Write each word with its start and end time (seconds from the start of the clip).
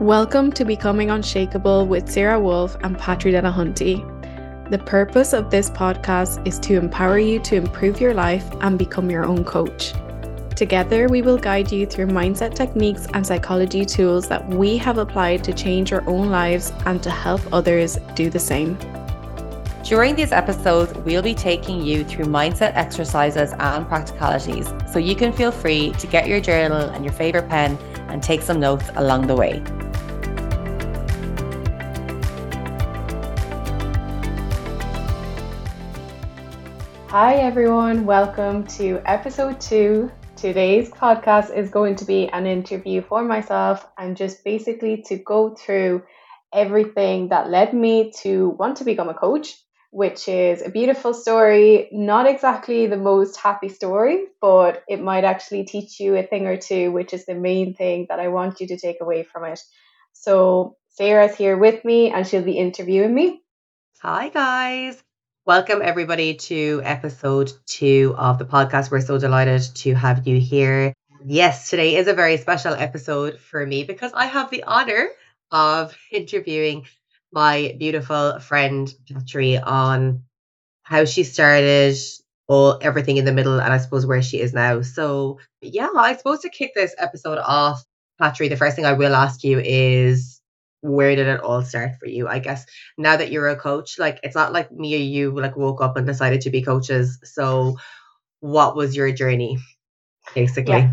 Welcome 0.00 0.50
to 0.52 0.64
Becoming 0.64 1.10
Unshakable 1.10 1.86
with 1.86 2.10
Sarah 2.10 2.40
Woulfe 2.40 2.82
and 2.82 2.96
Patri 2.98 3.32
Delahunty. 3.32 4.00
The 4.70 4.78
purpose 4.78 5.34
of 5.34 5.50
this 5.50 5.68
podcast 5.68 6.46
is 6.48 6.58
to 6.60 6.78
empower 6.78 7.18
you 7.18 7.38
to 7.40 7.56
improve 7.56 8.00
your 8.00 8.14
life 8.14 8.50
and 8.62 8.78
become 8.78 9.10
your 9.10 9.26
own 9.26 9.44
coach. 9.44 9.92
Together, 10.56 11.06
we 11.06 11.20
will 11.20 11.36
guide 11.36 11.70
you 11.70 11.84
through 11.84 12.06
mindset 12.06 12.54
techniques 12.54 13.08
and 13.12 13.26
psychology 13.26 13.84
tools 13.84 14.26
that 14.28 14.48
we 14.48 14.78
have 14.78 14.96
applied 14.96 15.44
to 15.44 15.52
change 15.52 15.92
our 15.92 16.02
own 16.08 16.30
lives 16.30 16.72
and 16.86 17.02
to 17.02 17.10
help 17.10 17.42
others 17.52 17.98
do 18.14 18.30
the 18.30 18.38
same. 18.38 18.78
During 19.82 20.16
these 20.16 20.32
episodes, 20.32 20.94
we'll 21.00 21.20
be 21.20 21.34
taking 21.34 21.82
you 21.82 22.04
through 22.04 22.24
mindset 22.24 22.74
exercises 22.74 23.52
and 23.58 23.86
practicalities 23.86 24.72
so 24.90 24.98
you 24.98 25.14
can 25.14 25.30
feel 25.30 25.52
free 25.52 25.90
to 25.98 26.06
get 26.06 26.26
your 26.26 26.40
journal 26.40 26.88
and 26.88 27.04
your 27.04 27.12
favorite 27.12 27.50
pen 27.50 27.76
and 28.08 28.22
take 28.22 28.40
some 28.40 28.58
notes 28.58 28.88
along 28.96 29.26
the 29.26 29.36
way. 29.36 29.62
Hi, 37.10 37.38
everyone. 37.38 38.06
Welcome 38.06 38.68
to 38.78 39.02
episode 39.04 39.60
two. 39.60 40.12
Today's 40.36 40.90
podcast 40.90 41.52
is 41.52 41.68
going 41.68 41.96
to 41.96 42.04
be 42.04 42.28
an 42.28 42.46
interview 42.46 43.02
for 43.02 43.24
myself 43.24 43.84
and 43.98 44.16
just 44.16 44.44
basically 44.44 45.02
to 45.08 45.16
go 45.16 45.56
through 45.56 46.04
everything 46.54 47.30
that 47.30 47.50
led 47.50 47.74
me 47.74 48.12
to 48.22 48.50
want 48.50 48.76
to 48.76 48.84
become 48.84 49.08
a 49.08 49.14
coach, 49.14 49.56
which 49.90 50.28
is 50.28 50.62
a 50.62 50.70
beautiful 50.70 51.12
story. 51.12 51.88
Not 51.90 52.28
exactly 52.28 52.86
the 52.86 52.96
most 52.96 53.36
happy 53.36 53.70
story, 53.70 54.26
but 54.40 54.84
it 54.86 55.02
might 55.02 55.24
actually 55.24 55.64
teach 55.64 55.98
you 55.98 56.14
a 56.14 56.22
thing 56.22 56.46
or 56.46 56.58
two, 56.58 56.92
which 56.92 57.12
is 57.12 57.26
the 57.26 57.34
main 57.34 57.74
thing 57.74 58.06
that 58.08 58.20
I 58.20 58.28
want 58.28 58.60
you 58.60 58.68
to 58.68 58.78
take 58.78 58.98
away 59.00 59.24
from 59.24 59.46
it. 59.46 59.58
So, 60.12 60.76
Sarah's 60.90 61.34
here 61.34 61.56
with 61.56 61.84
me 61.84 62.12
and 62.12 62.24
she'll 62.24 62.44
be 62.44 62.56
interviewing 62.56 63.12
me. 63.12 63.42
Hi, 64.00 64.28
guys. 64.28 65.02
Welcome, 65.50 65.82
everybody, 65.82 66.34
to 66.34 66.80
episode 66.84 67.52
two 67.66 68.14
of 68.16 68.38
the 68.38 68.44
podcast. 68.44 68.88
We're 68.88 69.00
so 69.00 69.18
delighted 69.18 69.62
to 69.78 69.94
have 69.94 70.24
you 70.24 70.38
here. 70.38 70.94
Yes, 71.26 71.68
today 71.68 71.96
is 71.96 72.06
a 72.06 72.14
very 72.14 72.36
special 72.36 72.72
episode 72.72 73.40
for 73.40 73.66
me 73.66 73.82
because 73.82 74.12
I 74.14 74.26
have 74.26 74.50
the 74.50 74.62
honor 74.62 75.08
of 75.50 75.92
interviewing 76.12 76.86
my 77.32 77.74
beautiful 77.80 78.38
friend 78.38 78.94
Patri 79.12 79.58
on 79.58 80.22
how 80.84 81.04
she 81.04 81.24
started 81.24 81.96
all 82.46 82.78
everything 82.80 83.16
in 83.16 83.24
the 83.24 83.32
middle 83.32 83.60
and 83.60 83.72
I 83.72 83.78
suppose 83.78 84.06
where 84.06 84.22
she 84.22 84.38
is 84.38 84.54
now. 84.54 84.82
So 84.82 85.40
yeah, 85.62 85.88
I 85.96 86.14
suppose 86.14 86.42
to 86.42 86.48
kick 86.48 86.74
this 86.76 86.94
episode 86.96 87.38
off, 87.38 87.82
Patri, 88.20 88.46
the 88.46 88.56
first 88.56 88.76
thing 88.76 88.86
I 88.86 88.92
will 88.92 89.16
ask 89.16 89.42
you 89.42 89.58
is 89.58 90.39
where 90.82 91.14
did 91.14 91.26
it 91.26 91.40
all 91.40 91.62
start 91.62 91.92
for 91.98 92.06
you? 92.06 92.28
I 92.28 92.38
guess 92.38 92.66
now 92.96 93.16
that 93.16 93.30
you're 93.30 93.48
a 93.48 93.56
coach, 93.56 93.98
like 93.98 94.20
it's 94.22 94.36
not 94.36 94.52
like 94.52 94.72
me 94.72 94.94
or 94.94 94.98
you 94.98 95.38
like 95.38 95.56
woke 95.56 95.82
up 95.82 95.96
and 95.96 96.06
decided 96.06 96.42
to 96.42 96.50
be 96.50 96.62
coaches. 96.62 97.18
So 97.24 97.76
what 98.40 98.76
was 98.76 98.96
your 98.96 99.12
journey 99.12 99.58
basically? 100.34 100.72
Yeah, 100.72 100.92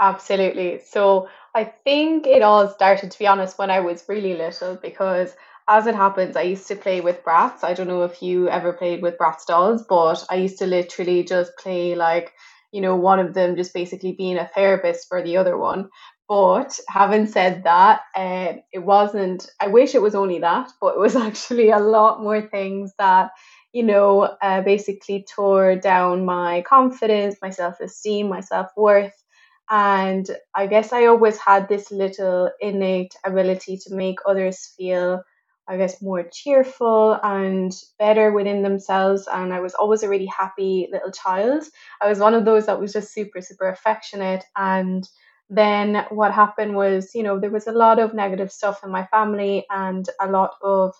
absolutely. 0.00 0.80
So 0.86 1.28
I 1.54 1.64
think 1.64 2.26
it 2.26 2.42
all 2.42 2.68
started 2.68 3.10
to 3.10 3.18
be 3.18 3.26
honest 3.26 3.58
when 3.58 3.70
I 3.70 3.80
was 3.80 4.04
really 4.08 4.34
little 4.34 4.76
because 4.76 5.34
as 5.68 5.86
it 5.86 5.94
happens, 5.94 6.36
I 6.36 6.42
used 6.42 6.66
to 6.68 6.76
play 6.76 7.00
with 7.00 7.22
Bratz. 7.22 7.62
I 7.62 7.74
don't 7.74 7.86
know 7.86 8.02
if 8.02 8.22
you 8.22 8.48
ever 8.48 8.72
played 8.72 9.02
with 9.02 9.18
Bratz 9.18 9.46
dolls, 9.46 9.84
but 9.88 10.24
I 10.28 10.36
used 10.36 10.58
to 10.58 10.66
literally 10.66 11.22
just 11.22 11.56
play 11.58 11.94
like, 11.94 12.32
you 12.72 12.80
know, 12.80 12.96
one 12.96 13.20
of 13.20 13.34
them 13.34 13.56
just 13.56 13.72
basically 13.72 14.12
being 14.12 14.36
a 14.36 14.48
therapist 14.48 15.06
for 15.08 15.22
the 15.22 15.36
other 15.36 15.56
one. 15.56 15.90
But 16.30 16.78
having 16.88 17.26
said 17.26 17.64
that, 17.64 18.02
uh, 18.16 18.54
it 18.72 18.78
wasn't, 18.78 19.50
I 19.60 19.66
wish 19.68 19.96
it 19.96 20.02
was 20.02 20.14
only 20.14 20.38
that, 20.40 20.70
but 20.80 20.94
it 20.94 21.00
was 21.00 21.16
actually 21.28 21.70
a 21.72 21.80
lot 21.80 22.22
more 22.22 22.42
things 22.42 22.94
that, 22.98 23.32
you 23.72 23.82
know, 23.84 24.22
uh, 24.40 24.62
basically 24.62 25.26
tore 25.28 25.76
down 25.76 26.24
my 26.24 26.62
confidence, 26.62 27.36
my 27.42 27.50
self 27.50 27.80
esteem, 27.80 28.28
my 28.30 28.40
self 28.40 28.68
worth. 28.76 29.14
And 29.70 30.28
I 30.54 30.68
guess 30.68 30.92
I 30.92 31.06
always 31.06 31.38
had 31.38 31.68
this 31.68 31.90
little 31.90 32.50
innate 32.60 33.14
ability 33.24 33.78
to 33.86 33.94
make 33.94 34.18
others 34.26 34.74
feel, 34.76 35.22
I 35.68 35.76
guess, 35.78 36.02
more 36.02 36.24
cheerful 36.32 37.18
and 37.22 37.72
better 37.98 38.32
within 38.32 38.62
themselves. 38.62 39.28
And 39.32 39.52
I 39.54 39.60
was 39.60 39.74
always 39.74 40.02
a 40.04 40.08
really 40.08 40.26
happy 40.26 40.88
little 40.92 41.12
child. 41.12 41.64
I 42.00 42.08
was 42.08 42.18
one 42.20 42.34
of 42.34 42.44
those 42.44 42.66
that 42.66 42.80
was 42.80 42.92
just 42.92 43.12
super, 43.14 43.40
super 43.40 43.68
affectionate 43.68 44.44
and 44.56 45.04
then 45.50 46.06
what 46.10 46.32
happened 46.32 46.76
was, 46.76 47.14
you 47.14 47.22
know, 47.24 47.40
there 47.40 47.50
was 47.50 47.66
a 47.66 47.72
lot 47.72 47.98
of 47.98 48.14
negative 48.14 48.52
stuff 48.52 48.82
in 48.84 48.90
my 48.90 49.06
family 49.06 49.66
and 49.68 50.08
a 50.20 50.30
lot 50.30 50.52
of, 50.62 50.94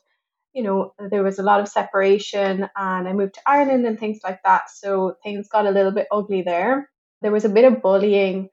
you 0.53 0.63
know, 0.65 0.93
there 1.11 1.23
was 1.23 1.39
a 1.39 1.45
lot 1.45 1.61
of 1.61 1.69
separation 1.69 2.69
and 2.77 3.09
I 3.09 3.13
moved 3.13 3.35
to 3.35 3.41
Ireland 3.47 3.87
and 3.87 3.99
things 3.99 4.21
like 4.25 4.43
that. 4.45 4.71
So 4.71 5.17
things 5.23 5.49
got 5.49 5.67
a 5.67 5.71
little 5.71 5.93
bit 5.93 6.09
ugly 6.11 6.43
there. 6.43 6.91
There 7.23 7.33
was 7.33 7.45
a 7.45 7.49
bit 7.49 7.65
of 7.65 7.81
bullying 7.81 8.49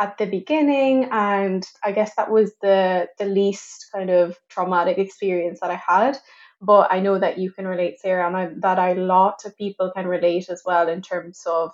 at 0.00 0.16
the 0.16 0.26
beginning 0.26 1.08
and 1.12 1.66
I 1.84 1.92
guess 1.92 2.14
that 2.16 2.30
was 2.30 2.52
the 2.62 3.08
the 3.18 3.26
least 3.26 3.86
kind 3.94 4.10
of 4.10 4.38
traumatic 4.48 4.98
experience 4.98 5.60
that 5.60 5.70
I 5.70 5.76
had. 5.86 6.18
But 6.62 6.92
I 6.92 7.00
know 7.00 7.18
that 7.18 7.38
you 7.38 7.50
can 7.52 7.66
relate, 7.66 8.00
Sarah, 8.00 8.26
and 8.26 8.36
I, 8.36 8.50
that 8.58 8.78
a 8.78 8.94
lot 9.00 9.44
of 9.44 9.56
people 9.58 9.92
can 9.94 10.06
relate 10.06 10.48
as 10.48 10.62
well 10.64 10.88
in 10.88 11.02
terms 11.02 11.42
of 11.44 11.72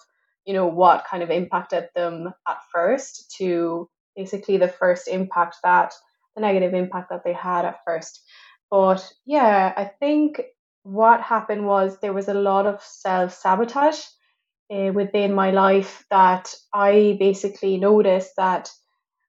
you 0.49 0.55
know, 0.55 0.67
what 0.67 1.05
kind 1.05 1.23
of 1.23 1.29
impacted 1.29 1.91
them 1.95 2.33
at 2.49 2.57
first 2.73 3.35
to 3.37 3.87
basically 4.17 4.57
the 4.57 4.67
first 4.67 5.07
impact 5.07 5.57
that 5.63 5.93
the 6.35 6.41
negative 6.41 6.73
impact 6.73 7.11
that 7.11 7.23
they 7.23 7.35
had 7.35 7.67
at 7.67 7.81
first. 7.85 8.23
But 8.71 9.07
yeah, 9.27 9.75
I 9.77 9.85
think 9.85 10.41
what 10.85 11.21
happened 11.21 11.67
was 11.67 11.99
there 11.99 12.15
was 12.15 12.29
a 12.29 12.35
lot 12.35 12.65
of 12.65 12.83
self 12.83 13.35
sabotage 13.35 14.01
uh, 14.73 14.91
within 14.95 15.35
my 15.35 15.51
life 15.51 16.07
that 16.11 16.55
I 16.73 17.19
basically 17.21 17.77
noticed 17.77 18.33
that 18.39 18.71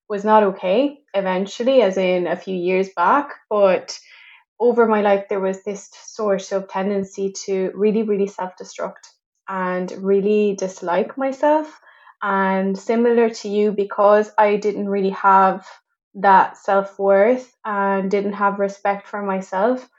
was 0.07 0.23
not 0.23 0.43
okay 0.43 0.99
eventually, 1.13 1.81
as 1.81 1.97
in 1.97 2.27
a 2.27 2.37
few 2.37 2.55
years 2.55 2.87
back. 2.95 3.31
But 3.49 3.99
over 4.57 4.87
my 4.87 5.01
life, 5.01 5.25
there 5.27 5.41
was 5.41 5.63
this 5.63 5.89
sort 6.01 6.53
of 6.53 6.69
tendency 6.69 7.33
to 7.45 7.73
really, 7.75 8.03
really 8.03 8.27
self 8.27 8.53
destruct 8.55 9.08
and 9.49 9.91
really 9.99 10.55
dislike 10.55 11.17
myself. 11.17 11.81
And 12.21 12.77
similar 12.77 13.29
to 13.29 13.49
you, 13.49 13.71
because 13.71 14.31
I 14.37 14.57
didn't 14.57 14.89
really 14.89 15.11
have 15.11 15.65
that 16.15 16.57
self 16.57 16.99
worth 16.99 17.53
and 17.65 18.11
didn't 18.11 18.33
have 18.33 18.59
respect 18.59 19.07
for 19.07 19.21
myself, 19.21 19.89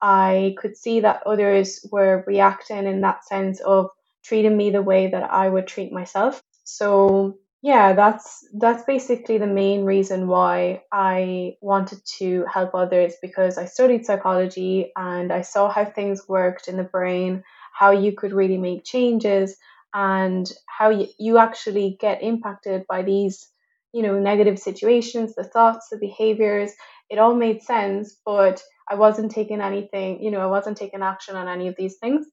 I 0.00 0.54
could 0.58 0.76
see 0.76 1.00
that 1.00 1.22
others 1.26 1.86
were 1.90 2.24
reacting 2.26 2.86
in 2.86 3.00
that 3.00 3.24
sense 3.24 3.60
of 3.60 3.90
treating 4.24 4.56
me 4.56 4.70
the 4.70 4.82
way 4.82 5.08
that 5.08 5.30
I 5.32 5.48
would 5.48 5.66
treat 5.66 5.92
myself. 5.92 6.42
So 6.64 7.38
yeah, 7.62 7.94
that's 7.94 8.46
that's 8.56 8.84
basically 8.84 9.38
the 9.38 9.46
main 9.46 9.84
reason 9.84 10.28
why 10.28 10.82
I 10.92 11.56
wanted 11.60 12.04
to 12.18 12.44
help 12.52 12.74
others 12.74 13.14
because 13.20 13.58
I 13.58 13.64
studied 13.64 14.06
psychology 14.06 14.92
and 14.96 15.32
I 15.32 15.42
saw 15.42 15.68
how 15.68 15.84
things 15.84 16.28
worked 16.28 16.68
in 16.68 16.76
the 16.76 16.84
brain 16.84 17.42
how 17.78 17.90
you 17.92 18.12
could 18.12 18.32
really 18.32 18.58
make 18.58 18.84
changes 18.84 19.56
and 19.94 20.50
how 20.66 20.90
you, 20.90 21.06
you 21.18 21.38
actually 21.38 21.96
get 22.00 22.22
impacted 22.22 22.84
by 22.88 23.02
these 23.02 23.48
you 23.92 24.02
know 24.02 24.18
negative 24.18 24.58
situations 24.58 25.34
the 25.34 25.44
thoughts 25.44 25.88
the 25.90 25.98
behaviors. 25.98 26.72
It 27.10 27.18
all 27.18 27.34
made 27.34 27.62
sense 27.62 28.16
but 28.26 28.62
i 28.90 28.94
wasn't 28.94 29.30
taking 29.32 29.60
anything 29.62 30.22
you 30.22 30.30
know 30.30 30.40
i 30.40 30.46
wasn't 30.46 30.76
taking 30.76 31.02
action 31.02 31.36
on 31.36 31.48
any 31.48 31.68
of 31.68 31.76
these 31.78 31.96
things. 31.98 32.26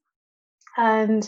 And 0.77 1.27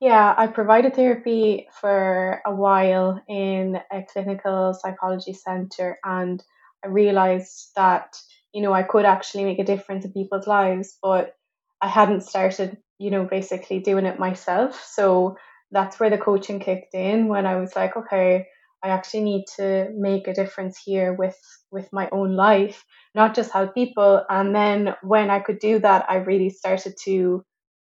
yeah 0.00 0.34
i 0.36 0.46
provided 0.46 0.94
therapy 0.94 1.68
for 1.80 2.40
a 2.46 2.54
while 2.54 3.20
in 3.28 3.78
a 3.92 4.02
clinical 4.12 4.74
psychology 4.74 5.32
center 5.32 5.98
and 6.04 6.42
i 6.84 6.88
realized 6.88 7.70
that 7.76 8.16
you 8.52 8.62
know 8.62 8.72
i 8.72 8.82
could 8.82 9.04
actually 9.04 9.44
make 9.44 9.58
a 9.58 9.64
difference 9.64 10.04
in 10.04 10.12
people's 10.12 10.46
lives 10.46 10.96
but 11.02 11.34
i 11.82 11.88
hadn't 11.88 12.22
started 12.22 12.76
you 12.98 13.10
know, 13.10 13.24
basically 13.24 13.80
doing 13.80 14.06
it 14.06 14.18
myself. 14.18 14.82
So 14.84 15.36
that's 15.70 16.00
where 16.00 16.10
the 16.10 16.18
coaching 16.18 16.60
kicked 16.60 16.94
in 16.94 17.28
when 17.28 17.46
I 17.46 17.56
was 17.56 17.74
like, 17.76 17.96
okay, 17.96 18.46
I 18.82 18.88
actually 18.88 19.24
need 19.24 19.44
to 19.56 19.90
make 19.96 20.28
a 20.28 20.34
difference 20.34 20.78
here 20.84 21.12
with 21.12 21.38
with 21.70 21.88
my 21.92 22.08
own 22.12 22.34
life, 22.36 22.84
not 23.14 23.34
just 23.34 23.52
help 23.52 23.74
people. 23.74 24.24
And 24.28 24.54
then 24.54 24.94
when 25.02 25.30
I 25.30 25.40
could 25.40 25.58
do 25.58 25.78
that, 25.80 26.06
I 26.08 26.16
really 26.16 26.50
started 26.50 26.94
to 27.04 27.44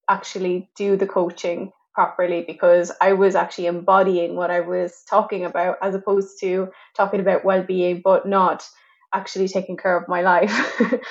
actually 0.09 0.69
do 0.75 0.97
the 0.97 1.07
coaching 1.07 1.71
properly 1.93 2.43
because 2.45 2.91
I 3.01 3.13
was 3.13 3.35
actually 3.35 3.67
embodying 3.67 4.35
what 4.35 4.51
I 4.51 4.59
was 4.59 5.03
talking 5.09 5.45
about 5.45 5.77
as 5.81 5.95
opposed 5.95 6.39
to 6.41 6.69
talking 6.95 7.21
about 7.21 7.45
well-being 7.45 8.01
but 8.03 8.27
not 8.27 8.67
actually 9.15 9.47
taking 9.47 9.77
care 9.77 9.97
of 9.97 10.07
my 10.09 10.21
life. 10.21 10.53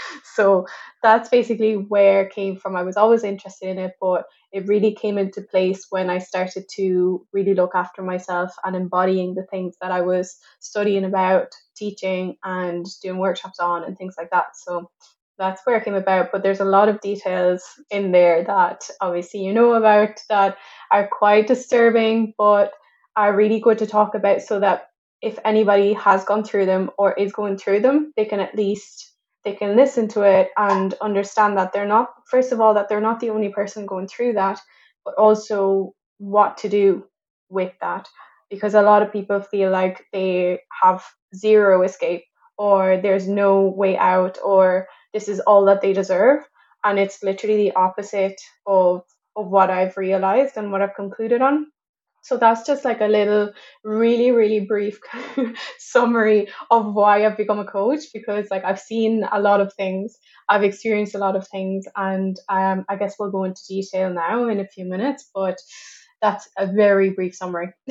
so 0.35 0.67
that's 1.03 1.29
basically 1.29 1.75
where 1.75 2.23
it 2.23 2.35
came 2.35 2.56
from. 2.56 2.77
I 2.77 2.83
was 2.83 2.97
always 2.97 3.25
interested 3.25 3.69
in 3.71 3.79
it, 3.79 3.93
but 4.01 4.25
it 4.53 4.69
really 4.69 4.95
came 4.95 5.19
into 5.19 5.41
place 5.41 5.87
when 5.91 6.11
I 6.11 6.19
started 6.19 6.65
to 6.77 7.27
really 7.33 7.55
look 7.55 7.73
after 7.75 8.03
myself 8.03 8.53
and 8.62 8.77
embodying 8.77 9.35
the 9.35 9.47
things 9.51 9.77
that 9.81 9.91
I 9.91 10.03
was 10.03 10.37
studying 10.61 11.05
about, 11.05 11.49
teaching, 11.77 12.37
and 12.45 12.87
doing 13.03 13.19
workshops 13.19 13.59
on, 13.59 13.85
and 13.85 13.97
things 13.97 14.15
like 14.19 14.31
that. 14.31 14.49
So 14.55 14.91
that's 15.39 15.62
where 15.65 15.77
it 15.79 15.85
came 15.85 15.95
about. 15.95 16.31
But 16.31 16.43
there's 16.43 16.61
a 16.61 16.65
lot 16.77 16.89
of 16.89 17.00
details 17.00 17.65
in 17.91 18.12
there 18.12 18.45
that 18.45 18.89
obviously 19.00 19.41
you 19.41 19.53
know 19.53 19.73
about 19.75 20.21
that 20.29 20.59
are 20.93 21.09
quite 21.11 21.49
disturbing, 21.49 22.35
but 22.39 22.73
are 23.17 23.35
really 23.35 23.61
good 23.61 23.79
to 23.79 23.87
talk 23.87 24.15
about 24.15 24.43
so 24.43 24.61
that 24.61 24.89
if 25.25 25.38
anybody 25.44 25.94
has 25.94 26.25
gone 26.25 26.44
through 26.44 26.67
them 26.67 26.91
or 26.99 27.15
is 27.15 27.32
going 27.32 27.56
through 27.56 27.81
them, 27.81 28.12
they 28.17 28.26
can 28.26 28.41
at 28.41 28.55
least 28.55 29.12
they 29.43 29.55
can 29.55 29.76
listen 29.76 30.09
to 30.09 30.23
it 30.23 30.50
and 30.56 30.94
understand 31.00 31.56
that 31.56 31.73
they're 31.73 31.87
not 31.87 32.11
first 32.31 32.53
of 32.53 32.61
all 32.61 32.75
that 32.75 32.88
they're 32.88 33.00
not 33.00 33.21
the 33.21 33.31
only 33.31 33.49
person 33.49 33.87
going 33.87 34.06
through 34.06 34.35
that, 34.35 34.61
but 35.05 35.15
also 35.15 35.94
what 36.19 36.59
to 36.59 36.69
do 36.69 37.05
with 37.49 37.73
that. 37.81 38.06
Because 38.50 38.75
a 38.75 38.82
lot 38.82 39.03
of 39.03 39.12
people 39.12 39.41
feel 39.41 39.71
like 39.71 40.05
they 40.12 40.61
have 40.82 41.03
zero 41.35 41.82
escape 41.82 42.25
or 42.59 43.00
there's 43.00 43.26
no 43.26 43.62
way 43.69 43.97
out 43.97 44.38
or 44.44 44.87
this 45.15 45.29
is 45.29 45.41
all 45.41 45.65
that 45.65 45.81
they 45.81 45.94
deserve. 45.94 46.44
And 46.85 46.99
it's 46.99 47.23
literally 47.23 47.56
the 47.56 47.76
opposite 47.76 48.41
of, 48.67 49.03
of 49.37 49.47
what 49.49 49.71
I've 49.71 49.97
realized 49.97 50.59
and 50.59 50.71
what 50.71 50.82
I've 50.82 50.94
concluded 50.94 51.41
on. 51.41 51.67
So 52.25 52.38
that's 52.38 52.67
just 52.67 52.87
like 52.87 53.03
a 53.03 53.06
little, 53.06 53.53
really, 53.85 54.31
really 54.31 54.61
brief 54.61 54.99
summary 55.79 56.49
of 56.71 56.94
why 56.94 57.26
I've 57.26 57.37
become 57.37 57.59
a 57.59 57.67
coach 57.67 58.00
because, 58.15 58.47
like, 58.50 58.65
I've 58.65 58.81
seen 58.81 59.26
a 59.31 59.38
lot 59.38 59.61
of 59.61 59.75
things, 59.75 60.17
I've 60.49 60.65
experienced 60.65 61.15
a 61.15 61.19
lot 61.19 61.37
of 61.37 61.47
things, 61.47 61.85
and 61.94 62.35
um, 62.49 62.87
I 62.88 62.97
guess 62.97 63.17
we'll 63.19 63.31
go 63.31 63.44
into 63.44 63.61
detail 63.69 64.09
now 64.09 64.49
in 64.49 64.59
a 64.59 64.67
few 64.67 64.87
minutes. 64.87 65.29
But 65.35 65.59
that's 66.23 66.49
a 66.56 66.67
very 66.67 67.11
brief 67.11 67.35
summary. 67.35 67.75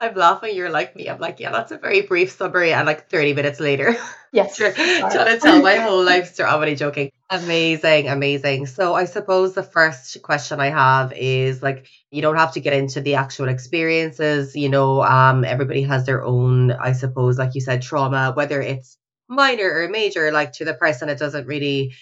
I'm 0.00 0.14
laughing. 0.14 0.56
You're 0.56 0.70
like 0.70 0.96
me. 0.96 1.08
I'm 1.08 1.20
like, 1.20 1.38
yeah, 1.38 1.52
that's 1.52 1.72
a 1.72 1.78
very 1.78 2.00
brief 2.00 2.30
summary. 2.32 2.72
And 2.72 2.86
like 2.86 3.10
30 3.10 3.34
minutes 3.34 3.60
later, 3.60 3.96
yes, 4.32 4.56
trying 4.56 4.74
to 4.74 5.38
tell 5.40 5.60
my 5.60 5.76
whole 5.76 6.02
life 6.02 6.32
story. 6.32 6.48
I'm 6.48 6.60
only 6.60 6.74
joking. 6.74 7.10
Amazing, 7.28 8.08
amazing. 8.08 8.66
So 8.66 8.94
I 8.94 9.04
suppose 9.06 9.52
the 9.52 9.64
first 9.64 10.22
question 10.22 10.60
I 10.60 10.68
have 10.68 11.12
is 11.12 11.60
like, 11.60 11.88
you 12.12 12.22
don't 12.22 12.36
have 12.36 12.52
to 12.52 12.60
get 12.60 12.72
into 12.72 13.00
the 13.00 13.16
actual 13.16 13.48
experiences. 13.48 14.54
You 14.54 14.68
know, 14.68 15.02
um, 15.02 15.44
everybody 15.44 15.82
has 15.82 16.06
their 16.06 16.24
own, 16.24 16.70
I 16.70 16.92
suppose, 16.92 17.36
like 17.36 17.56
you 17.56 17.60
said, 17.60 17.82
trauma, 17.82 18.32
whether 18.32 18.60
it's 18.62 18.96
minor 19.28 19.68
or 19.68 19.88
major. 19.88 20.30
Like 20.30 20.52
to 20.54 20.64
the 20.64 20.74
person, 20.74 21.08
it 21.08 21.18
doesn't 21.18 21.48
really. 21.48 21.94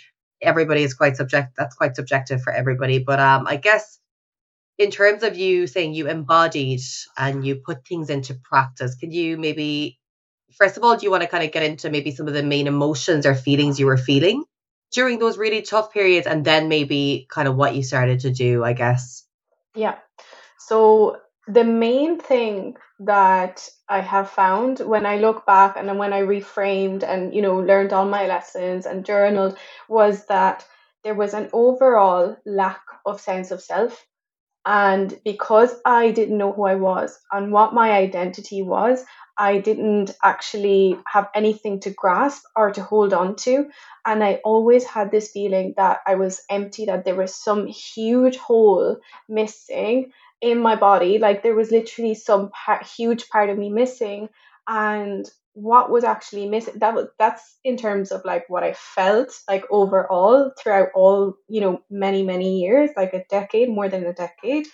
Everybody 0.43 0.83
is 0.83 0.93
quite 0.93 1.17
subject. 1.17 1.53
That's 1.57 1.75
quite 1.75 1.97
subjective 1.97 2.43
for 2.43 2.53
everybody. 2.53 2.99
But 2.99 3.19
um, 3.19 3.47
I 3.47 3.57
guess 3.57 3.99
in 4.77 4.91
terms 4.91 5.23
of 5.23 5.39
you 5.39 5.67
saying 5.67 5.95
you 5.95 6.07
embodied 6.07 6.81
and 7.17 7.47
you 7.47 7.57
put 7.57 7.87
things 7.87 8.11
into 8.11 8.35
practice, 8.35 8.95
can 8.97 9.11
you 9.11 9.39
maybe, 9.39 9.99
first 10.59 10.77
of 10.77 10.85
all, 10.85 10.99
do 10.99 11.07
you 11.07 11.11
want 11.11 11.23
to 11.23 11.29
kind 11.31 11.45
of 11.45 11.51
get 11.53 11.63
into 11.63 11.89
maybe 11.89 12.11
some 12.11 12.29
of 12.29 12.35
the 12.35 12.43
main 12.43 12.67
emotions 12.67 13.25
or 13.25 13.35
feelings 13.35 13.81
you 13.81 13.87
were 13.87 13.97
feeling 13.97 14.45
during 14.95 15.19
those 15.19 15.37
really 15.37 15.63
tough 15.63 15.93
periods 15.93 16.27
and 16.27 16.45
then 16.45 16.69
maybe 16.69 17.27
kind 17.29 17.49
of 17.49 17.57
what 17.57 17.75
you 17.75 17.83
started 17.83 18.21
to 18.21 18.31
do, 18.31 18.65
I 18.65 18.73
guess? 18.73 19.27
Yeah. 19.75 19.99
So 20.59 21.19
the 21.47 21.65
main 21.65 22.19
thing 22.19 22.77
that 23.01 23.69
I 23.89 24.01
have 24.01 24.31
found 24.31 24.79
when 24.79 25.05
I 25.05 25.19
look 25.19 25.45
back 25.45 25.77
and 25.77 25.89
then 25.89 25.99
when 25.99 26.13
I 26.13 26.23
reframed 26.23 27.03
and, 27.03 27.35
you 27.35 27.43
know, 27.43 27.59
learned 27.59 27.93
all 27.93 28.07
my 28.07 28.27
lessons 28.27 28.87
and 28.87 29.05
journaled 29.05 29.59
was 29.89 30.27
that 30.27 30.65
there 31.03 31.15
was 31.15 31.35
an 31.35 31.51
overall 31.53 32.37
lack 32.47 32.81
of 33.05 33.21
sense 33.21 33.51
of 33.51 33.61
self 33.61 34.07
and 34.67 35.19
because 35.25 35.75
I 35.85 36.11
didn't 36.11 36.39
know 36.39 36.53
who 36.53 36.65
I 36.65 36.77
was 36.77 37.19
and 37.31 37.53
what 37.53 37.75
my 37.75 37.93
identity 37.93 38.63
was, 38.63 39.05
I 39.37 39.59
didn't 39.59 40.17
actually 40.23 40.99
have 41.07 41.29
anything 41.35 41.81
to 41.81 41.91
grasp 41.91 42.45
or 42.57 42.71
to 42.71 42.83
hold 42.83 43.13
on 43.13 43.37
to. 43.37 43.69
And 44.07 44.23
I 44.23 44.41
always 44.45 44.85
had 44.85 45.11
this 45.11 45.33
feeling 45.33 45.75
that 45.77 46.01
I 46.07 46.15
was 46.15 46.43
empty, 46.49 46.87
that 46.87 47.05
there 47.05 47.17
was 47.17 47.35
some 47.35 47.67
huge 47.67 48.37
hole 48.37 48.99
missing 49.29 50.13
in 50.41 50.61
my 50.61 50.77
body. 50.77 51.19
Like 51.19 51.43
there 51.43 51.55
was 51.55 51.71
literally 51.71 52.15
some 52.15 52.51
part, 52.51 52.87
huge 52.87 53.29
part 53.29 53.51
of 53.51 53.59
me 53.59 53.71
missing. 53.71 54.29
And 54.69 55.29
what 55.55 55.91
was 55.91 56.03
actually 56.03 56.49
missing 56.49 56.75
that 56.79 56.95
was 56.95 57.07
that's 57.19 57.59
in 57.63 57.77
terms 57.77 58.11
of 58.11 58.21
like 58.25 58.45
what 58.49 58.65
i 58.65 58.73
felt 58.75 59.33
like 59.49 59.65
overall 59.71 60.51
throughout 60.59 60.89
all 60.95 61.35
you 61.49 61.61
know 61.61 61.81
many 61.91 62.25
many 62.25 62.61
years 62.61 62.91
like 62.97 63.15
a 63.15 63.25
decade 63.31 63.69
more 63.69 63.89
than 63.89 64.05
a 64.05 64.13
decade. 64.13 64.67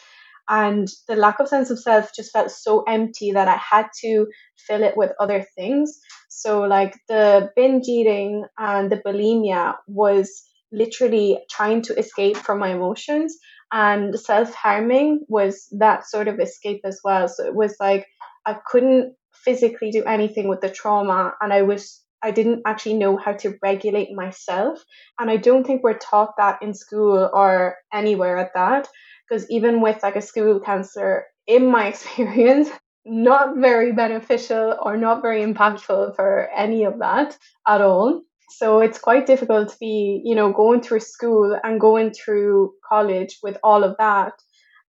And 0.48 0.88
the 1.06 1.14
lack 1.14 1.38
of 1.38 1.46
sense 1.46 1.70
of 1.70 1.78
self 1.78 2.10
just 2.14 2.32
felt 2.32 2.50
so 2.50 2.82
empty 2.82 3.30
that 3.32 3.46
i 3.46 3.56
had 3.56 3.86
to 4.00 4.26
fill 4.56 4.82
it 4.82 4.96
with 4.96 5.12
other 5.20 5.46
things. 5.56 6.00
So 6.28 6.62
like 6.62 6.96
the 7.08 7.50
binge 7.54 7.86
eating 7.86 8.44
and 8.58 8.90
the 8.90 8.96
bulimia 8.96 9.76
was 9.86 10.42
literally 10.72 11.38
trying 11.50 11.82
to 11.82 11.98
escape 11.98 12.36
from 12.36 12.58
my 12.58 12.70
emotions 12.70 13.36
and 13.70 14.18
self 14.18 14.52
harming 14.54 15.20
was 15.28 15.68
that 15.78 16.06
sort 16.08 16.26
of 16.26 16.40
escape 16.40 16.80
as 16.84 17.00
well. 17.04 17.28
So 17.28 17.44
it 17.46 17.54
was 17.54 17.76
like 17.78 18.06
i 18.46 18.56
couldn't 18.66 19.14
physically 19.44 19.90
do 19.90 20.04
anything 20.04 20.48
with 20.48 20.60
the 20.60 20.70
trauma 20.70 21.34
and 21.40 21.52
I 21.52 21.62
was 21.62 22.02
I 22.22 22.30
didn't 22.30 22.62
actually 22.66 22.94
know 22.94 23.16
how 23.16 23.32
to 23.32 23.56
regulate 23.62 24.12
myself. 24.12 24.84
And 25.18 25.30
I 25.30 25.36
don't 25.36 25.66
think 25.66 25.82
we're 25.82 25.98
taught 25.98 26.34
that 26.36 26.62
in 26.62 26.74
school 26.74 27.30
or 27.32 27.76
anywhere 27.92 28.36
at 28.36 28.52
that 28.54 28.88
because 29.28 29.50
even 29.50 29.80
with 29.80 30.02
like 30.02 30.16
a 30.16 30.22
school 30.22 30.60
counselor 30.60 31.26
in 31.46 31.66
my 31.66 31.86
experience 31.92 32.68
not 33.06 33.56
very 33.56 33.92
beneficial 33.92 34.76
or 34.82 34.96
not 34.96 35.22
very 35.22 35.42
impactful 35.42 36.14
for 36.14 36.48
any 36.54 36.84
of 36.84 36.98
that 36.98 37.36
at 37.66 37.80
all. 37.80 38.22
So 38.50 38.80
it's 38.80 38.98
quite 38.98 39.26
difficult 39.26 39.70
to 39.70 39.76
be 39.80 40.20
you 40.24 40.34
know 40.34 40.52
going 40.52 40.82
through 40.82 41.00
school 41.00 41.58
and 41.62 41.80
going 41.80 42.12
through 42.12 42.72
college 42.86 43.38
with 43.42 43.56
all 43.62 43.84
of 43.84 43.96
that. 43.98 44.34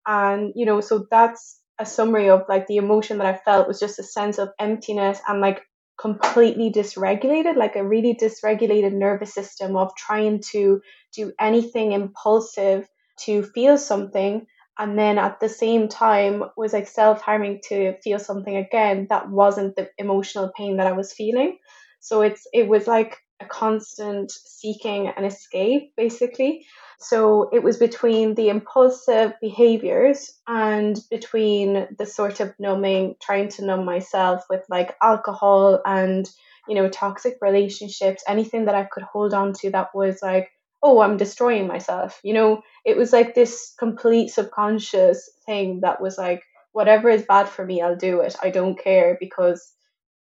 And 0.06 0.52
you 0.56 0.66
know 0.66 0.80
so 0.80 1.06
that's 1.10 1.59
a 1.80 1.86
summary 1.86 2.28
of 2.28 2.44
like 2.48 2.66
the 2.66 2.76
emotion 2.76 3.18
that 3.18 3.26
I 3.26 3.38
felt 3.38 3.66
was 3.66 3.80
just 3.80 3.98
a 3.98 4.04
sense 4.04 4.38
of 4.38 4.50
emptiness 4.58 5.20
and 5.26 5.40
like 5.40 5.62
completely 5.98 6.70
dysregulated, 6.70 7.56
like 7.56 7.76
a 7.76 7.86
really 7.86 8.14
dysregulated 8.14 8.92
nervous 8.92 9.34
system 9.34 9.76
of 9.76 9.96
trying 9.96 10.42
to 10.52 10.80
do 11.16 11.32
anything 11.40 11.92
impulsive 11.92 12.88
to 13.24 13.42
feel 13.42 13.76
something 13.76 14.46
and 14.80 14.98
then 14.98 15.18
at 15.18 15.40
the 15.40 15.48
same 15.48 15.88
time 15.88 16.42
was 16.56 16.72
like 16.72 16.88
self-harming 16.88 17.60
to 17.68 17.94
feel 18.02 18.18
something 18.18 18.56
again 18.56 19.06
that 19.10 19.28
wasn't 19.28 19.76
the 19.76 19.90
emotional 19.98 20.50
pain 20.56 20.78
that 20.78 20.86
I 20.86 20.92
was 20.92 21.12
feeling. 21.12 21.58
So 22.00 22.22
it's 22.22 22.46
it 22.54 22.66
was 22.66 22.86
like 22.86 23.18
a 23.40 23.46
constant 23.46 24.30
seeking 24.30 25.08
an 25.08 25.24
escape 25.24 25.92
basically. 25.96 26.66
So 26.98 27.48
it 27.50 27.62
was 27.62 27.78
between 27.78 28.34
the 28.34 28.50
impulsive 28.50 29.32
behaviors 29.40 30.38
and 30.46 31.00
between 31.10 31.88
the 31.98 32.04
sort 32.04 32.40
of 32.40 32.54
numbing, 32.58 33.16
trying 33.22 33.48
to 33.50 33.64
numb 33.64 33.86
myself 33.86 34.44
with 34.50 34.64
like 34.68 34.94
alcohol 35.02 35.80
and, 35.86 36.28
you 36.68 36.74
know, 36.74 36.90
toxic 36.90 37.38
relationships, 37.40 38.22
anything 38.28 38.66
that 38.66 38.74
I 38.74 38.84
could 38.84 39.02
hold 39.02 39.32
on 39.32 39.54
to 39.60 39.70
that 39.70 39.94
was 39.94 40.20
like, 40.20 40.50
oh, 40.82 41.00
I'm 41.00 41.16
destroying 41.16 41.66
myself. 41.66 42.20
You 42.22 42.34
know, 42.34 42.62
it 42.84 42.98
was 42.98 43.12
like 43.12 43.34
this 43.34 43.74
complete 43.78 44.28
subconscious 44.28 45.30
thing 45.46 45.80
that 45.80 46.02
was 46.02 46.18
like, 46.18 46.42
whatever 46.72 47.08
is 47.08 47.22
bad 47.22 47.48
for 47.48 47.64
me, 47.64 47.80
I'll 47.80 47.96
do 47.96 48.20
it. 48.20 48.36
I 48.42 48.50
don't 48.50 48.78
care 48.78 49.16
because 49.18 49.72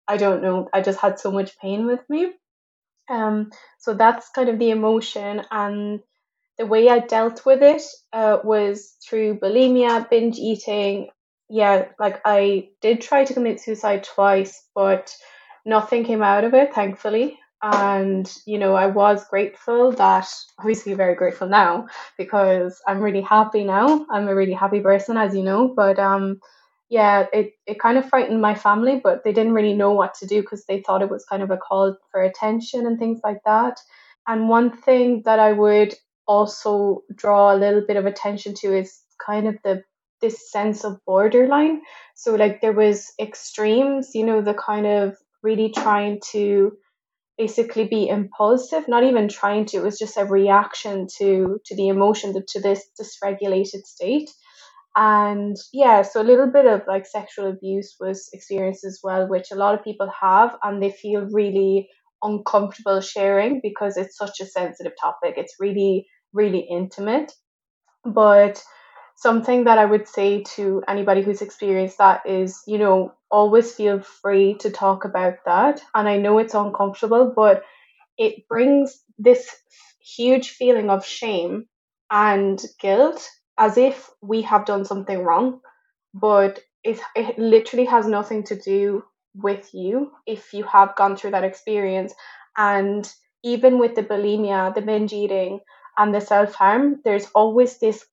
I 0.08 0.18
don't 0.18 0.42
know. 0.42 0.70
I 0.74 0.82
just 0.82 1.00
had 1.00 1.20
so 1.20 1.32
much 1.32 1.58
pain 1.60 1.86
with 1.86 2.02
me. 2.10 2.34
Um, 3.10 3.52
so 3.80 3.94
that's 3.94 4.30
kind 4.30 4.50
of 4.50 4.60
the 4.60 4.72
emotion 4.72 5.44
and 5.52 6.00
the 6.58 6.68
way 6.68 6.90
I 6.90 7.00
dealt 7.00 7.46
with 7.46 7.64
it 7.64 7.84
uh, 8.14 8.40
was 8.44 8.96
through 9.08 9.40
bulimia, 9.40 10.10
binge 10.10 10.38
eating. 10.38 11.10
Yeah, 11.50 11.90
like 12.00 12.22
I 12.26 12.70
did 12.82 13.02
try 13.02 13.26
to 13.26 13.36
commit 13.36 13.62
suicide 13.62 14.06
twice, 14.06 14.66
but 14.76 15.16
nothing 15.66 16.06
came 16.06 16.24
out 16.24 16.46
of 16.46 16.56
it, 16.56 16.74
thankfully. 16.74 17.40
And, 17.62 18.32
you 18.46 18.60
know, 18.60 18.76
I 18.76 18.88
was 18.88 19.28
grateful 19.30 19.92
that, 19.94 20.28
obviously, 20.60 20.94
very 20.94 21.16
grateful 21.16 21.50
now 21.50 21.88
because 22.18 22.82
I'm 22.88 23.02
really 23.02 23.22
happy 23.22 23.64
now. 23.66 24.06
I'm 24.12 24.28
a 24.30 24.36
really 24.36 24.54
happy 24.54 24.82
person, 24.82 25.18
as 25.18 25.36
you 25.36 25.44
know. 25.44 25.74
But, 25.76 26.00
um, 26.00 26.40
yeah, 26.90 27.26
it, 27.34 27.54
it 27.66 27.80
kind 27.80 27.98
of 27.98 28.08
frightened 28.08 28.42
my 28.42 28.56
family, 28.56 29.02
but 29.04 29.24
they 29.24 29.34
didn't 29.34 29.54
really 29.54 29.74
know 29.74 29.92
what 29.92 30.14
to 30.16 30.28
do 30.28 30.42
because 30.42 30.66
they 30.66 30.82
thought 30.82 31.02
it 31.02 31.10
was 31.10 31.26
kind 31.26 31.42
of 31.42 31.52
a 31.52 31.58
call 31.58 31.96
for 32.12 32.22
attention 32.22 32.86
and 32.86 33.00
things 33.00 33.20
like 33.24 33.40
that. 33.46 33.80
And 34.28 34.50
one 34.50 34.76
thing 34.76 35.24
that 35.26 35.40
I 35.40 35.52
would 35.52 35.96
also 36.28 37.04
draw 37.14 37.54
a 37.54 37.58
little 37.58 37.82
bit 37.88 37.98
of 37.98 38.06
attention 38.06 38.54
to 38.56 38.76
is 38.76 39.00
kind 39.26 39.48
of 39.48 39.56
the 39.64 39.84
this 40.22 40.50
sense 40.52 40.84
of 40.84 41.00
borderline. 41.06 41.82
So 42.16 42.36
like 42.36 42.62
there 42.62 42.74
was 42.74 43.12
extremes, 43.20 44.12
you 44.16 44.26
know, 44.26 44.42
the 44.42 44.54
kind 44.54 44.88
of 44.88 45.18
really 45.44 45.72
trying 45.72 46.22
to 46.32 46.72
basically 47.38 47.86
be 47.88 48.08
impulsive, 48.08 48.88
not 48.88 49.04
even 49.04 49.28
trying 49.28 49.66
to. 49.68 49.78
It 49.78 49.84
was 49.84 50.00
just 50.00 50.18
a 50.18 50.26
reaction 50.26 51.08
to 51.18 51.60
to 51.66 51.76
the 51.76 51.90
emotion, 51.90 52.34
to 52.50 52.62
this 52.62 52.86
dysregulated 53.00 53.86
state. 53.86 54.30
And 54.96 55.58
yeah, 55.74 56.04
so 56.04 56.22
a 56.22 56.24
little 56.24 56.48
bit 56.52 56.66
of 56.66 56.82
like 56.88 57.06
sexual 57.06 57.48
abuse 57.50 57.96
was 58.00 58.30
experienced 58.34 58.86
as 58.86 59.00
well, 59.04 59.28
which 59.28 59.52
a 59.52 59.56
lot 59.56 59.74
of 59.76 59.84
people 59.84 60.10
have, 60.22 60.56
and 60.64 60.82
they 60.82 60.92
feel 60.92 61.28
really 61.32 61.90
uncomfortable 62.24 63.02
sharing 63.02 63.60
because 63.62 63.98
it's 63.98 64.18
such 64.18 64.40
a 64.40 64.46
sensitive 64.46 64.94
topic. 65.00 65.36
It's 65.38 65.56
really, 65.60 66.08
really 66.34 66.60
intimate. 66.60 67.34
But 68.06 68.64
something 69.16 69.66
that 69.66 69.80
I 69.80 69.86
would 69.86 70.08
say 70.08 70.44
to 70.56 70.84
anybody 70.88 71.22
who's 71.22 71.42
experienced 71.42 71.98
that 72.00 72.22
is, 72.26 72.62
you 72.68 72.78
know, 72.78 73.14
always 73.32 73.74
feel 73.74 74.02
free 74.02 74.56
to 74.60 74.72
talk 74.72 75.06
about 75.06 75.36
that. 75.46 75.82
And 75.94 76.08
I 76.08 76.18
know 76.18 76.38
it's 76.38 76.54
uncomfortable, 76.54 77.34
but 77.36 77.64
it 78.18 78.48
brings 78.48 79.04
this 79.18 79.50
huge 80.02 80.52
feeling 80.52 80.90
of 80.90 81.06
shame 81.06 81.68
and 82.12 82.62
guilt 82.80 83.28
as 83.58 83.78
if 83.78 84.10
we 84.22 84.42
have 84.44 84.66
done 84.66 84.86
something 84.86 85.20
wrong. 85.24 85.62
But 86.14 86.60
it, 86.84 87.00
it 87.16 87.38
literally 87.38 87.86
has 87.86 88.08
nothing 88.08 88.44
to 88.46 88.56
do 88.60 89.04
with 89.36 89.74
you 89.74 90.12
if 90.26 90.54
you 90.54 90.64
have 90.64 90.96
gone 90.96 91.16
through 91.18 91.32
that 91.32 91.44
experience. 91.44 92.14
And 92.58 93.12
even 93.44 93.80
with 93.80 93.96
the 93.96 94.04
bulimia, 94.04 94.74
the 94.74 94.82
binge 94.82 95.14
eating, 95.14 95.60
and 95.98 96.14
the 96.14 96.22
self 96.22 96.54
harm, 96.54 97.02
there's 97.04 97.28
always 97.36 97.80
this 97.80 98.06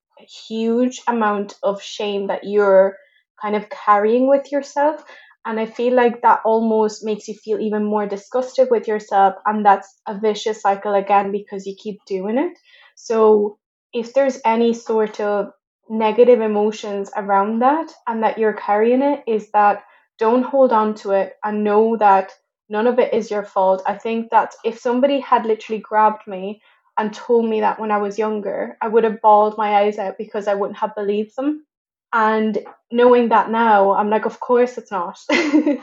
huge 0.47 1.01
amount 1.07 1.55
of 1.63 1.81
shame 1.81 2.27
that 2.27 2.43
you're 2.43 2.97
kind 3.41 3.55
of 3.55 3.69
carrying 3.69 4.27
with 4.29 4.51
yourself. 4.51 5.03
And 5.45 5.59
I 5.59 5.65
feel 5.65 5.93
like 5.93 6.21
that 6.21 6.39
almost 6.45 7.03
makes 7.03 7.27
you 7.27 7.35
feel 7.35 7.59
even 7.59 7.83
more 7.83 8.05
disgusted 8.07 8.69
with 8.71 8.87
yourself. 8.87 9.35
And 9.45 9.65
that's 9.65 9.93
a 10.07 10.17
vicious 10.17 10.61
cycle 10.61 10.93
again 10.93 11.31
because 11.31 11.65
you 11.65 11.75
keep 11.77 11.99
doing 12.05 12.37
it. 12.37 12.57
So 12.95 13.57
if 13.93 14.13
there's 14.13 14.39
any 14.45 14.73
sort 14.73 15.19
of 15.19 15.51
negative 15.89 16.41
emotions 16.41 17.11
around 17.15 17.59
that 17.59 17.91
and 18.07 18.23
that 18.23 18.37
you're 18.37 18.53
carrying 18.53 19.01
it, 19.01 19.23
is 19.27 19.51
that 19.51 19.83
don't 20.19 20.43
hold 20.43 20.71
on 20.71 20.95
to 20.95 21.11
it 21.11 21.33
and 21.43 21.63
know 21.63 21.97
that 21.97 22.31
none 22.69 22.87
of 22.87 22.99
it 22.99 23.13
is 23.13 23.29
your 23.31 23.43
fault. 23.43 23.83
I 23.85 23.97
think 23.97 24.29
that 24.31 24.55
if 24.63 24.79
somebody 24.79 25.19
had 25.19 25.45
literally 25.45 25.81
grabbed 25.81 26.27
me 26.27 26.61
and 26.97 27.13
told 27.13 27.49
me 27.49 27.61
that 27.61 27.79
when 27.79 27.91
I 27.91 27.97
was 27.97 28.19
younger, 28.19 28.77
I 28.81 28.87
would 28.87 29.03
have 29.03 29.21
bawled 29.21 29.57
my 29.57 29.75
eyes 29.77 29.97
out 29.97 30.17
because 30.17 30.47
I 30.47 30.53
wouldn't 30.53 30.77
have 30.79 30.95
believed 30.95 31.35
them. 31.35 31.65
And 32.13 32.59
knowing 32.91 33.29
that 33.29 33.49
now, 33.49 33.93
I'm 33.93 34.09
like, 34.09 34.25
of 34.25 34.39
course 34.39 34.77
it's 34.77 34.91
not. 34.91 35.17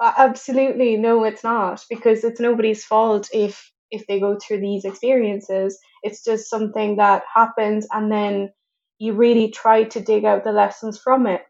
Absolutely, 0.00 0.96
no, 0.96 1.24
it's 1.24 1.44
not 1.44 1.84
because 1.88 2.24
it's 2.24 2.40
nobody's 2.40 2.84
fault 2.84 3.28
if 3.32 3.70
if 3.90 4.06
they 4.06 4.18
go 4.18 4.38
through 4.38 4.60
these 4.60 4.84
experiences. 4.84 5.78
It's 6.02 6.24
just 6.24 6.50
something 6.50 6.96
that 6.96 7.22
happens, 7.32 7.86
and 7.92 8.10
then 8.10 8.52
you 8.98 9.14
really 9.14 9.50
try 9.50 9.84
to 9.84 10.00
dig 10.00 10.24
out 10.24 10.44
the 10.44 10.52
lessons 10.52 10.98
from 10.98 11.26
it, 11.26 11.42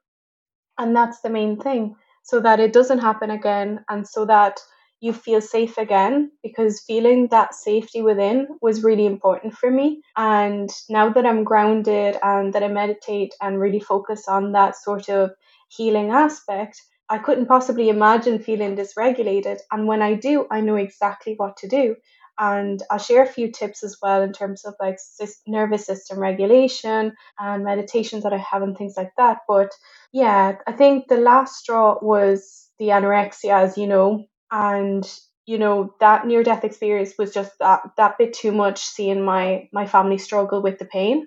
and 0.78 0.94
that's 0.94 1.20
the 1.20 1.30
main 1.30 1.58
thing, 1.58 1.96
so 2.22 2.40
that 2.40 2.60
it 2.60 2.72
doesn't 2.72 3.00
happen 3.00 3.30
again, 3.30 3.84
and 3.88 4.06
so 4.06 4.24
that 4.26 4.60
you 5.00 5.12
feel 5.12 5.40
safe 5.40 5.78
again 5.78 6.30
because 6.44 6.84
feeling 6.86 7.26
that 7.28 7.56
safety 7.56 8.02
within 8.02 8.46
was 8.60 8.84
really 8.84 9.04
important 9.04 9.52
for 9.52 9.68
me. 9.68 10.00
And 10.16 10.70
now 10.88 11.08
that 11.10 11.26
I'm 11.26 11.42
grounded 11.42 12.16
and 12.22 12.52
that 12.52 12.62
I 12.62 12.68
meditate 12.68 13.34
and 13.40 13.58
really 13.58 13.80
focus 13.80 14.28
on 14.28 14.52
that 14.52 14.76
sort 14.76 15.08
of 15.08 15.32
healing 15.70 16.12
aspect, 16.12 16.80
I 17.08 17.18
couldn't 17.18 17.46
possibly 17.46 17.88
imagine 17.88 18.38
feeling 18.38 18.76
dysregulated. 18.76 19.58
And 19.72 19.88
when 19.88 20.02
I 20.02 20.14
do, 20.14 20.46
I 20.52 20.60
know 20.60 20.76
exactly 20.76 21.34
what 21.36 21.56
to 21.56 21.68
do. 21.68 21.96
And 22.38 22.82
I'll 22.90 22.98
share 22.98 23.22
a 23.22 23.26
few 23.26 23.52
tips 23.52 23.84
as 23.84 23.98
well 24.02 24.22
in 24.22 24.32
terms 24.32 24.64
of 24.64 24.74
like 24.80 24.98
nervous 25.46 25.86
system 25.86 26.18
regulation 26.18 27.12
and 27.38 27.64
meditations 27.64 28.22
that 28.24 28.32
I 28.32 28.38
have 28.38 28.62
and 28.62 28.76
things 28.76 28.94
like 28.96 29.12
that. 29.18 29.38
But 29.46 29.70
yeah, 30.12 30.56
I 30.66 30.72
think 30.72 31.08
the 31.08 31.16
last 31.18 31.56
straw 31.56 31.98
was 32.02 32.68
the 32.78 32.88
anorexia, 32.88 33.52
as 33.62 33.78
you 33.78 33.86
know, 33.86 34.26
and 34.50 35.08
you 35.46 35.58
know 35.58 35.94
that 36.00 36.26
near 36.26 36.42
death 36.42 36.64
experience 36.64 37.14
was 37.18 37.32
just 37.34 37.52
that 37.58 37.82
that 37.96 38.18
bit 38.18 38.32
too 38.32 38.52
much 38.52 38.80
seeing 38.80 39.24
my 39.24 39.68
my 39.72 39.86
family 39.86 40.18
struggle 40.18 40.62
with 40.62 40.78
the 40.78 40.84
pain. 40.84 41.26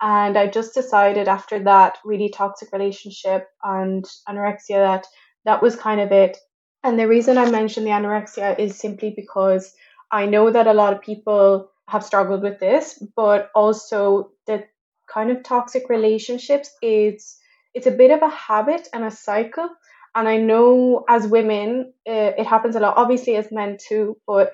And 0.00 0.36
i 0.36 0.48
just 0.48 0.74
decided 0.74 1.28
after 1.28 1.62
that 1.64 1.98
really 2.04 2.28
toxic 2.28 2.72
relationship 2.72 3.46
and 3.62 4.04
anorexia 4.28 4.76
that 4.76 5.06
that 5.44 5.62
was 5.62 5.76
kind 5.76 6.00
of 6.00 6.10
it. 6.12 6.36
And 6.82 6.98
the 6.98 7.08
reason 7.08 7.38
i 7.38 7.50
mentioned 7.50 7.86
the 7.86 7.90
anorexia 7.90 8.58
is 8.58 8.76
simply 8.78 9.12
because 9.14 9.72
i 10.12 10.26
know 10.26 10.50
that 10.50 10.66
a 10.66 10.74
lot 10.74 10.92
of 10.92 11.02
people 11.02 11.70
have 11.88 12.04
struggled 12.04 12.42
with 12.42 12.60
this 12.60 13.02
but 13.16 13.50
also 13.54 14.30
the 14.46 14.64
kind 15.12 15.30
of 15.30 15.42
toxic 15.42 15.88
relationships 15.88 16.70
it's 16.82 17.38
it's 17.74 17.86
a 17.86 17.90
bit 17.90 18.10
of 18.10 18.22
a 18.22 18.28
habit 18.28 18.88
and 18.92 19.04
a 19.04 19.10
cycle 19.10 19.68
and 20.14 20.28
I 20.28 20.36
know 20.36 21.04
as 21.08 21.26
women, 21.26 21.94
uh, 22.06 22.32
it 22.36 22.46
happens 22.46 22.76
a 22.76 22.80
lot, 22.80 22.96
obviously 22.96 23.36
as 23.36 23.50
men 23.50 23.78
too, 23.80 24.18
but 24.26 24.52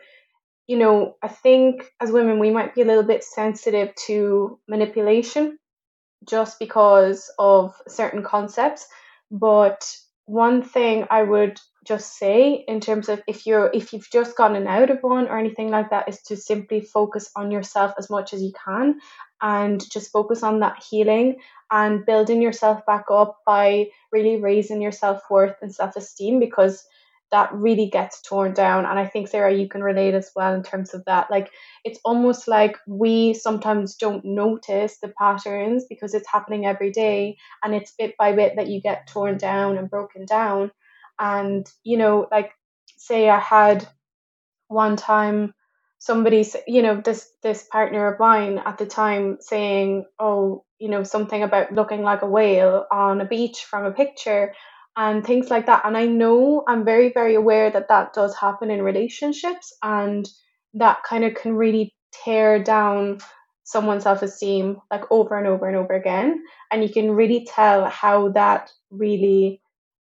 you 0.67 0.77
know, 0.77 1.17
I 1.23 1.29
think 1.29 1.91
as 2.01 2.13
women, 2.13 2.39
we 2.39 2.51
might 2.51 2.75
be 2.75 2.83
a 2.83 2.85
little 2.85 3.03
bit 3.03 3.25
sensitive 3.25 3.95
to 4.07 4.61
manipulation 4.69 5.59
just 6.29 6.59
because 6.59 7.31
of 7.39 7.75
certain 7.89 8.23
concepts. 8.23 8.87
But 9.31 9.91
one 10.29 10.63
thing 10.63 11.07
I 11.11 11.23
would 11.23 11.59
just 11.87 12.19
say 12.19 12.63
in 12.69 12.81
terms 12.81 13.09
of 13.09 13.23
if 13.27 13.47
you're 13.47 13.71
if 13.73 13.95
you've 13.95 14.11
just 14.11 14.37
gotten 14.37 14.67
out 14.67 14.91
of 14.91 14.99
one 15.01 15.27
or 15.27 15.39
anything 15.39 15.71
like 15.71 15.89
that 15.89 16.07
is 16.07 16.21
to 16.25 16.37
simply 16.37 16.83
focus 16.83 17.31
on 17.35 17.51
yourself 17.51 17.95
as 17.99 18.11
much 18.11 18.35
as 18.35 18.43
you 18.43 18.53
can 18.53 19.01
and 19.41 19.83
just 19.91 20.13
focus 20.13 20.43
on 20.43 20.61
that 20.61 20.83
healing 20.83 21.37
and 21.71 22.05
building 22.05 22.43
yourself 22.43 22.85
back 22.85 23.07
up 23.11 23.39
by 23.47 23.87
really 24.13 24.37
raising 24.37 24.83
your 24.83 24.93
self-worth 24.93 25.57
and 25.63 25.75
self-esteem 25.75 26.39
because 26.41 26.85
that 27.31 27.53
really 27.53 27.89
gets 27.91 28.23
torn 28.23 28.53
down 28.55 28.87
and 28.87 28.99
i 28.99 29.07
think 29.07 29.29
sarah 29.29 29.55
you 29.55 29.69
can 29.69 29.83
relate 29.83 30.15
as 30.15 30.31
well 30.35 30.55
in 30.55 30.63
terms 30.63 30.95
of 30.95 31.05
that. 31.07 31.31
Like 31.31 31.51
it's 31.85 32.01
almost 32.05 32.49
like 32.49 32.77
we 32.87 33.35
sometimes 33.35 33.97
don't 33.97 34.25
notice 34.25 34.99
the 34.99 35.13
patterns 35.19 35.85
because 35.89 36.15
it's 36.15 36.29
happening 36.29 36.67
every 36.67 36.91
day 36.91 37.37
and 37.63 37.75
it's 37.75 37.95
bit 37.99 38.17
by 38.19 38.33
bit 38.33 38.57
that 38.57 38.69
you 38.69 38.81
get 38.81 39.09
torn 39.09 39.39
down 39.39 39.79
and 39.79 39.91
broken 39.91 40.27
down. 40.27 40.71
And 41.19 41.67
you 41.85 41.97
know 41.97 42.29
like 42.31 42.53
say 42.97 43.29
i 43.29 43.39
had 43.39 43.87
one 44.69 44.97
time 44.97 45.55
somebody 45.99 46.45
you 46.67 46.83
know 46.83 47.01
this 47.01 47.31
this 47.43 47.65
partner 47.65 48.13
of 48.13 48.21
mine 48.21 48.59
at 48.59 48.79
the 48.79 48.87
time 48.87 49.39
saying 49.41 50.05
oh 50.19 50.65
you 50.79 50.89
know 50.89 51.03
something 51.03 51.43
about 51.43 51.73
looking 51.73 52.03
like 52.03 52.23
a 52.23 52.27
whale 52.27 52.87
on 52.91 53.21
a 53.21 53.25
beach 53.27 53.65
from 53.65 53.85
a 53.85 53.93
picture 53.93 54.55
and 54.99 55.25
things 55.25 55.49
like 55.49 55.67
that. 55.67 55.87
And 55.87 55.97
i 55.97 56.05
know 56.07 56.65
i'm 56.69 56.85
very 56.85 57.13
very 57.15 57.35
aware 57.35 57.71
that 57.71 57.89
that 57.89 58.13
does 58.13 58.37
happen 58.37 58.71
in 58.71 58.83
relationships 58.83 59.73
and 59.83 60.29
that 60.75 61.03
kind 61.09 61.25
of 61.25 61.35
can 61.35 61.55
really 61.55 61.95
tear 62.13 62.63
down 62.63 63.19
someone's 63.69 64.03
self-esteem 64.05 64.79
like 64.91 65.05
over 65.11 65.37
and 65.37 65.47
over 65.47 65.67
and 65.67 65.77
over 65.77 65.93
again. 65.93 66.43
And 66.71 66.83
you 66.83 66.89
can 66.89 67.11
really 67.11 67.47
tell 67.47 67.85
how 67.85 68.31
that 68.31 68.71
really 68.91 69.61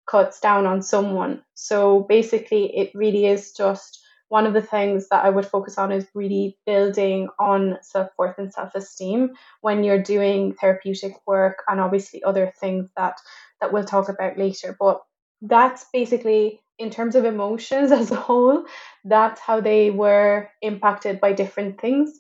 cuts 0.10 0.40
down 0.40 0.66
on 0.66 0.82
someone. 0.82 1.44
So 1.54 2.06
basically 2.10 2.76
it 2.76 2.92
really 2.96 3.28
is 3.28 3.52
just 3.52 4.00
one 4.30 4.48
of 4.48 4.54
the 4.54 4.64
things 4.64 5.10
that 5.10 5.26
I 5.26 5.30
would 5.30 5.46
focus 5.46 5.78
on 5.78 5.92
is 5.92 6.08
really 6.16 6.58
building 6.66 7.28
on 7.38 7.78
self 7.82 8.10
worth 8.18 8.40
and 8.40 8.52
self 8.52 8.74
esteem 8.74 9.32
when 9.62 9.84
you're 9.84 10.02
doing 10.02 10.56
therapeutic 10.56 11.14
work 11.28 11.60
and 11.68 11.80
obviously 11.80 12.24
other 12.24 12.52
things 12.60 12.90
that 12.98 13.18
that 13.62 13.72
we'll 13.72 13.86
talk 13.86 14.10
about 14.10 14.38
later. 14.38 14.76
But 14.78 15.02
that's 15.42 15.86
basically 15.94 16.62
in 16.78 16.90
terms 16.90 17.16
of 17.16 17.26
emotions 17.26 17.92
as 18.02 18.12
a 18.12 18.16
whole, 18.16 18.66
that's 19.06 19.40
how 19.40 19.62
they 19.62 19.92
were 19.92 20.50
impacted 20.62 21.22
by 21.22 21.34
different 21.34 21.80
things. 21.80 22.20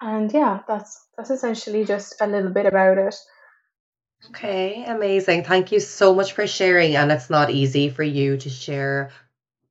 And 0.00 0.32
yeah, 0.32 0.60
that's 0.66 1.04
that's 1.16 1.30
essentially 1.30 1.84
just 1.84 2.14
a 2.20 2.26
little 2.26 2.50
bit 2.50 2.66
about 2.66 2.98
it. 2.98 3.14
Okay, 4.28 4.84
amazing. 4.84 5.44
Thank 5.44 5.72
you 5.72 5.80
so 5.80 6.14
much 6.14 6.32
for 6.32 6.46
sharing. 6.46 6.96
And 6.96 7.10
it's 7.10 7.30
not 7.30 7.50
easy 7.50 7.88
for 7.88 8.02
you 8.02 8.36
to 8.38 8.50
share 8.50 9.10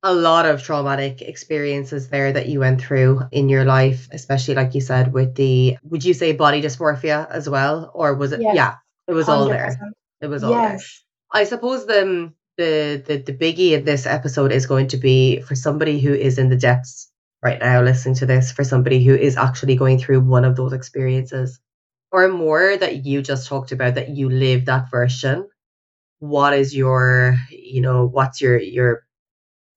a 0.01 0.13
lot 0.13 0.45
of 0.45 0.63
traumatic 0.63 1.21
experiences 1.21 2.09
there 2.09 2.31
that 2.31 2.47
you 2.47 2.59
went 2.59 2.81
through 2.81 3.21
in 3.31 3.49
your 3.49 3.65
life, 3.65 4.07
especially 4.11 4.55
like 4.55 4.73
you 4.73 4.81
said 4.81 5.11
with 5.13 5.35
the 5.35 5.77
would 5.83 6.05
you 6.05 6.13
say 6.13 6.31
body 6.31 6.61
dysmorphia 6.61 7.29
as 7.29 7.49
well 7.49 7.91
or 7.93 8.15
was 8.15 8.31
it 8.31 8.41
yes. 8.41 8.55
yeah, 8.55 8.75
it 9.07 9.13
was 9.13 9.27
100%. 9.27 9.29
all 9.29 9.45
there. 9.47 9.77
It 10.21 10.27
was 10.27 10.43
all 10.43 10.51
yes. 10.51 11.03
there. 11.31 11.41
I 11.41 11.45
suppose 11.45 11.85
the, 11.85 12.33
the 12.57 13.03
the 13.05 13.17
the 13.17 13.33
biggie 13.33 13.77
of 13.77 13.85
this 13.85 14.05
episode 14.05 14.51
is 14.51 14.65
going 14.65 14.87
to 14.89 14.97
be 14.97 15.41
for 15.41 15.55
somebody 15.55 15.99
who 15.99 16.13
is 16.13 16.37
in 16.37 16.49
the 16.49 16.57
depths 16.57 17.11
right 17.41 17.59
now 17.59 17.81
listening 17.81 18.15
to 18.15 18.25
this 18.25 18.51
for 18.51 18.63
somebody 18.63 19.03
who 19.03 19.15
is 19.15 19.37
actually 19.37 19.75
going 19.75 19.97
through 19.97 20.19
one 20.19 20.43
of 20.43 20.55
those 20.55 20.73
experiences 20.73 21.59
or 22.11 22.27
more 22.27 22.75
that 22.75 23.05
you 23.05 23.21
just 23.21 23.47
talked 23.47 23.71
about 23.71 23.95
that 23.95 24.09
you 24.09 24.29
live 24.29 24.65
that 24.65 24.91
version 24.91 25.47
what 26.17 26.53
is 26.53 26.75
your 26.75 27.37
you 27.49 27.81
know 27.81 28.05
what's 28.05 28.41
your 28.41 28.59
your 28.59 29.03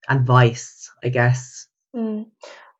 advice, 0.09 0.91
I 1.05 1.11
guess, 1.11 1.69
Mm. 1.95 2.27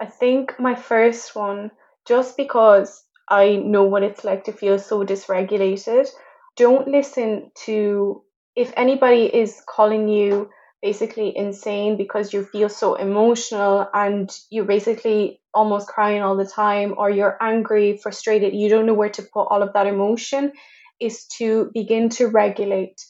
I 0.01 0.07
think 0.07 0.59
my 0.59 0.75
first 0.75 1.37
one, 1.37 1.71
just 2.07 2.37
because 2.37 3.05
I 3.29 3.57
know 3.57 3.85
what 3.85 4.03
it's 4.03 4.25
like 4.25 4.45
to 4.45 4.53
feel 4.53 4.79
so 4.79 5.05
dysregulated, 5.05 6.09
don't 6.57 6.89
listen 6.89 7.51
to 7.65 8.23
if 8.55 8.73
anybody 8.77 9.25
is 9.25 9.63
calling 9.67 10.09
you 10.09 10.51
basically 10.83 11.33
insane 11.37 11.97
because 11.97 12.33
you 12.33 12.45
feel 12.45 12.69
so 12.69 12.95
emotional 12.97 13.89
and 13.95 14.31
you're 14.51 14.65
basically 14.65 15.41
almost 15.55 15.87
crying 15.87 16.23
all 16.23 16.37
the 16.37 16.45
time 16.47 16.95
or 16.97 17.09
you're 17.09 17.39
angry, 17.41 17.97
frustrated, 17.97 18.53
you 18.53 18.69
don't 18.69 18.87
know 18.87 18.95
where 18.95 19.11
to 19.11 19.23
put 19.23 19.45
all 19.45 19.63
of 19.63 19.73
that 19.75 19.87
emotion, 19.87 20.53
is 21.01 21.27
to 21.27 21.71
begin 21.73 22.09
to 22.09 22.27
regulate. 22.27 23.01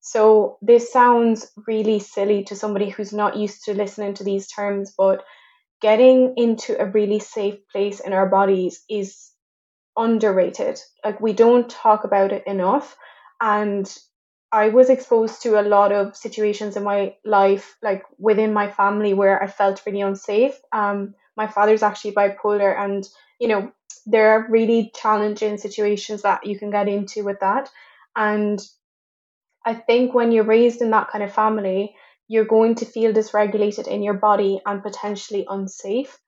So 0.00 0.58
this 0.60 0.92
sounds 0.92 1.50
really 1.66 2.00
silly 2.00 2.44
to 2.44 2.56
somebody 2.56 2.90
who's 2.90 3.12
not 3.12 3.36
used 3.36 3.64
to 3.64 3.74
listening 3.74 4.14
to 4.14 4.24
these 4.24 4.48
terms, 4.48 4.92
but 4.96 5.24
getting 5.80 6.34
into 6.36 6.80
a 6.80 6.86
really 6.86 7.18
safe 7.18 7.56
place 7.72 8.00
in 8.00 8.12
our 8.12 8.28
bodies 8.28 8.82
is 8.90 9.31
underrated. 9.96 10.80
Like 11.04 11.20
we 11.20 11.32
don't 11.32 11.68
talk 11.68 12.04
about 12.04 12.32
it 12.32 12.46
enough. 12.46 12.96
And 13.40 13.92
I 14.52 14.68
was 14.68 14.90
exposed 14.90 15.42
to 15.42 15.58
a 15.58 15.66
lot 15.66 15.92
of 15.92 16.16
situations 16.16 16.76
in 16.76 16.84
my 16.84 17.14
life, 17.24 17.76
like 17.82 18.04
within 18.18 18.52
my 18.52 18.70
family, 18.70 19.14
where 19.14 19.42
I 19.42 19.46
felt 19.46 19.82
really 19.86 20.02
unsafe. 20.02 20.60
Um, 20.72 21.14
my 21.36 21.46
father's 21.46 21.82
actually 21.82 22.12
bipolar, 22.12 22.78
and 22.78 23.08
you 23.40 23.48
know 23.48 23.72
there 24.04 24.32
are 24.32 24.50
really 24.50 24.92
challenging 24.94 25.56
situations 25.56 26.22
that 26.22 26.46
you 26.46 26.58
can 26.58 26.70
get 26.70 26.88
into 26.88 27.24
with 27.24 27.40
that. 27.40 27.70
And 28.14 28.60
I 29.64 29.74
think 29.74 30.12
when 30.12 30.32
you're 30.32 30.44
raised 30.44 30.82
in 30.82 30.90
that 30.90 31.08
kind 31.08 31.24
of 31.24 31.32
family, 31.32 31.94
you're 32.28 32.44
going 32.44 32.74
to 32.76 32.84
feel 32.84 33.12
dysregulated 33.12 33.86
in 33.86 34.02
your 34.02 34.14
body 34.14 34.60
and 34.66 34.82
potentially 34.82 35.46
unsafe. 35.48 36.18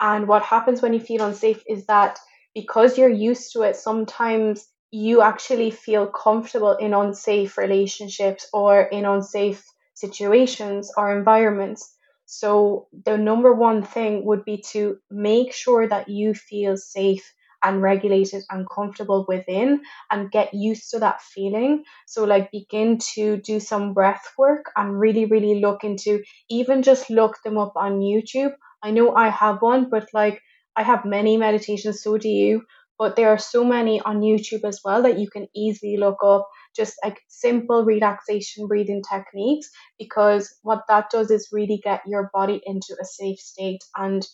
And 0.00 0.26
what 0.26 0.42
happens 0.42 0.80
when 0.82 0.94
you 0.94 1.00
feel 1.00 1.24
unsafe 1.24 1.62
is 1.68 1.86
that 1.86 2.18
because 2.54 2.98
you're 2.98 3.08
used 3.08 3.52
to 3.52 3.62
it, 3.62 3.76
sometimes 3.76 4.66
you 4.90 5.22
actually 5.22 5.70
feel 5.70 6.06
comfortable 6.06 6.72
in 6.76 6.94
unsafe 6.94 7.56
relationships 7.56 8.48
or 8.52 8.82
in 8.82 9.04
unsafe 9.04 9.64
situations 9.94 10.92
or 10.96 11.16
environments. 11.16 11.96
So, 12.26 12.88
the 13.04 13.16
number 13.18 13.52
one 13.52 13.82
thing 13.82 14.24
would 14.26 14.44
be 14.44 14.62
to 14.72 14.98
make 15.10 15.52
sure 15.52 15.86
that 15.88 16.08
you 16.08 16.34
feel 16.34 16.76
safe 16.76 17.24
and 17.62 17.82
regulated 17.82 18.42
and 18.50 18.68
comfortable 18.70 19.24
within 19.28 19.82
and 20.10 20.30
get 20.30 20.54
used 20.54 20.90
to 20.90 20.98
that 21.00 21.20
feeling. 21.22 21.84
So, 22.06 22.24
like, 22.24 22.50
begin 22.50 22.98
to 23.14 23.36
do 23.38 23.60
some 23.60 23.92
breath 23.94 24.24
work 24.38 24.66
and 24.76 24.98
really, 24.98 25.26
really 25.26 25.60
look 25.60 25.84
into 25.84 26.22
even 26.48 26.82
just 26.82 27.10
look 27.10 27.36
them 27.44 27.58
up 27.58 27.72
on 27.76 28.00
YouTube. 28.00 28.54
I 28.82 28.92
know 28.92 29.14
I 29.14 29.28
have 29.28 29.60
one, 29.60 29.90
but 29.90 30.08
like, 30.14 30.40
I 30.76 30.82
have 30.82 31.04
many 31.04 31.36
meditations, 31.36 32.02
so 32.02 32.18
do 32.18 32.28
you. 32.28 32.62
But 32.98 33.16
there 33.16 33.30
are 33.30 33.38
so 33.38 33.64
many 33.64 34.00
on 34.00 34.20
YouTube 34.20 34.64
as 34.64 34.80
well 34.84 35.02
that 35.02 35.18
you 35.18 35.28
can 35.30 35.48
easily 35.54 35.96
look 35.96 36.18
up 36.22 36.48
just 36.76 36.94
like 37.02 37.18
simple 37.28 37.84
relaxation 37.84 38.66
breathing 38.66 39.02
techniques 39.10 39.70
because 39.98 40.54
what 40.62 40.82
that 40.88 41.08
does 41.10 41.30
is 41.30 41.48
really 41.50 41.80
get 41.82 42.02
your 42.06 42.30
body 42.34 42.60
into 42.66 42.94
a 43.00 43.04
safe 43.04 43.38
state. 43.38 43.82
And 43.96 44.26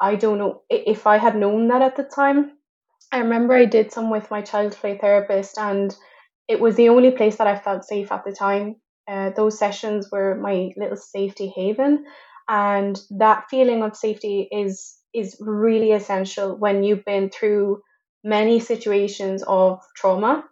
I 0.00 0.16
don't 0.16 0.38
know 0.38 0.62
if 0.68 1.06
I 1.06 1.16
had 1.18 1.36
known 1.36 1.68
that 1.68 1.82
at 1.82 1.96
the 1.96 2.04
time, 2.04 2.52
I 3.12 3.18
remember 3.18 3.54
I 3.54 3.64
did 3.66 3.92
some 3.92 4.10
with 4.10 4.30
my 4.30 4.42
child 4.42 4.72
play 4.72 4.98
therapist, 4.98 5.58
and 5.58 5.94
it 6.48 6.60
was 6.60 6.76
the 6.76 6.88
only 6.90 7.10
place 7.10 7.36
that 7.36 7.46
I 7.46 7.58
felt 7.58 7.84
safe 7.84 8.12
at 8.12 8.24
the 8.24 8.32
time. 8.32 8.76
Uh, 9.08 9.30
those 9.30 9.58
sessions 9.58 10.10
were 10.10 10.34
my 10.34 10.70
little 10.76 10.96
safety 10.96 11.48
haven, 11.48 12.04
and 12.48 13.00
that 13.10 13.44
feeling 13.50 13.82
of 13.82 13.96
safety 13.96 14.48
is 14.50 14.96
is 15.14 15.36
really 15.40 15.92
essential 15.92 16.56
when 16.56 16.82
you've 16.82 17.04
been 17.04 17.30
through 17.30 17.82
many 18.24 18.60
situations 18.60 19.42
of 19.46 19.80
trauma, 19.96 20.44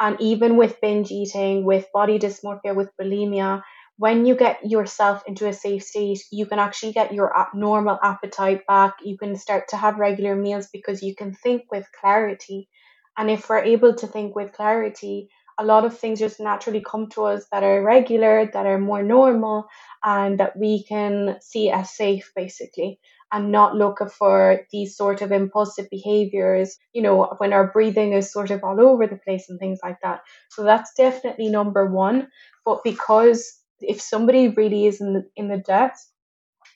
and 0.00 0.20
even 0.20 0.56
with 0.56 0.80
binge 0.80 1.10
eating, 1.10 1.64
with 1.64 1.86
body 1.92 2.18
dysmorphia, 2.18 2.74
with 2.74 2.90
bulimia, 3.00 3.62
when 3.96 4.26
you 4.26 4.36
get 4.36 4.60
yourself 4.64 5.24
into 5.26 5.48
a 5.48 5.52
safe 5.52 5.82
state, 5.82 6.22
you 6.30 6.46
can 6.46 6.60
actually 6.60 6.92
get 6.92 7.12
your 7.12 7.34
normal 7.52 7.98
appetite 8.00 8.64
back. 8.68 8.94
You 9.02 9.18
can 9.18 9.34
start 9.34 9.68
to 9.70 9.76
have 9.76 9.98
regular 9.98 10.36
meals 10.36 10.68
because 10.72 11.02
you 11.02 11.16
can 11.16 11.34
think 11.34 11.62
with 11.72 11.84
clarity. 12.00 12.68
And 13.16 13.28
if 13.28 13.48
we're 13.48 13.64
able 13.64 13.96
to 13.96 14.06
think 14.06 14.36
with 14.36 14.52
clarity, 14.52 15.30
a 15.58 15.64
lot 15.64 15.84
of 15.84 15.98
things 15.98 16.20
just 16.20 16.38
naturally 16.38 16.80
come 16.80 17.08
to 17.10 17.24
us 17.24 17.46
that 17.50 17.64
are 17.64 17.82
regular, 17.82 18.48
that 18.52 18.66
are 18.66 18.78
more 18.78 19.02
normal, 19.02 19.66
and 20.04 20.38
that 20.38 20.56
we 20.56 20.84
can 20.84 21.36
see 21.40 21.68
as 21.68 21.90
safe, 21.90 22.30
basically, 22.36 23.00
and 23.32 23.52
not 23.52 23.74
look 23.74 23.98
for 24.10 24.60
these 24.72 24.96
sort 24.96 25.22
of 25.22 25.32
impulsive 25.32 25.88
behaviors, 25.90 26.76
you 26.92 27.02
know, 27.02 27.34
when 27.38 27.52
our 27.52 27.70
breathing 27.70 28.12
is 28.12 28.32
sort 28.32 28.50
of 28.50 28.64
all 28.64 28.80
over 28.80 29.06
the 29.06 29.16
place 29.16 29.48
and 29.48 29.58
things 29.58 29.80
like 29.82 29.98
that. 30.02 30.20
So 30.50 30.64
that's 30.64 30.94
definitely 30.94 31.48
number 31.48 31.86
one. 31.86 32.28
But 32.64 32.82
because 32.84 33.54
if 33.80 34.00
somebody 34.00 34.48
really 34.48 34.86
is 34.86 35.00
in 35.00 35.12
the, 35.12 35.24
in 35.36 35.48
the 35.48 35.58
depths, 35.58 36.10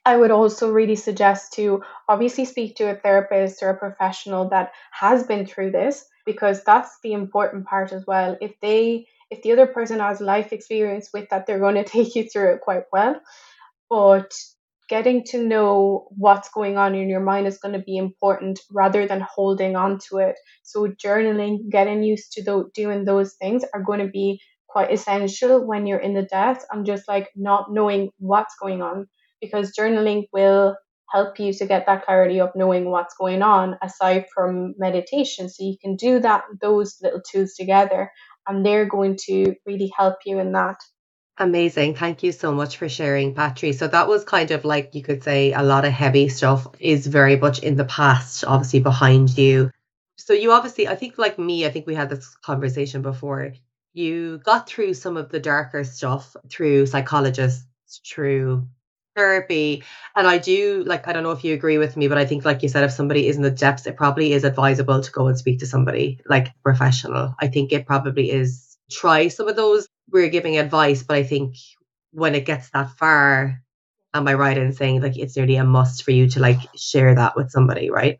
I 0.04 0.16
would 0.16 0.30
also 0.30 0.70
really 0.70 0.96
suggest 0.96 1.52
to 1.54 1.82
obviously 2.08 2.44
speak 2.44 2.76
to 2.76 2.90
a 2.90 2.96
therapist 2.96 3.62
or 3.62 3.70
a 3.70 3.78
professional 3.78 4.48
that 4.48 4.72
has 4.90 5.24
been 5.24 5.46
through 5.46 5.70
this 5.70 6.04
because 6.26 6.64
that's 6.64 6.98
the 7.02 7.12
important 7.12 7.66
part 7.66 7.92
as 7.92 8.04
well. 8.06 8.36
If 8.40 8.52
they 8.60 9.06
if 9.30 9.40
the 9.42 9.52
other 9.52 9.66
person 9.66 10.00
has 10.00 10.20
life 10.20 10.52
experience 10.52 11.08
with 11.14 11.30
that, 11.30 11.46
they're 11.46 11.58
going 11.58 11.74
to 11.82 11.84
take 11.84 12.14
you 12.14 12.28
through 12.28 12.54
it 12.54 12.60
quite 12.60 12.84
well. 12.92 13.20
But 13.88 14.32
getting 14.92 15.24
to 15.24 15.42
know 15.42 16.06
what's 16.18 16.50
going 16.50 16.76
on 16.76 16.94
in 16.94 17.08
your 17.08 17.24
mind 17.24 17.46
is 17.46 17.56
going 17.56 17.72
to 17.72 17.82
be 17.82 17.96
important 17.96 18.60
rather 18.70 19.06
than 19.06 19.22
holding 19.22 19.74
on 19.74 19.98
to 19.98 20.18
it. 20.18 20.36
So 20.64 20.86
journaling, 20.86 21.70
getting 21.70 22.02
used 22.02 22.32
to 22.32 22.44
the, 22.44 22.64
doing 22.74 23.06
those 23.06 23.32
things 23.40 23.64
are 23.72 23.82
going 23.82 24.00
to 24.00 24.12
be 24.12 24.38
quite 24.68 24.92
essential 24.92 25.66
when 25.66 25.86
you're 25.86 25.98
in 26.08 26.12
the 26.12 26.24
depths 26.24 26.66
and 26.70 26.84
just 26.84 27.08
like 27.08 27.30
not 27.34 27.72
knowing 27.72 28.10
what's 28.18 28.54
going 28.60 28.82
on 28.82 29.08
because 29.40 29.72
journaling 29.72 30.24
will 30.30 30.76
help 31.10 31.40
you 31.40 31.54
to 31.54 31.64
get 31.64 31.86
that 31.86 32.04
clarity 32.04 32.38
of 32.38 32.50
knowing 32.54 32.90
what's 32.90 33.14
going 33.14 33.40
on 33.40 33.78
aside 33.82 34.26
from 34.34 34.74
meditation. 34.76 35.48
So 35.48 35.64
you 35.64 35.76
can 35.80 35.96
do 35.96 36.20
that 36.20 36.42
those 36.60 36.98
little 37.02 37.22
tools 37.22 37.54
together 37.54 38.12
and 38.46 38.64
they're 38.66 38.90
going 38.90 39.16
to 39.24 39.54
really 39.64 39.90
help 39.96 40.16
you 40.26 40.38
in 40.38 40.52
that 40.52 40.76
Amazing. 41.42 41.96
Thank 41.96 42.22
you 42.22 42.30
so 42.30 42.52
much 42.52 42.76
for 42.76 42.88
sharing, 42.88 43.34
Patri. 43.34 43.72
So 43.72 43.88
that 43.88 44.06
was 44.06 44.22
kind 44.22 44.52
of 44.52 44.64
like 44.64 44.94
you 44.94 45.02
could 45.02 45.24
say 45.24 45.52
a 45.52 45.64
lot 45.64 45.84
of 45.84 45.90
heavy 45.90 46.28
stuff 46.28 46.68
is 46.78 47.08
very 47.08 47.34
much 47.34 47.58
in 47.58 47.74
the 47.74 47.84
past, 47.84 48.44
obviously 48.44 48.78
behind 48.78 49.36
you. 49.36 49.68
So 50.18 50.34
you 50.34 50.52
obviously, 50.52 50.86
I 50.86 50.94
think 50.94 51.18
like 51.18 51.40
me, 51.40 51.66
I 51.66 51.70
think 51.70 51.88
we 51.88 51.96
had 51.96 52.10
this 52.10 52.36
conversation 52.36 53.02
before 53.02 53.54
you 53.92 54.38
got 54.38 54.68
through 54.68 54.94
some 54.94 55.16
of 55.16 55.30
the 55.30 55.40
darker 55.40 55.82
stuff 55.82 56.36
through 56.48 56.86
psychologists, 56.86 57.66
through 58.06 58.68
therapy. 59.16 59.82
And 60.14 60.28
I 60.28 60.38
do 60.38 60.84
like, 60.86 61.08
I 61.08 61.12
don't 61.12 61.24
know 61.24 61.32
if 61.32 61.42
you 61.42 61.54
agree 61.54 61.78
with 61.78 61.96
me, 61.96 62.06
but 62.06 62.18
I 62.18 62.24
think, 62.24 62.44
like 62.44 62.62
you 62.62 62.68
said, 62.68 62.84
if 62.84 62.92
somebody 62.92 63.26
is 63.26 63.34
in 63.34 63.42
the 63.42 63.50
depths, 63.50 63.88
it 63.88 63.96
probably 63.96 64.32
is 64.32 64.44
advisable 64.44 65.00
to 65.00 65.10
go 65.10 65.26
and 65.26 65.36
speak 65.36 65.58
to 65.58 65.66
somebody 65.66 66.20
like 66.24 66.54
professional. 66.62 67.34
I 67.40 67.48
think 67.48 67.72
it 67.72 67.84
probably 67.84 68.30
is 68.30 68.78
try 68.92 69.26
some 69.26 69.48
of 69.48 69.56
those. 69.56 69.88
We're 70.12 70.28
giving 70.28 70.58
advice, 70.58 71.02
but 71.02 71.16
I 71.16 71.24
think 71.24 71.56
when 72.12 72.34
it 72.34 72.44
gets 72.44 72.70
that 72.70 72.90
far, 72.90 73.62
am 74.14 74.28
I 74.28 74.34
right 74.34 74.58
in 74.58 74.72
saying 74.72 75.00
like 75.00 75.16
it's 75.16 75.36
nearly 75.36 75.56
a 75.56 75.64
must 75.64 76.04
for 76.04 76.10
you 76.10 76.28
to 76.30 76.40
like 76.40 76.60
share 76.76 77.14
that 77.14 77.34
with 77.34 77.50
somebody, 77.50 77.90
right? 77.90 78.18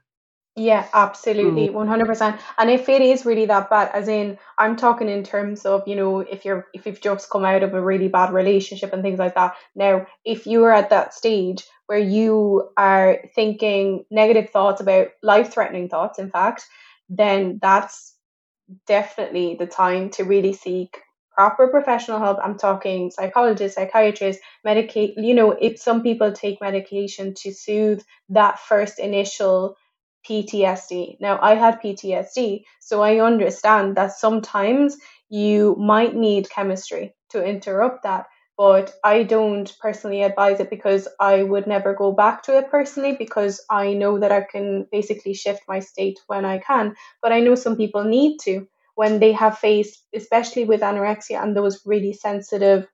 Yeah, 0.54 0.86
absolutely, 0.92 1.68
Mm. 1.68 1.74
100%. 1.74 2.38
And 2.58 2.70
if 2.70 2.88
it 2.88 3.00
is 3.00 3.24
really 3.24 3.46
that 3.46 3.70
bad, 3.70 3.90
as 3.94 4.06
in, 4.06 4.38
I'm 4.58 4.76
talking 4.76 5.08
in 5.08 5.22
terms 5.22 5.64
of, 5.64 5.88
you 5.88 5.96
know, 5.96 6.20
if 6.20 6.44
you're 6.44 6.66
if 6.74 6.84
you've 6.84 7.00
just 7.00 7.30
come 7.30 7.46
out 7.46 7.62
of 7.62 7.72
a 7.72 7.80
really 7.80 8.08
bad 8.08 8.34
relationship 8.34 8.92
and 8.92 9.02
things 9.02 9.18
like 9.18 9.34
that. 9.34 9.54
Now, 9.74 10.06
if 10.26 10.46
you 10.46 10.64
are 10.64 10.72
at 10.72 10.90
that 10.90 11.14
stage 11.14 11.64
where 11.86 11.98
you 11.98 12.68
are 12.76 13.20
thinking 13.34 14.04
negative 14.10 14.50
thoughts 14.50 14.82
about 14.82 15.08
life-threatening 15.22 15.88
thoughts, 15.88 16.18
in 16.18 16.30
fact, 16.30 16.66
then 17.08 17.58
that's 17.60 18.14
definitely 18.86 19.56
the 19.58 19.66
time 19.66 20.10
to 20.10 20.24
really 20.24 20.52
seek 20.52 21.00
proper 21.34 21.68
professional 21.68 22.18
help. 22.18 22.38
I'm 22.42 22.58
talking 22.58 23.10
psychologists, 23.10 23.76
psychiatrists, 23.76 24.42
medicate, 24.66 25.14
you 25.16 25.34
know, 25.34 25.52
if 25.52 25.80
some 25.80 26.02
people 26.02 26.32
take 26.32 26.60
medication 26.60 27.34
to 27.38 27.52
soothe 27.52 28.02
that 28.30 28.58
first 28.60 28.98
initial 28.98 29.76
PTSD. 30.28 31.16
Now, 31.20 31.38
I 31.42 31.54
had 31.54 31.80
PTSD, 31.80 32.64
so 32.80 33.02
I 33.02 33.20
understand 33.20 33.96
that 33.96 34.12
sometimes 34.12 34.96
you 35.28 35.74
might 35.78 36.14
need 36.14 36.50
chemistry 36.50 37.14
to 37.30 37.44
interrupt 37.44 38.04
that. 38.04 38.26
But 38.58 38.92
I 39.02 39.22
don't 39.22 39.72
personally 39.80 40.22
advise 40.22 40.60
it 40.60 40.68
because 40.68 41.08
I 41.18 41.42
would 41.42 41.66
never 41.66 41.94
go 41.94 42.12
back 42.12 42.42
to 42.44 42.58
it 42.58 42.70
personally 42.70 43.16
because 43.18 43.64
I 43.70 43.94
know 43.94 44.18
that 44.20 44.30
I 44.30 44.42
can 44.42 44.86
basically 44.92 45.34
shift 45.34 45.62
my 45.66 45.80
state 45.80 46.20
when 46.26 46.44
I 46.44 46.58
can. 46.58 46.94
But 47.22 47.32
I 47.32 47.40
know 47.40 47.54
some 47.54 47.76
people 47.76 48.04
need 48.04 48.38
to 48.42 48.68
when 48.94 49.20
they 49.20 49.32
have 49.32 49.58
faced, 49.58 50.04
especially 50.14 50.64
with 50.64 50.80
anorexia 50.80 51.42
and 51.42 51.56
those 51.56 51.80
really 51.86 52.12
sensitive 52.12 52.86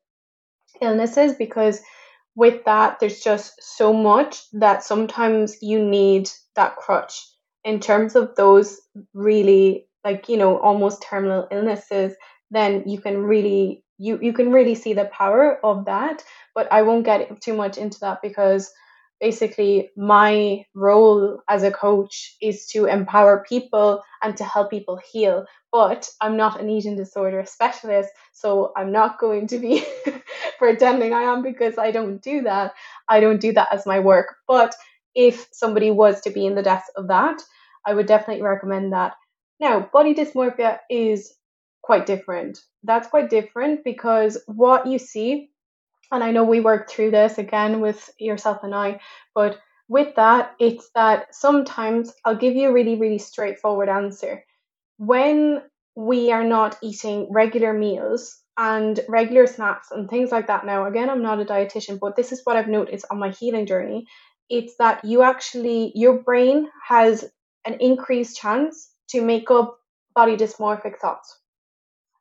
illnesses, 0.80 1.34
because 1.34 1.80
with 2.34 2.64
that, 2.64 3.00
there's 3.00 3.20
just 3.20 3.60
so 3.60 3.92
much 3.92 4.48
that 4.52 4.84
sometimes 4.84 5.56
you 5.60 5.84
need 5.84 6.30
that 6.54 6.76
crutch 6.76 7.26
in 7.64 7.80
terms 7.80 8.14
of 8.14 8.34
those 8.36 8.80
really 9.14 9.86
like 10.04 10.28
you 10.28 10.36
know 10.36 10.58
almost 10.58 11.02
terminal 11.02 11.46
illnesses 11.50 12.14
then 12.50 12.82
you 12.86 13.00
can 13.00 13.22
really 13.22 13.84
you 13.98 14.18
you 14.22 14.32
can 14.32 14.52
really 14.52 14.74
see 14.74 14.94
the 14.94 15.04
power 15.06 15.64
of 15.64 15.84
that. 15.86 16.24
But 16.54 16.72
i 16.72 16.82
won't 16.82 17.04
get 17.04 17.40
too 17.40 17.54
much 17.54 17.78
into 17.78 17.98
that 18.00 18.22
because 18.22 18.70
basically 19.20 19.90
my 19.96 20.64
role 20.74 21.40
as 21.48 21.62
a 21.62 21.70
coach 21.70 22.36
is 22.40 22.66
to 22.66 22.86
empower 22.86 23.44
people 23.48 24.02
and 24.22 24.36
to 24.36 24.44
help 24.44 24.70
people 24.70 25.00
heal 25.12 25.44
but 25.72 26.08
i'm 26.20 26.36
not 26.36 26.60
an 26.60 26.68
eating 26.68 26.96
disorder 26.96 27.44
specialist 27.46 28.10
so 28.32 28.72
i'm 28.76 28.92
not 28.92 29.18
going 29.18 29.46
to 29.46 29.58
be 29.58 29.84
pretending 30.58 31.12
i 31.12 31.22
am 31.22 31.42
because 31.42 31.78
i 31.78 31.90
don't 31.90 32.22
do 32.22 32.42
that. 32.42 32.72
I 33.08 33.20
don't 33.20 33.40
do 33.40 33.52
that 33.52 33.72
as 33.72 33.86
my 33.86 34.00
work. 34.00 34.36
But 34.46 34.74
if 35.14 35.48
somebody 35.52 35.90
was 35.90 36.20
to 36.22 36.30
be 36.30 36.46
in 36.46 36.54
the 36.54 36.62
depths 36.62 36.90
of 36.96 37.08
that 37.08 37.42
i 37.86 37.94
would 37.94 38.06
definitely 38.06 38.42
recommend 38.42 38.92
that. 38.92 39.14
Now 39.60 39.88
body 39.92 40.14
dysmorphia 40.14 40.78
is 40.90 41.34
quite 41.82 42.06
different. 42.06 42.58
That's 42.84 43.08
quite 43.08 43.30
different 43.30 43.84
because 43.84 44.42
what 44.46 44.86
you 44.86 44.98
see 44.98 45.50
and 46.10 46.24
I 46.24 46.30
know 46.30 46.44
we 46.44 46.60
worked 46.60 46.90
through 46.90 47.10
this 47.10 47.38
again 47.38 47.80
with 47.80 48.10
yourself 48.18 48.60
and 48.62 48.74
I, 48.74 49.00
but 49.34 49.58
with 49.88 50.14
that, 50.16 50.54
it's 50.58 50.90
that 50.94 51.34
sometimes 51.34 52.12
I'll 52.24 52.36
give 52.36 52.54
you 52.54 52.68
a 52.68 52.72
really, 52.72 52.96
really 52.96 53.18
straightforward 53.18 53.88
answer. 53.88 54.44
When 54.98 55.62
we 55.96 56.30
are 56.30 56.44
not 56.44 56.78
eating 56.80 57.26
regular 57.30 57.72
meals 57.72 58.40
and 58.56 59.00
regular 59.08 59.46
snacks 59.46 59.90
and 59.90 60.08
things 60.08 60.30
like 60.30 60.48
that. 60.48 60.66
Now, 60.66 60.86
again, 60.86 61.08
I'm 61.10 61.22
not 61.22 61.40
a 61.40 61.44
dietitian, 61.44 61.98
but 62.00 62.16
this 62.16 62.32
is 62.32 62.40
what 62.44 62.56
I've 62.56 62.68
noticed 62.68 63.06
on 63.10 63.18
my 63.18 63.30
healing 63.30 63.66
journey. 63.66 64.06
It's 64.48 64.76
that 64.76 65.04
you 65.04 65.22
actually, 65.22 65.92
your 65.94 66.22
brain 66.22 66.68
has 66.86 67.24
an 67.64 67.74
increased 67.80 68.36
chance 68.36 68.90
to 69.10 69.22
make 69.22 69.50
up 69.50 69.78
body 70.14 70.36
dysmorphic 70.36 70.98
thoughts. 70.98 71.38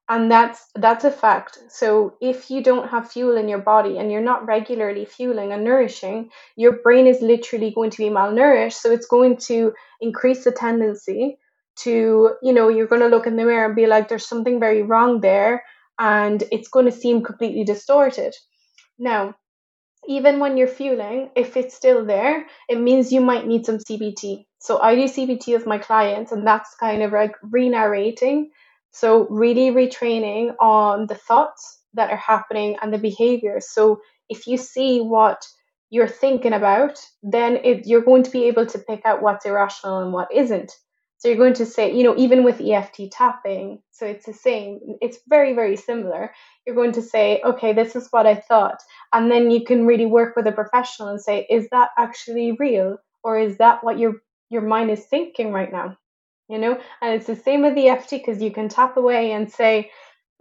And 0.10 0.32
that's 0.32 0.66
that's 0.74 1.04
a 1.04 1.12
fact. 1.12 1.60
So 1.70 2.16
if 2.22 2.50
you 2.50 2.64
don't 2.64 2.90
have 2.90 3.12
fuel 3.12 3.36
in 3.36 3.50
your 3.50 3.60
body 3.60 3.98
and 3.98 4.10
you're 4.10 4.22
not 4.22 4.46
regularly 4.46 5.04
fueling 5.04 5.52
and 5.52 5.66
nourishing 5.66 6.30
your 6.56 6.78
brain 6.82 7.08
is 7.08 7.22
literally 7.22 7.72
going 7.72 7.90
to 7.90 7.98
be 7.98 8.10
malnourished. 8.10 8.74
So 8.74 8.92
it's 8.92 9.08
going 9.08 9.36
to 9.48 9.74
increase 10.00 10.46
the 10.46 10.54
tendency 10.54 11.38
to 11.80 12.32
you 12.42 12.54
know 12.54 12.70
you're 12.70 12.88
going 12.88 13.02
to 13.02 13.08
look 13.08 13.28
in 13.28 13.36
the 13.36 13.46
mirror 13.46 13.66
and 13.66 13.76
be 13.76 13.88
like 13.88 14.08
there's 14.08 14.28
something 14.28 14.60
very 14.60 14.82
wrong 14.82 15.22
there 15.22 15.64
and 16.00 16.44
it's 16.52 16.68
going 16.68 16.86
to 16.86 16.92
seem 16.92 17.24
completely 17.24 17.64
distorted 17.64 18.34
now 19.00 19.36
even 20.08 20.40
when 20.40 20.58
you're 20.58 20.68
fueling 20.68 21.30
if 21.36 21.58
it's 21.58 21.76
still 21.76 22.06
there 22.06 22.46
it 22.70 22.80
means 22.80 23.12
you 23.12 23.22
might 23.22 23.48
need 23.48 23.66
some 23.66 23.78
cbt 23.78 24.46
so 24.60 24.80
i 24.82 24.96
do 24.96 25.04
cbt 25.04 25.54
with 25.54 25.66
my 25.66 25.78
clients 25.78 26.32
and 26.32 26.46
that's 26.46 26.76
kind 26.76 27.04
of 27.04 27.12
like 27.12 27.36
re-narrating 27.44 28.50
so, 28.92 29.28
really 29.30 29.70
retraining 29.70 30.56
on 30.60 31.06
the 31.06 31.14
thoughts 31.14 31.82
that 31.94 32.10
are 32.10 32.18
happening 32.18 32.78
and 32.82 32.92
the 32.92 32.98
behaviors. 32.98 33.70
So, 33.70 34.02
if 34.28 34.48
you 34.48 34.58
see 34.58 35.02
what 35.02 35.46
you're 35.92 36.08
thinking 36.08 36.54
about, 36.54 37.00
then 37.22 37.58
it, 37.58 37.86
you're 37.86 38.02
going 38.02 38.24
to 38.24 38.32
be 38.32 38.46
able 38.46 38.66
to 38.66 38.80
pick 38.80 39.06
out 39.06 39.22
what's 39.22 39.46
irrational 39.46 40.00
and 40.00 40.12
what 40.12 40.30
isn't. 40.34 40.72
So, 41.20 41.28
you're 41.30 41.38
going 41.38 41.56
to 41.56 41.66
say, 41.66 41.96
you 41.96 42.04
know, 42.04 42.16
even 42.18 42.44
with 42.44 42.62
EFT 42.62 43.12
tapping, 43.12 43.82
so 43.92 44.06
it's 44.06 44.26
the 44.26 44.34
same, 44.34 44.80
it's 45.02 45.18
very, 45.28 45.54
very 45.54 45.76
similar. 45.76 46.34
You're 46.66 46.76
going 46.76 46.94
to 46.94 47.02
say, 47.02 47.42
okay, 47.44 47.74
this 47.74 47.96
is 47.96 48.08
what 48.12 48.28
I 48.28 48.36
thought. 48.36 48.80
And 49.14 49.32
then 49.32 49.52
you 49.52 49.66
can 49.66 49.86
really 49.88 50.06
work 50.06 50.36
with 50.36 50.48
a 50.48 50.52
professional 50.52 51.10
and 51.10 51.22
say, 51.22 51.48
is 51.50 51.68
that 51.72 51.90
actually 51.98 52.54
real? 52.60 52.98
Or 53.24 53.40
is 53.40 53.58
that 53.58 53.84
what 53.84 54.00
your 54.00 54.16
your 54.50 54.62
mind 54.62 54.92
is 54.92 55.06
thinking 55.06 55.52
right 55.52 55.72
now? 55.72 55.98
you 56.50 56.58
know 56.58 56.80
and 57.02 57.14
it's 57.14 57.28
the 57.28 57.36
same 57.36 57.62
with 57.62 57.78
EFT 57.78 58.12
because 58.12 58.42
you 58.42 58.52
can 58.52 58.70
tap 58.70 58.98
away 58.98 59.32
and 59.32 59.52
say 59.52 59.92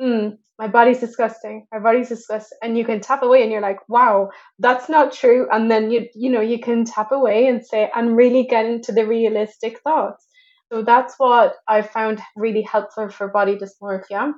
mm, 0.00 0.36
my 0.58 0.68
body's 0.68 1.00
disgusting 1.00 1.66
my 1.72 1.78
body's 1.78 2.08
disgusting 2.08 2.58
and 2.62 2.78
you 2.78 2.84
can 2.84 3.00
tap 3.00 3.22
away 3.22 3.42
and 3.42 3.50
you're 3.52 3.60
like 3.60 3.88
wow 3.88 4.30
that's 4.58 4.88
not 4.88 5.12
true 5.12 5.48
and 5.50 5.70
then 5.70 5.90
you 5.90 6.08
you 6.14 6.30
know 6.30 6.40
you 6.40 6.58
can 6.60 6.84
tap 6.84 7.12
away 7.12 7.46
and 7.46 7.64
say 7.64 7.90
and 7.94 8.16
really 8.16 8.44
get 8.44 8.66
into 8.66 8.92
the 8.92 9.06
realistic 9.06 9.80
thoughts 9.80 10.26
so 10.72 10.82
that's 10.82 11.14
what 11.18 11.54
i 11.68 11.82
found 11.82 12.20
really 12.36 12.62
helpful 12.62 13.08
for 13.08 13.28
body 13.28 13.56
dysmorphia 13.56 14.32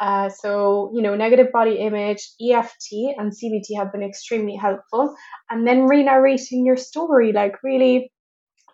uh, 0.00 0.28
so 0.28 0.92
you 0.94 1.02
know 1.02 1.16
negative 1.16 1.50
body 1.52 1.74
image 1.76 2.30
eft 2.40 2.86
and 2.92 3.32
cbt 3.32 3.76
have 3.76 3.92
been 3.92 4.02
extremely 4.02 4.54
helpful 4.54 5.14
and 5.50 5.66
then 5.66 5.86
re-narrating 5.86 6.64
your 6.64 6.76
story 6.76 7.32
like 7.32 7.62
really 7.64 8.12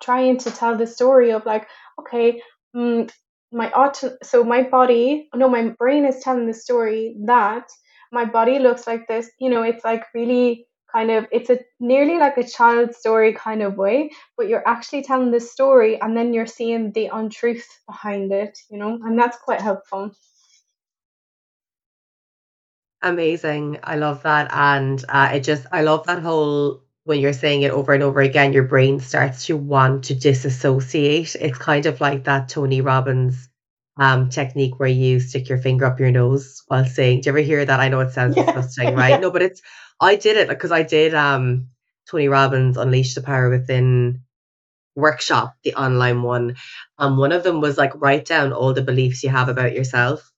trying 0.02 0.36
to 0.38 0.50
tell 0.50 0.76
the 0.76 0.86
story 0.86 1.32
of 1.32 1.46
like 1.46 1.66
okay, 1.98 2.42
mm, 2.74 3.10
my 3.52 3.70
auto, 3.70 4.16
so 4.22 4.44
my 4.44 4.62
body, 4.62 5.28
no, 5.34 5.48
my 5.48 5.68
brain 5.78 6.04
is 6.04 6.20
telling 6.20 6.46
the 6.46 6.54
story 6.54 7.16
that 7.26 7.66
my 8.12 8.24
body 8.24 8.58
looks 8.58 8.86
like 8.86 9.06
this. 9.08 9.30
You 9.38 9.50
know, 9.50 9.62
it's 9.62 9.84
like 9.84 10.04
really 10.14 10.66
kind 10.94 11.10
of 11.10 11.26
it's 11.32 11.50
a 11.50 11.58
nearly 11.80 12.18
like 12.18 12.36
a 12.36 12.46
child 12.46 12.94
story 12.94 13.32
kind 13.32 13.62
of 13.62 13.76
way 13.76 14.10
but 14.36 14.48
you're 14.48 14.66
actually 14.66 15.02
telling 15.02 15.30
the 15.30 15.40
story 15.40 16.00
and 16.00 16.16
then 16.16 16.32
you're 16.32 16.46
seeing 16.46 16.92
the 16.92 17.06
untruth 17.06 17.66
behind 17.86 18.32
it 18.32 18.58
you 18.70 18.78
know 18.78 18.98
and 19.02 19.18
that's 19.18 19.36
quite 19.38 19.60
helpful 19.60 20.10
amazing 23.02 23.78
i 23.82 23.96
love 23.96 24.22
that 24.22 24.50
and 24.52 25.04
uh, 25.08 25.30
it 25.34 25.40
just 25.40 25.66
i 25.72 25.82
love 25.82 26.06
that 26.06 26.22
whole 26.22 26.84
when 27.04 27.20
you're 27.20 27.34
saying 27.34 27.62
it 27.62 27.70
over 27.70 27.92
and 27.92 28.02
over 28.02 28.20
again, 28.20 28.52
your 28.52 28.64
brain 28.64 28.98
starts 28.98 29.46
to 29.46 29.56
want 29.56 30.04
to 30.04 30.14
disassociate. 30.14 31.36
It's 31.36 31.58
kind 31.58 31.86
of 31.86 32.00
like 32.00 32.24
that 32.24 32.48
Tony 32.48 32.80
Robbins 32.80 33.48
um, 33.98 34.30
technique 34.30 34.80
where 34.80 34.88
you 34.88 35.20
stick 35.20 35.48
your 35.48 35.58
finger 35.58 35.84
up 35.84 36.00
your 36.00 36.10
nose 36.10 36.62
while 36.66 36.84
saying, 36.84 37.20
Do 37.20 37.28
you 37.28 37.32
ever 37.32 37.38
hear 37.40 37.64
that? 37.64 37.78
I 37.78 37.88
know 37.88 38.00
it 38.00 38.12
sounds 38.12 38.36
yeah. 38.36 38.46
disgusting, 38.46 38.94
right? 38.94 39.20
No, 39.20 39.30
but 39.30 39.42
it's, 39.42 39.60
I 40.00 40.16
did 40.16 40.36
it 40.36 40.48
because 40.48 40.72
I 40.72 40.82
did 40.82 41.14
um, 41.14 41.68
Tony 42.10 42.28
Robbins 42.28 42.76
Unleash 42.76 43.14
the 43.14 43.22
Power 43.22 43.50
Within 43.50 44.22
workshop, 44.96 45.56
the 45.64 45.74
online 45.74 46.22
one. 46.22 46.56
Um, 46.98 47.16
one 47.16 47.32
of 47.32 47.42
them 47.42 47.60
was 47.60 47.78
like, 47.78 47.92
write 48.00 48.26
down 48.26 48.52
all 48.52 48.72
the 48.72 48.82
beliefs 48.82 49.22
you 49.22 49.30
have 49.30 49.48
about 49.48 49.72
yourself. 49.72 50.30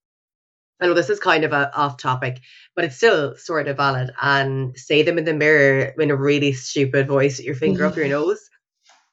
I 0.81 0.87
know 0.87 0.95
this 0.95 1.11
is 1.11 1.21
kind 1.21 1.45
of 1.45 1.53
a 1.53 1.75
off 1.75 1.97
topic, 1.97 2.41
but 2.75 2.85
it's 2.85 2.97
still 2.97 3.37
sort 3.37 3.67
of 3.67 3.79
valid. 3.79 4.11
And 4.21 4.77
say 4.79 5.03
them 5.03 5.19
in 5.19 5.25
the 5.25 5.33
mirror 5.33 5.93
in 5.99 6.11
a 6.11 6.17
really 6.17 6.53
stupid 6.53 7.09
voice 7.09 7.39
with 7.39 7.47
your 7.47 7.55
finger 7.55 7.87
up 7.87 7.97
your 7.97 8.09
nose. 8.11 8.51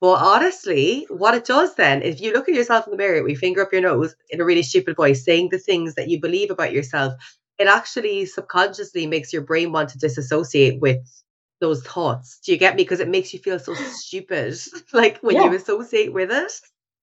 But 0.02 0.22
honestly, 0.22 1.08
what 1.10 1.34
it 1.34 1.46
does 1.46 1.76
then, 1.76 2.02
if 2.02 2.20
you 2.20 2.34
look 2.34 2.50
at 2.50 2.56
yourself 2.56 2.86
in 2.86 2.92
the 2.92 2.98
mirror 2.98 3.24
with 3.24 3.32
your 3.32 3.40
finger 3.40 3.62
up 3.62 3.72
your 3.72 3.82
nose 3.82 4.14
in 4.30 4.42
a 4.42 4.46
really 4.46 4.64
stupid 4.64 4.98
voice, 4.98 5.24
saying 5.24 5.48
the 5.50 5.60
things 5.60 5.96
that 5.96 6.10
you 6.10 6.20
believe 6.20 6.52
about 6.52 6.74
yourself, 6.74 7.14
it 7.60 7.68
actually 7.68 8.26
subconsciously 8.26 9.08
makes 9.08 9.32
your 9.32 9.44
brain 9.44 9.72
want 9.72 9.90
to 9.90 10.00
disassociate 10.00 10.82
with 10.82 11.00
those 11.60 11.84
thoughts. 11.84 12.40
Do 12.46 12.52
you 12.52 12.58
get 12.58 12.76
me? 12.76 12.84
Because 12.84 13.00
it 13.00 13.08
makes 13.08 13.34
you 13.34 13.40
feel 13.40 13.60
so 13.60 13.74
stupid, 13.74 14.58
like 14.94 15.20
when 15.20 15.36
yeah. 15.36 15.46
you 15.46 15.54
associate 15.56 16.14
with 16.14 16.32
it. 16.32 16.52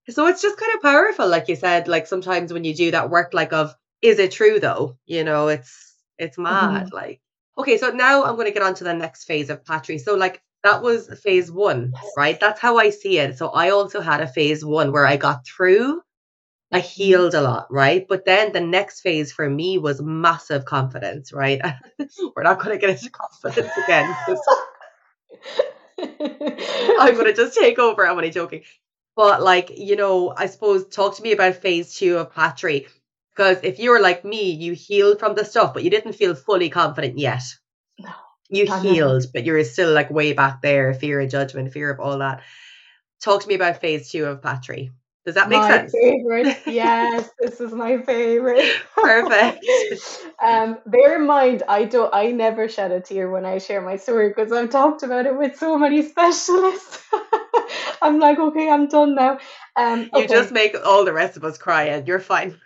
So 0.09 0.27
it's 0.27 0.43
just 0.43 0.59
kind 0.59 0.75
of 0.75 0.83
powerful, 0.83 1.29
like 1.29 1.49
you 1.49 1.57
said. 1.57 1.89
Like 1.89 2.07
sometimes 2.07 2.53
when 2.53 2.65
you 2.65 2.75
do 2.75 2.91
that 2.91 3.11
work, 3.11 3.33
like 3.33 3.53
of 3.53 3.75
is 4.03 4.19
it 4.19 4.33
true 4.33 4.61
though? 4.61 4.97
You 5.07 5.25
know, 5.25 5.49
it's 5.49 5.91
it's 6.21 6.39
mad. 6.39 6.87
Mm-hmm. 6.87 6.95
Like, 6.95 7.21
okay, 7.59 7.79
so 7.79 7.91
now 7.91 8.25
I'm 8.25 8.35
going 8.35 8.47
to 8.47 8.53
get 8.53 8.63
on 8.63 8.75
to 8.75 8.85
the 8.85 8.95
next 8.95 9.25
phase 9.25 9.51
of 9.51 9.65
Patri. 9.65 9.99
So, 9.99 10.15
like, 10.15 10.43
that 10.63 10.83
was 10.83 11.09
phase 11.21 11.51
one, 11.51 11.93
right? 12.17 12.39
That's 12.39 12.61
how 12.61 12.77
I 12.77 12.91
see 12.91 13.19
it. 13.19 13.39
So, 13.39 13.49
I 13.49 13.71
also 13.71 14.01
had 14.01 14.21
a 14.21 14.29
phase 14.29 14.65
one 14.65 14.93
where 14.93 15.07
I 15.07 15.17
got 15.17 15.47
through, 15.47 16.03
I 16.73 16.81
healed 16.81 17.35
a 17.35 17.41
lot, 17.41 17.67
right? 17.71 18.07
But 18.09 18.25
then 18.25 18.53
the 18.53 18.61
next 18.61 19.01
phase 19.01 19.33
for 19.33 19.49
me 19.49 19.79
was 19.79 20.01
massive 20.01 20.65
confidence, 20.65 21.33
right? 21.33 21.61
We're 22.37 22.45
not 22.45 22.61
going 22.61 22.79
to 22.79 22.79
get 22.79 22.91
into 22.91 23.11
confidence 23.11 23.73
again. 23.85 24.17
I'm 25.99 27.15
going 27.15 27.27
to 27.27 27.35
just 27.35 27.59
take 27.59 27.79
over. 27.79 28.07
I'm 28.07 28.17
only 28.17 28.31
joking. 28.31 28.63
But, 29.17 29.43
like, 29.43 29.73
you 29.77 29.97
know, 29.97 30.33
I 30.37 30.47
suppose 30.47 30.87
talk 30.87 31.17
to 31.17 31.23
me 31.23 31.33
about 31.33 31.57
phase 31.57 31.97
two 31.97 32.19
of 32.19 32.33
Patri 32.33 32.87
because 33.41 33.61
if 33.63 33.79
you 33.79 33.91
were 33.91 34.01
like 34.01 34.25
me, 34.25 34.53
you 34.53 34.73
healed 34.75 35.19
from 35.19 35.35
the 35.35 35.45
stuff, 35.45 35.75
but 35.75 35.83
you 35.83 35.91
didn't 35.91 36.13
feel 36.13 36.35
fully 36.35 36.69
confident 36.69 37.19
yet. 37.19 37.43
No. 37.99 38.11
You 38.49 38.73
healed, 38.81 39.27
but 39.33 39.45
you're 39.45 39.63
still 39.65 39.93
like 39.93 40.11
way 40.11 40.33
back 40.33 40.61
there, 40.61 40.93
fear 40.93 41.21
of 41.21 41.31
judgment, 41.31 41.73
fear 41.73 41.91
of 41.91 42.01
all 42.01 42.19
that. 42.19 42.43
Talk 43.21 43.43
to 43.43 43.49
me 43.49 43.55
about 43.55 43.81
phase 43.81 44.11
two 44.11 44.27
of 44.27 44.43
Patri. 44.43 44.91
Does 45.27 45.35
that 45.35 45.51
make 45.51 45.61
my 45.61 45.69
sense? 45.69 45.93
Favorite. 45.93 46.57
Yes, 46.67 47.29
this 47.39 47.61
is 47.61 47.73
my 47.73 48.01
favorite. 48.03 48.65
Perfect. 48.95 49.65
um, 50.43 50.79
bear 50.87 51.17
in 51.17 51.27
mind, 51.27 51.63
I 51.69 51.85
don't. 51.85 52.13
I 52.15 52.31
never 52.31 52.69
shed 52.69 52.91
a 52.91 53.01
tear 53.01 53.31
when 53.31 53.45
I 53.45 53.59
share 53.59 53.83
my 53.83 53.97
story 53.97 54.29
because 54.29 54.51
I've 54.51 54.71
talked 54.71 55.03
about 55.03 55.27
it 55.27 55.37
with 55.37 55.57
so 55.57 55.77
many 55.77 56.03
specialists. 56.03 57.03
I'm 58.03 58.19
like, 58.19 58.39
okay, 58.39 58.71
I'm 58.71 58.89
done 58.89 59.15
now. 59.15 59.39
Um, 59.77 60.09
okay. 60.13 60.23
You 60.23 60.29
just 60.29 60.53
make 60.53 60.75
all 60.87 61.05
the 61.05 61.13
rest 61.13 61.37
of 61.37 61.45
us 61.45 61.59
cry, 61.59 61.85
and 61.85 62.09
you're 62.09 62.19
fine. 62.19 62.59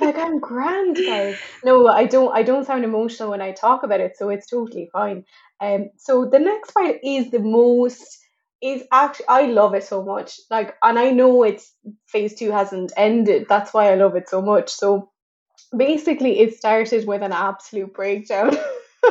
like, 0.00 0.16
I'm 0.16 0.40
grand, 0.40 0.96
guys. 0.96 1.38
No, 1.64 1.86
I 1.86 2.06
don't. 2.06 2.34
I 2.34 2.42
don't 2.42 2.66
sound 2.66 2.84
emotional 2.84 3.30
when 3.30 3.42
I 3.42 3.52
talk 3.52 3.84
about 3.84 4.00
it, 4.00 4.16
so 4.16 4.30
it's 4.30 4.48
totally 4.48 4.88
fine. 4.92 5.24
Um, 5.60 5.90
so 5.96 6.24
the 6.24 6.40
next 6.40 6.74
part 6.74 6.96
is 7.04 7.30
the 7.30 7.38
most 7.38 8.25
is 8.66 8.82
actually 8.92 9.28
I 9.28 9.42
love 9.46 9.74
it 9.74 9.84
so 9.84 10.02
much. 10.02 10.40
Like, 10.50 10.76
and 10.82 10.98
I 10.98 11.10
know 11.10 11.42
it's 11.42 11.72
phase 12.06 12.34
two 12.34 12.50
hasn't 12.50 12.92
ended. 12.96 13.46
That's 13.48 13.72
why 13.74 13.92
I 13.92 13.94
love 13.96 14.16
it 14.16 14.28
so 14.28 14.42
much. 14.42 14.70
So 14.70 15.10
basically, 15.76 16.40
it 16.40 16.56
started 16.56 17.06
with 17.06 17.22
an 17.22 17.32
absolute 17.32 17.94
breakdown. 17.94 18.56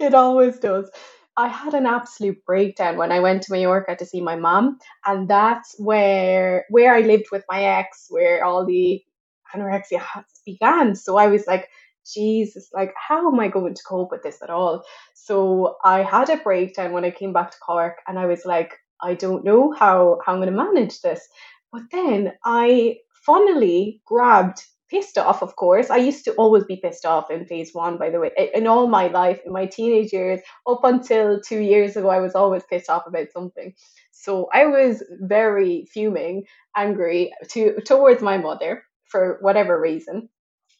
it 0.00 0.14
always 0.14 0.58
does. 0.58 0.90
I 1.36 1.48
had 1.48 1.74
an 1.74 1.86
absolute 1.86 2.44
breakdown 2.44 2.96
when 2.96 3.12
I 3.12 3.20
went 3.20 3.42
to 3.44 3.52
Mallorca 3.52 3.96
to 3.96 4.06
see 4.06 4.20
my 4.20 4.36
mom, 4.36 4.78
and 5.06 5.28
that's 5.28 5.76
where 5.78 6.66
where 6.70 6.94
I 6.94 7.00
lived 7.00 7.26
with 7.32 7.44
my 7.48 7.62
ex, 7.62 8.06
where 8.10 8.44
all 8.44 8.66
the 8.66 9.02
anorexia 9.54 10.02
began. 10.44 10.94
So 10.96 11.16
I 11.16 11.28
was 11.28 11.46
like, 11.46 11.68
Jesus, 12.12 12.70
like, 12.72 12.92
how 12.96 13.30
am 13.32 13.38
I 13.40 13.48
going 13.48 13.74
to 13.74 13.82
cope 13.86 14.10
with 14.10 14.22
this 14.22 14.42
at 14.42 14.50
all? 14.50 14.84
So 15.14 15.76
I 15.84 16.02
had 16.02 16.30
a 16.30 16.38
breakdown 16.38 16.92
when 16.92 17.04
I 17.04 17.10
came 17.10 17.32
back 17.32 17.50
to 17.52 17.58
Cork 17.58 17.98
and 18.06 18.18
I 18.18 18.26
was 18.26 18.44
like, 18.44 18.74
I 19.02 19.14
don't 19.14 19.44
know 19.44 19.72
how, 19.72 20.18
how 20.24 20.32
I'm 20.32 20.40
going 20.40 20.50
to 20.50 20.56
manage 20.56 21.00
this. 21.00 21.26
But 21.72 21.82
then 21.92 22.32
I 22.44 22.98
funnily 23.12 24.00
grabbed 24.06 24.62
pissed 24.90 25.18
off, 25.18 25.42
of 25.42 25.56
course. 25.56 25.90
I 25.90 25.98
used 25.98 26.24
to 26.24 26.32
always 26.34 26.64
be 26.64 26.76
pissed 26.76 27.04
off 27.04 27.30
in 27.30 27.44
phase 27.44 27.74
one, 27.74 27.98
by 27.98 28.10
the 28.10 28.20
way. 28.20 28.30
In 28.54 28.66
all 28.66 28.86
my 28.86 29.08
life, 29.08 29.40
in 29.44 29.52
my 29.52 29.66
teenage 29.66 30.12
years, 30.12 30.40
up 30.66 30.80
until 30.82 31.40
two 31.40 31.60
years 31.60 31.96
ago, 31.96 32.08
I 32.08 32.20
was 32.20 32.34
always 32.34 32.62
pissed 32.64 32.88
off 32.88 33.06
about 33.06 33.30
something. 33.32 33.74
So 34.12 34.48
I 34.52 34.66
was 34.66 35.02
very 35.20 35.86
fuming, 35.92 36.44
angry 36.76 37.32
to 37.50 37.80
towards 37.82 38.22
my 38.22 38.38
mother 38.38 38.82
for 39.04 39.38
whatever 39.40 39.80
reason. 39.80 40.28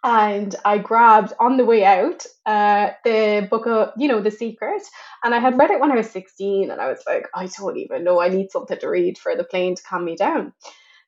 And 0.04 0.54
I 0.64 0.78
grabbed 0.78 1.32
on 1.40 1.56
the 1.56 1.64
way 1.64 1.84
out 1.84 2.24
uh, 2.46 2.90
the 3.04 3.46
book 3.50 3.66
of, 3.66 3.92
you 3.96 4.08
know, 4.08 4.20
The 4.20 4.30
Secret. 4.30 4.82
And 5.24 5.34
I 5.34 5.38
had 5.40 5.58
read 5.58 5.70
it 5.70 5.80
when 5.80 5.90
I 5.92 5.96
was 5.96 6.10
16. 6.10 6.70
And 6.70 6.80
I 6.80 6.88
was 6.88 7.02
like, 7.06 7.26
I 7.34 7.46
don't 7.46 7.76
even 7.76 8.04
know. 8.04 8.20
I 8.20 8.28
need 8.28 8.50
something 8.52 8.78
to 8.78 8.88
read 8.88 9.18
for 9.18 9.34
the 9.36 9.44
plane 9.44 9.74
to 9.74 9.82
calm 9.82 10.04
me 10.04 10.16
down. 10.16 10.52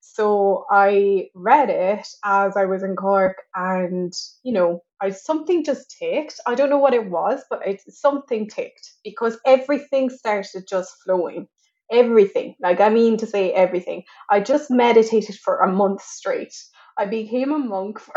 So 0.00 0.66
I 0.70 1.28
read 1.34 1.70
it 1.70 2.06
as 2.24 2.56
I 2.56 2.64
was 2.66 2.82
in 2.82 2.96
Cork, 2.96 3.36
and 3.54 4.12
you 4.42 4.52
know, 4.52 4.82
I 5.00 5.10
something 5.10 5.64
just 5.64 5.96
ticked. 5.98 6.40
I 6.46 6.54
don't 6.54 6.70
know 6.70 6.78
what 6.78 6.94
it 6.94 7.10
was, 7.10 7.42
but 7.50 7.66
it 7.66 7.80
something 7.88 8.48
ticked 8.48 8.90
because 9.04 9.38
everything 9.46 10.10
started 10.10 10.66
just 10.68 10.94
flowing 11.04 11.48
everything. 11.92 12.54
Like, 12.60 12.80
I 12.80 12.88
mean 12.88 13.16
to 13.18 13.26
say 13.26 13.52
everything. 13.52 14.04
I 14.30 14.40
just 14.40 14.70
meditated 14.70 15.36
for 15.36 15.58
a 15.58 15.72
month 15.72 16.02
straight. 16.02 16.54
I 16.98 17.06
became 17.06 17.52
a 17.52 17.58
monk 17.58 17.98
for. 18.00 18.14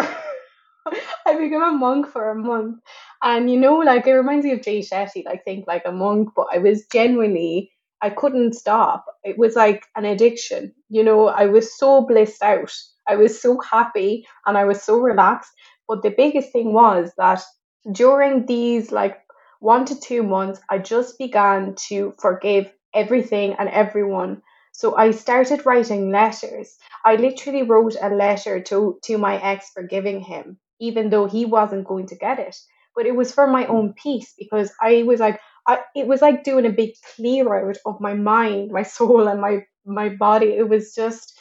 I 1.25 1.35
became 1.35 1.61
a 1.63 1.71
monk 1.71 2.07
for 2.07 2.29
a 2.29 2.35
month, 2.35 2.79
and 3.21 3.49
you 3.49 3.59
know, 3.59 3.77
like 3.77 4.07
it 4.07 4.13
reminds 4.13 4.45
me 4.45 4.51
of 4.53 4.61
Jay 4.61 4.79
Shetty, 4.79 5.25
like 5.25 5.43
think 5.45 5.65
like 5.67 5.83
a 5.85 5.91
monk. 5.91 6.29
But 6.35 6.47
I 6.53 6.57
was 6.59 6.85
genuinely, 6.91 7.71
I 8.01 8.09
couldn't 8.09 8.53
stop. 8.53 9.05
It 9.23 9.37
was 9.37 9.55
like 9.55 9.85
an 9.95 10.05
addiction. 10.05 10.73
You 10.89 11.03
know, 11.03 11.27
I 11.27 11.45
was 11.45 11.77
so 11.77 12.05
blissed 12.05 12.43
out. 12.43 12.73
I 13.07 13.15
was 13.15 13.41
so 13.41 13.59
happy, 13.59 14.25
and 14.45 14.57
I 14.57 14.65
was 14.65 14.81
so 14.83 14.97
relaxed. 14.99 15.51
But 15.87 16.01
the 16.03 16.11
biggest 16.11 16.51
thing 16.51 16.73
was 16.73 17.11
that 17.17 17.43
during 17.91 18.45
these 18.45 18.91
like 18.91 19.19
one 19.59 19.85
to 19.85 19.99
two 19.99 20.23
months, 20.23 20.59
I 20.69 20.77
just 20.79 21.17
began 21.17 21.75
to 21.87 22.13
forgive 22.19 22.71
everything 22.93 23.53
and 23.53 23.69
everyone. 23.69 24.41
So 24.73 24.95
I 24.95 25.11
started 25.11 25.65
writing 25.65 26.11
letters. 26.11 26.77
I 27.05 27.15
literally 27.15 27.63
wrote 27.63 27.95
a 28.01 28.09
letter 28.09 28.59
to, 28.63 28.99
to 29.03 29.17
my 29.17 29.37
ex 29.41 29.69
forgiving 29.69 30.19
him, 30.21 30.57
even 30.83 31.09
though 31.09 31.25
he 31.25 31.45
wasn't 31.45 31.87
going 31.87 32.07
to 32.07 32.15
get 32.15 32.39
it. 32.39 32.55
But 32.95 33.05
it 33.05 33.15
was 33.15 33.33
for 33.33 33.47
my 33.47 33.65
own 33.67 33.93
peace 33.93 34.33
because 34.37 34.71
I 34.81 35.03
was 35.03 35.19
like, 35.19 35.39
I, 35.67 35.79
it 35.95 36.07
was 36.07 36.21
like 36.21 36.43
doing 36.43 36.65
a 36.65 36.69
big 36.81 36.91
clear 37.15 37.69
out 37.69 37.77
of 37.85 38.01
my 38.01 38.13
mind, 38.13 38.71
my 38.71 38.83
soul, 38.83 39.27
and 39.27 39.41
my 39.41 39.65
my 39.85 40.09
body. 40.09 40.47
It 40.47 40.67
was 40.69 40.93
just 40.93 41.33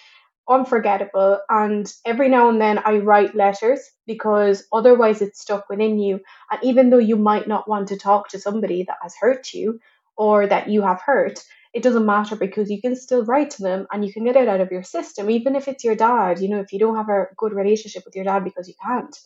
unforgettable. 0.49 1.41
And 1.49 1.93
every 2.05 2.29
now 2.29 2.49
and 2.49 2.61
then 2.61 2.79
I 2.79 2.99
write 2.99 3.35
letters 3.35 3.81
because 4.07 4.65
otherwise 4.73 5.23
it's 5.23 5.41
stuck 5.41 5.69
within 5.69 5.99
you. 5.99 6.21
And 6.51 6.63
even 6.63 6.91
though 6.91 6.99
you 6.99 7.17
might 7.17 7.49
not 7.49 7.69
want 7.69 7.89
to 7.89 7.97
talk 7.97 8.29
to 8.31 8.41
somebody 8.41 8.85
that 8.85 8.99
has 9.03 9.15
hurt 9.21 9.53
you, 9.53 9.81
or 10.17 10.47
that 10.47 10.69
you 10.69 10.83
have 10.83 11.01
hurt, 11.01 11.43
it 11.73 11.83
doesn't 11.83 12.07
matter 12.07 12.37
because 12.37 12.71
you 12.71 12.81
can 12.81 12.95
still 12.97 13.25
write 13.25 13.51
to 13.51 13.63
them 13.63 13.87
and 13.91 14.05
you 14.05 14.13
can 14.13 14.25
get 14.25 14.37
it 14.37 14.49
out 14.49 14.61
of 14.61 14.71
your 14.71 14.83
system, 14.83 15.31
even 15.31 15.57
if 15.57 15.69
it's 15.69 15.85
your 15.85 15.95
dad, 15.95 16.41
you 16.41 16.49
know, 16.49 16.61
if 16.61 16.73
you 16.73 16.79
don't 16.79 16.97
have 16.97 17.09
a 17.09 17.27
good 17.37 17.53
relationship 17.53 18.05
with 18.05 18.15
your 18.15 18.25
dad 18.25 18.45
because 18.45 18.69
you 18.69 18.75
can't. 18.83 19.17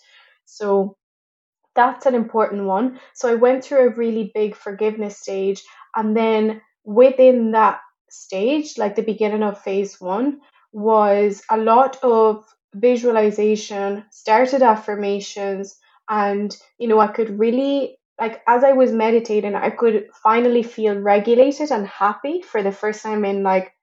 So 0.44 0.96
that's 1.74 2.06
an 2.06 2.14
important 2.14 2.64
one. 2.64 3.00
So 3.14 3.28
I 3.30 3.34
went 3.34 3.64
through 3.64 3.88
a 3.88 3.94
really 3.94 4.30
big 4.34 4.54
forgiveness 4.54 5.18
stage. 5.18 5.62
And 5.94 6.16
then 6.16 6.62
within 6.84 7.52
that 7.52 7.80
stage, 8.08 8.78
like 8.78 8.96
the 8.96 9.02
beginning 9.02 9.42
of 9.42 9.60
phase 9.60 10.00
one, 10.00 10.40
was 10.72 11.42
a 11.50 11.56
lot 11.56 11.96
of 12.02 12.44
visualization, 12.74 14.04
started 14.10 14.62
affirmations, 14.62 15.76
and 16.08 16.56
you 16.78 16.86
know, 16.88 17.00
I 17.00 17.08
could 17.08 17.38
really 17.38 17.98
like 18.20 18.42
as 18.46 18.64
I 18.64 18.72
was 18.72 18.92
meditating, 18.92 19.54
I 19.54 19.70
could 19.70 20.08
finally 20.22 20.62
feel 20.62 20.96
regulated 20.98 21.70
and 21.70 21.86
happy 21.86 22.42
for 22.42 22.62
the 22.62 22.72
first 22.72 23.02
time 23.02 23.24
in 23.24 23.42
like 23.42 23.74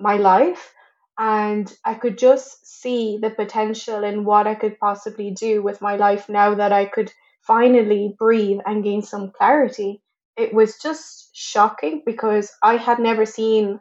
my 0.00 0.16
life. 0.16 0.72
And 1.18 1.72
I 1.84 1.94
could 1.94 2.18
just 2.18 2.66
see 2.66 3.18
the 3.20 3.30
potential 3.30 4.04
in 4.04 4.24
what 4.24 4.46
I 4.46 4.54
could 4.54 4.78
possibly 4.78 5.30
do 5.30 5.62
with 5.62 5.80
my 5.80 5.96
life 5.96 6.28
now 6.28 6.54
that 6.54 6.72
I 6.72 6.84
could 6.84 7.12
finally 7.40 8.14
breathe 8.18 8.60
and 8.66 8.84
gain 8.84 9.02
some 9.02 9.30
clarity. 9.30 10.02
It 10.36 10.52
was 10.52 10.78
just 10.78 11.30
shocking 11.34 12.02
because 12.04 12.52
I 12.62 12.76
had 12.76 12.98
never 12.98 13.24
seen 13.24 13.80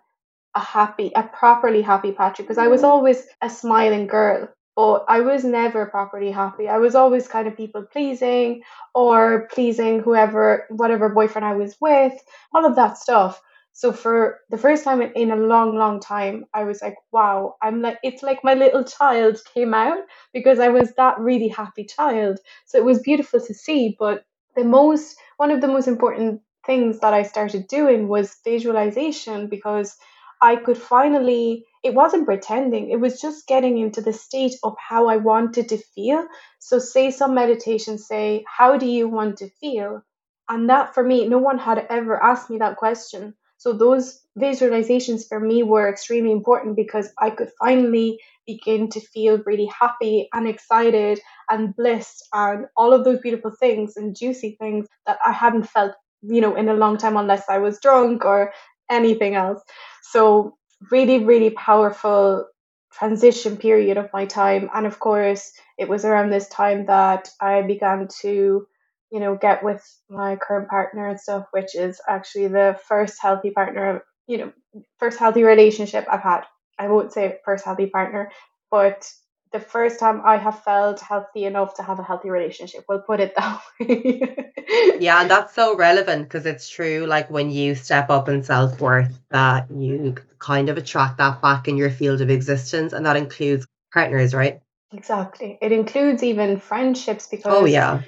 a 0.53 0.59
happy, 0.59 1.11
a 1.15 1.23
properly 1.23 1.81
happy 1.81 2.13
Patri 2.13 2.43
because 2.43 2.57
I 2.57 2.67
was 2.67 2.81
mm. 2.81 2.85
always 2.85 3.27
a 3.41 3.49
smiling 3.49 4.07
girl 4.07 4.47
but 4.75 5.05
I 5.07 5.21
was 5.21 5.43
never 5.43 5.85
properly 5.85 6.31
happy. 6.31 6.67
I 6.67 6.77
was 6.77 6.95
always 6.95 7.27
kind 7.27 7.47
of 7.47 7.57
people 7.57 7.83
pleasing 7.83 8.61
or 8.93 9.47
pleasing 9.53 9.99
whoever, 9.99 10.65
whatever 10.69 11.09
boyfriend 11.09 11.45
I 11.45 11.55
was 11.55 11.75
with, 11.79 12.13
all 12.53 12.65
of 12.65 12.75
that 12.75 12.97
stuff. 12.97 13.41
So 13.73 13.91
for 13.91 14.39
the 14.49 14.57
first 14.57 14.83
time 14.85 15.01
in 15.01 15.31
a 15.31 15.35
long, 15.35 15.75
long 15.75 15.99
time, 15.99 16.45
I 16.53 16.63
was 16.63 16.81
like, 16.81 16.95
wow, 17.11 17.55
I'm 17.61 17.81
like, 17.81 17.99
it's 18.03 18.23
like 18.23 18.43
my 18.43 18.53
little 18.53 18.83
child 18.85 19.37
came 19.53 19.73
out 19.73 19.99
because 20.33 20.59
I 20.59 20.69
was 20.69 20.93
that 20.93 21.19
really 21.19 21.49
happy 21.49 21.83
child. 21.85 22.39
So 22.65 22.77
it 22.77 22.85
was 22.85 22.99
beautiful 23.01 23.41
to 23.41 23.53
see. 23.53 23.95
But 23.99 24.23
the 24.55 24.63
most, 24.63 25.17
one 25.37 25.51
of 25.51 25.59
the 25.61 25.67
most 25.67 25.87
important 25.87 26.41
things 26.65 26.99
that 27.01 27.13
I 27.13 27.23
started 27.23 27.67
doing 27.67 28.07
was 28.07 28.37
visualization 28.45 29.47
because 29.49 29.95
I 30.45 30.57
could 30.57 30.77
finally, 30.77 31.65
it 31.83 31.95
wasn't 31.95 32.27
pretending, 32.27 32.91
it 32.91 32.99
was 32.99 33.19
just 33.19 33.47
getting 33.47 33.79
into 33.79 33.99
the 33.99 34.13
state 34.13 34.53
of 34.61 34.75
how 34.77 35.07
I 35.07 35.17
wanted 35.17 35.69
to 35.69 35.79
feel. 35.79 36.27
So, 36.59 36.77
say 36.77 37.09
some 37.09 37.33
meditations 37.33 38.05
say, 38.07 38.45
How 38.47 38.77
do 38.77 38.85
you 38.85 39.09
want 39.09 39.37
to 39.37 39.49
feel? 39.49 40.03
And 40.47 40.69
that 40.69 40.93
for 40.93 41.03
me, 41.03 41.27
no 41.27 41.39
one 41.39 41.57
had 41.57 41.87
ever 41.89 42.21
asked 42.21 42.51
me 42.51 42.59
that 42.59 42.77
question. 42.77 43.33
So, 43.57 43.73
those 43.73 44.21
visualizations 44.37 45.27
for 45.27 45.39
me 45.39 45.63
were 45.63 45.89
extremely 45.89 46.31
important 46.31 46.75
because 46.75 47.09
I 47.17 47.31
could 47.31 47.49
finally 47.59 48.19
begin 48.45 48.89
to 48.89 48.99
feel 48.99 49.41
really 49.47 49.71
happy 49.79 50.29
and 50.31 50.47
excited 50.47 51.19
and 51.49 51.75
blissed 51.75 52.23
and 52.33 52.67
all 52.77 52.93
of 52.93 53.03
those 53.03 53.19
beautiful 53.19 53.49
things 53.59 53.97
and 53.97 54.15
juicy 54.15 54.57
things 54.59 54.85
that 55.07 55.17
I 55.25 55.31
hadn't 55.31 55.67
felt, 55.67 55.93
you 56.21 56.39
know, 56.39 56.55
in 56.55 56.69
a 56.69 56.75
long 56.75 56.97
time 56.99 57.17
unless 57.17 57.49
I 57.49 57.57
was 57.57 57.79
drunk 57.79 58.23
or 58.25 58.53
anything 58.89 59.35
else. 59.35 59.61
So, 60.03 60.57
really, 60.91 61.19
really 61.19 61.49
powerful 61.51 62.45
transition 62.93 63.57
period 63.57 63.97
of 63.97 64.09
my 64.13 64.25
time. 64.25 64.69
And 64.73 64.85
of 64.85 64.99
course, 64.99 65.51
it 65.77 65.89
was 65.89 66.05
around 66.05 66.29
this 66.29 66.47
time 66.47 66.85
that 66.85 67.29
I 67.41 67.61
began 67.61 68.07
to, 68.21 68.65
you 69.11 69.19
know, 69.19 69.35
get 69.35 69.63
with 69.63 69.83
my 70.09 70.37
current 70.37 70.69
partner 70.69 71.09
and 71.09 71.19
stuff, 71.19 71.45
which 71.51 71.75
is 71.75 71.99
actually 72.07 72.47
the 72.47 72.79
first 72.87 73.21
healthy 73.21 73.51
partner, 73.51 74.03
you 74.27 74.37
know, 74.37 74.53
first 74.99 75.19
healthy 75.19 75.43
relationship 75.43 76.05
I've 76.09 76.21
had. 76.21 76.43
I 76.79 76.87
won't 76.87 77.13
say 77.13 77.37
first 77.45 77.65
healthy 77.65 77.87
partner, 77.87 78.31
but 78.71 79.09
the 79.51 79.59
first 79.59 79.99
time 79.99 80.21
I 80.25 80.37
have 80.37 80.63
felt 80.63 80.99
healthy 80.99 81.45
enough 81.45 81.75
to 81.75 81.83
have 81.83 81.99
a 81.99 82.03
healthy 82.03 82.29
relationship. 82.29 82.85
We'll 82.89 83.01
put 83.01 83.19
it 83.19 83.33
that 83.35 83.61
way. 83.79 84.51
yeah, 84.99 85.21
and 85.21 85.29
that's 85.29 85.53
so 85.53 85.75
relevant 85.75 86.23
because 86.23 86.45
it's 86.45 86.67
true. 86.67 87.05
Like 87.07 87.29
when 87.29 87.49
you 87.49 87.75
step 87.75 88.09
up 88.09 88.27
in 88.27 88.43
self 88.43 88.79
worth, 88.81 89.17
that 89.29 89.67
you 89.71 90.15
kind 90.39 90.69
of 90.69 90.77
attract 90.77 91.17
that 91.17 91.41
back 91.41 91.67
in 91.67 91.77
your 91.77 91.89
field 91.89 92.21
of 92.21 92.29
existence, 92.29 92.93
and 92.93 93.05
that 93.05 93.15
includes 93.15 93.65
partners, 93.93 94.33
right? 94.33 94.59
Exactly. 94.91 95.57
It 95.61 95.71
includes 95.71 96.23
even 96.23 96.59
friendships 96.59 97.27
because. 97.27 97.53
Oh 97.53 97.65
yeah. 97.65 98.01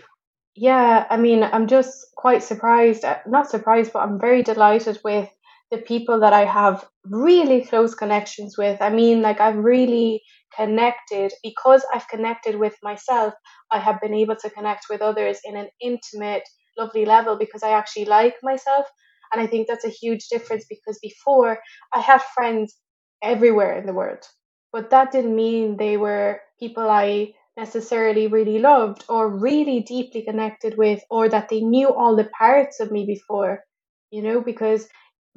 Yeah, 0.60 1.06
I 1.08 1.18
mean, 1.18 1.44
I'm 1.44 1.68
just 1.68 2.08
quite 2.16 2.42
surprised. 2.42 3.06
Uh, 3.06 3.20
not 3.28 3.48
surprised, 3.48 3.94
but 3.94 4.00
I'm 4.00 4.20
very 4.20 4.42
delighted 4.42 5.00
with 5.04 5.30
the 5.70 5.78
people 5.78 6.22
that 6.22 6.34
I 6.34 6.46
have 6.46 6.84
really 7.06 7.64
close 7.66 7.94
connections 7.94 8.58
with. 8.58 8.82
I 8.82 8.90
mean, 8.90 9.22
like 9.22 9.40
I've 9.40 9.58
really 9.58 10.24
connected 10.56 11.34
because 11.44 11.86
I've 11.94 12.08
connected 12.08 12.56
with 12.56 12.76
myself, 12.84 13.34
I 13.72 13.80
have 13.80 14.02
been 14.02 14.14
able 14.14 14.36
to 14.38 14.50
connect 14.50 14.86
with 14.90 15.02
others 15.02 15.40
in 15.44 15.56
an 15.56 15.68
intimate, 15.82 16.44
lovely 16.78 17.06
level 17.06 17.38
because 17.38 17.64
I 17.64 17.72
actually 17.72 18.06
like 18.06 18.36
myself. 18.44 18.86
And 19.34 19.42
I 19.42 19.48
think 19.48 19.68
that's 19.68 19.86
a 19.86 19.90
huge 19.90 20.28
difference 20.30 20.66
because 20.70 21.00
before 21.02 21.60
I 21.94 22.00
had 22.00 22.22
friends 22.22 22.76
everywhere 23.22 23.78
in 23.78 23.86
the 23.86 23.94
world, 23.94 24.24
but 24.72 24.90
that 24.92 25.12
didn't 25.12 25.36
mean 25.36 25.78
they 25.78 25.98
were 25.98 26.42
people 26.60 26.90
I 26.90 27.34
necessarily 27.58 28.28
really 28.28 28.60
loved 28.60 29.04
or 29.10 29.28
really 29.30 29.82
deeply 29.82 30.22
connected 30.22 30.78
with 30.78 31.02
or 31.10 31.28
that 31.28 31.50
they 31.50 31.62
knew 31.62 31.90
all 31.94 32.16
the 32.16 32.30
parts 32.38 32.80
of 32.80 32.92
me 32.92 33.06
before, 33.06 33.64
you 34.12 34.22
know, 34.22 34.40
because 34.42 34.88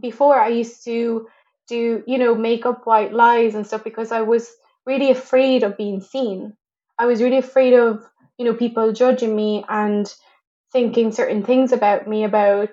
before 0.01 0.39
I 0.39 0.49
used 0.49 0.85
to 0.85 1.27
do, 1.69 2.03
you 2.07 2.19
know, 2.19 2.35
make 2.35 2.67
up 2.67 2.87
white 2.87 3.13
lies 3.13 3.55
and 3.55 3.67
stuff 3.67 3.83
because 3.85 4.13
I 4.13 4.21
was 4.21 4.51
really 4.87 5.11
afraid 5.11 5.63
of 5.63 5.77
being 5.77 6.01
seen. 6.01 6.55
I 6.99 7.07
was 7.07 7.23
really 7.23 7.39
afraid 7.39 7.75
of, 7.75 8.05
you 8.39 8.45
know, 8.45 8.55
people 8.55 8.93
judging 8.93 9.35
me 9.35 9.65
and 9.69 10.13
thinking 10.73 11.13
certain 11.13 11.43
things 11.43 11.73
about 11.73 12.07
me 12.07 12.25
about, 12.25 12.71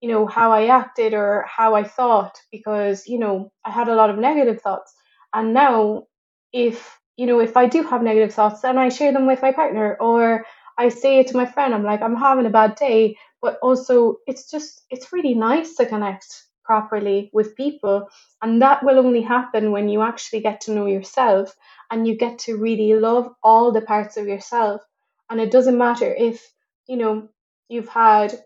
you 0.00 0.08
know, 0.08 0.26
how 0.26 0.52
I 0.52 0.66
acted 0.66 1.14
or 1.14 1.44
how 1.48 1.74
I 1.74 1.84
thought 1.84 2.38
because, 2.52 3.06
you 3.06 3.18
know, 3.18 3.50
I 3.64 3.70
had 3.70 3.88
a 3.88 3.94
lot 3.94 4.10
of 4.10 4.18
negative 4.18 4.60
thoughts. 4.60 4.92
And 5.32 5.54
now 5.54 6.04
if, 6.52 6.98
you 7.16 7.26
know, 7.26 7.40
if 7.40 7.56
I 7.56 7.66
do 7.66 7.82
have 7.82 8.02
negative 8.02 8.34
thoughts, 8.34 8.60
then 8.60 8.78
I 8.78 8.88
share 8.88 9.12
them 9.12 9.26
with 9.26 9.42
my 9.42 9.52
partner 9.52 9.96
or 10.00 10.44
I 10.78 10.90
say 10.90 11.18
it 11.18 11.28
to 11.28 11.36
my 11.36 11.46
friend, 11.46 11.74
I'm 11.74 11.82
like, 11.82 12.02
I'm 12.02 12.16
having 12.16 12.46
a 12.46 12.50
bad 12.50 12.76
day. 12.76 13.16
But 13.40 13.58
also 13.62 14.16
it's 14.26 14.50
just 14.50 14.82
it's 14.90 15.12
really 15.12 15.34
nice 15.34 15.76
to 15.76 15.86
connect 15.86 16.26
properly 16.68 17.30
with 17.32 17.56
people. 17.56 18.08
And 18.42 18.62
that 18.62 18.84
will 18.84 18.98
only 18.98 19.22
happen 19.22 19.72
when 19.72 19.88
you 19.88 20.02
actually 20.02 20.40
get 20.40 20.60
to 20.62 20.72
know 20.72 20.86
yourself 20.86 21.56
and 21.90 22.06
you 22.06 22.16
get 22.16 22.40
to 22.40 22.58
really 22.58 22.92
love 22.94 23.34
all 23.42 23.72
the 23.72 23.80
parts 23.80 24.18
of 24.18 24.28
yourself. 24.28 24.82
And 25.30 25.40
it 25.40 25.50
doesn't 25.50 25.78
matter 25.78 26.14
if, 26.14 26.46
you 26.86 26.98
know, 26.98 27.30
you've 27.68 27.88
had, 27.88 28.38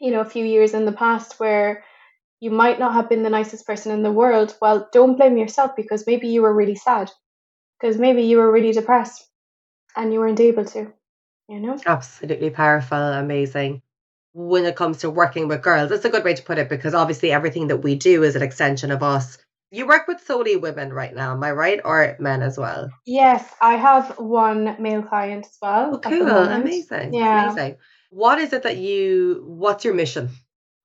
you 0.00 0.10
know, 0.10 0.20
a 0.20 0.32
few 0.34 0.44
years 0.44 0.72
in 0.72 0.86
the 0.86 0.98
past 1.04 1.38
where 1.38 1.84
you 2.40 2.50
might 2.50 2.78
not 2.78 2.94
have 2.94 3.08
been 3.10 3.22
the 3.22 3.36
nicest 3.38 3.66
person 3.66 3.92
in 3.92 4.02
the 4.02 4.10
world. 4.10 4.56
Well, 4.60 4.88
don't 4.90 5.16
blame 5.16 5.36
yourself 5.36 5.76
because 5.76 6.06
maybe 6.06 6.28
you 6.28 6.42
were 6.42 6.54
really 6.54 6.74
sad, 6.74 7.10
because 7.78 7.98
maybe 7.98 8.22
you 8.22 8.38
were 8.38 8.50
really 8.50 8.72
depressed 8.72 9.28
and 9.94 10.12
you 10.12 10.20
weren't 10.20 10.40
able 10.40 10.64
to, 10.64 10.92
you 11.48 11.60
know? 11.60 11.76
Absolutely 11.86 12.50
powerful, 12.50 12.96
amazing 12.96 13.81
when 14.32 14.64
it 14.64 14.76
comes 14.76 14.98
to 14.98 15.10
working 15.10 15.48
with 15.48 15.62
girls. 15.62 15.90
That's 15.90 16.04
a 16.04 16.10
good 16.10 16.24
way 16.24 16.34
to 16.34 16.42
put 16.42 16.58
it 16.58 16.68
because 16.68 16.94
obviously 16.94 17.32
everything 17.32 17.68
that 17.68 17.78
we 17.78 17.94
do 17.94 18.22
is 18.22 18.36
an 18.36 18.42
extension 18.42 18.90
of 18.90 19.02
us. 19.02 19.38
You 19.70 19.86
work 19.86 20.06
with 20.06 20.20
solely 20.20 20.56
women 20.56 20.92
right 20.92 21.14
now, 21.14 21.32
am 21.32 21.42
I 21.42 21.52
right? 21.52 21.80
Or 21.82 22.16
men 22.18 22.42
as 22.42 22.58
well? 22.58 22.90
Yes, 23.06 23.50
I 23.60 23.76
have 23.76 24.18
one 24.18 24.76
male 24.78 25.02
client 25.02 25.46
as 25.46 25.56
well. 25.62 25.94
Oh, 25.94 25.98
cool. 25.98 26.28
Amazing. 26.28 27.14
Yeah. 27.14 27.52
Amazing. 27.52 27.76
What 28.10 28.38
is 28.38 28.52
it 28.52 28.64
that 28.64 28.76
you, 28.76 29.42
what's 29.46 29.84
your 29.84 29.94
mission 29.94 30.28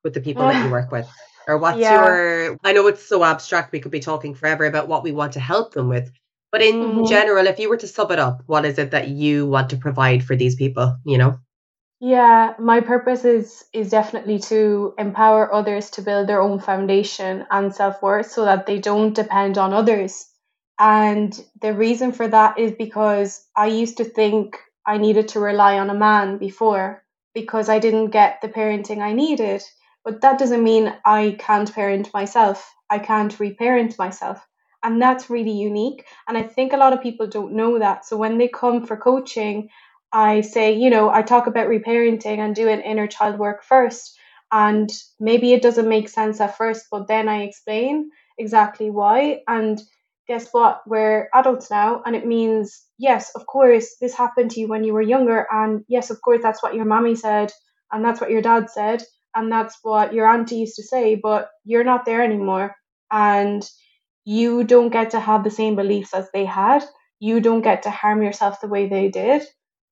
with 0.03 0.13
the 0.13 0.21
people 0.21 0.43
that 0.43 0.63
you 0.63 0.71
work 0.79 0.91
with? 0.91 1.07
Or 1.49 1.57
what's 1.57 1.79
yeah. 1.79 2.05
your, 2.05 2.57
I 2.63 2.73
know 2.73 2.88
it's 2.88 3.05
so 3.05 3.23
abstract, 3.23 3.71
we 3.71 3.79
could 3.79 3.91
be 3.91 3.99
talking 3.99 4.36
forever 4.36 4.65
about 4.65 4.88
what 4.88 5.03
we 5.03 5.12
want 5.12 5.33
to 5.33 5.39
help 5.39 5.73
them 5.73 5.89
with. 5.89 6.10
But 6.51 6.62
in 6.62 6.75
mm-hmm. 6.75 7.05
general, 7.05 7.47
if 7.47 7.60
you 7.60 7.69
were 7.69 7.77
to 7.77 7.88
sum 7.88 8.12
it 8.12 8.19
up, 8.19 8.43
what 8.45 8.65
is 8.65 8.77
it 8.77 8.91
that 8.91 9.10
you 9.10 9.47
want 9.47 9.71
to 9.71 9.77
provide 9.77 10.23
for 10.23 10.36
these 10.36 10.55
people, 10.55 10.97
you 11.05 11.17
know? 11.17 11.39
Yeah, 11.99 12.53
my 12.60 12.81
purpose 12.81 13.23
is 13.25 13.65
is 13.73 13.89
definitely 13.89 14.39
to 14.51 14.93
empower 14.97 15.51
others 15.53 15.89
to 15.91 16.01
build 16.03 16.27
their 16.27 16.41
own 16.41 16.60
foundation 16.60 17.45
and 17.51 17.73
self-worth 17.73 18.31
so 18.31 18.45
that 18.45 18.65
they 18.67 18.79
don't 18.79 19.13
depend 19.13 19.57
on 19.57 19.73
others. 19.73 20.27
And 20.79 21.33
the 21.62 21.73
reason 21.73 22.12
for 22.12 22.27
that 22.27 22.60
is 22.60 22.71
because 22.73 23.43
I 23.55 23.67
used 23.67 23.97
to 23.97 24.03
think 24.05 24.60
I 24.86 24.97
needed 24.97 25.27
to 25.29 25.39
rely 25.39 25.79
on 25.79 25.89
a 25.89 25.95
man 26.07 26.38
before 26.38 27.03
because 27.33 27.67
I 27.69 27.79
didn't 27.79 28.12
get 28.12 28.41
the 28.41 28.49
parenting 28.49 29.01
I 29.01 29.13
needed. 29.13 29.63
But 30.03 30.21
that 30.21 30.38
doesn't 30.39 30.63
mean 30.63 30.95
I 31.05 31.36
can't 31.39 31.71
parent 31.73 32.13
myself. 32.13 32.73
I 32.89 32.99
can't 32.99 33.39
reparent 33.39 33.97
myself. 33.99 34.47
And 34.83 35.01
that's 35.01 35.29
really 35.29 35.51
unique. 35.51 36.05
And 36.27 36.38
I 36.38 36.43
think 36.43 36.73
a 36.73 36.77
lot 36.77 36.93
of 36.93 37.01
people 37.01 37.27
don't 37.27 37.53
know 37.53 37.79
that. 37.79 38.05
So 38.05 38.17
when 38.17 38.38
they 38.38 38.47
come 38.47 38.86
for 38.86 38.95
coaching, 38.97 39.69
I 40.11 40.41
say, 40.41 40.73
you 40.73 40.89
know, 40.89 41.09
I 41.09 41.21
talk 41.21 41.47
about 41.47 41.67
reparenting 41.67 42.39
and 42.39 42.55
doing 42.55 42.79
inner 42.79 43.07
child 43.07 43.37
work 43.37 43.63
first. 43.63 44.17
And 44.51 44.89
maybe 45.19 45.53
it 45.53 45.61
doesn't 45.61 45.89
make 45.89 46.07
sense 46.07 46.39
at 46.39 46.57
first, 46.57 46.85
but 46.89 47.07
then 47.07 47.27
I 47.27 47.43
explain 47.43 48.09
exactly 48.37 48.89
why. 48.89 49.41
And 49.47 49.81
guess 50.27 50.49
what? 50.51 50.81
We're 50.87 51.29
adults 51.33 51.69
now. 51.69 52.01
And 52.05 52.15
it 52.15 52.25
means, 52.25 52.85
yes, 52.97 53.31
of 53.35 53.45
course, 53.45 53.97
this 53.99 54.15
happened 54.15 54.51
to 54.51 54.61
you 54.61 54.67
when 54.67 54.85
you 54.85 54.93
were 54.93 55.01
younger. 55.01 55.45
And 55.51 55.83
yes, 55.89 56.09
of 56.09 56.21
course, 56.21 56.41
that's 56.41 56.63
what 56.63 56.75
your 56.75 56.85
mommy 56.85 57.15
said. 57.15 57.51
And 57.91 58.03
that's 58.03 58.21
what 58.21 58.31
your 58.31 58.41
dad 58.41 58.69
said. 58.69 59.03
And 59.35 59.51
that's 59.51 59.77
what 59.83 60.13
your 60.13 60.27
auntie 60.27 60.57
used 60.57 60.77
to 60.77 60.83
say. 60.83 61.15
But 61.15 61.49
you're 61.65 61.83
not 61.83 62.05
there 62.05 62.23
anymore. 62.23 62.75
And 63.11 63.69
you 64.23 64.63
don't 64.63 64.89
get 64.89 65.11
to 65.11 65.19
have 65.19 65.43
the 65.43 65.51
same 65.51 65.75
beliefs 65.75 66.13
as 66.13 66.29
they 66.33 66.45
had. 66.45 66.85
You 67.19 67.41
don't 67.41 67.61
get 67.61 67.83
to 67.83 67.89
harm 67.89 68.23
yourself 68.23 68.61
the 68.61 68.67
way 68.67 68.87
they 68.87 69.09
did 69.09 69.43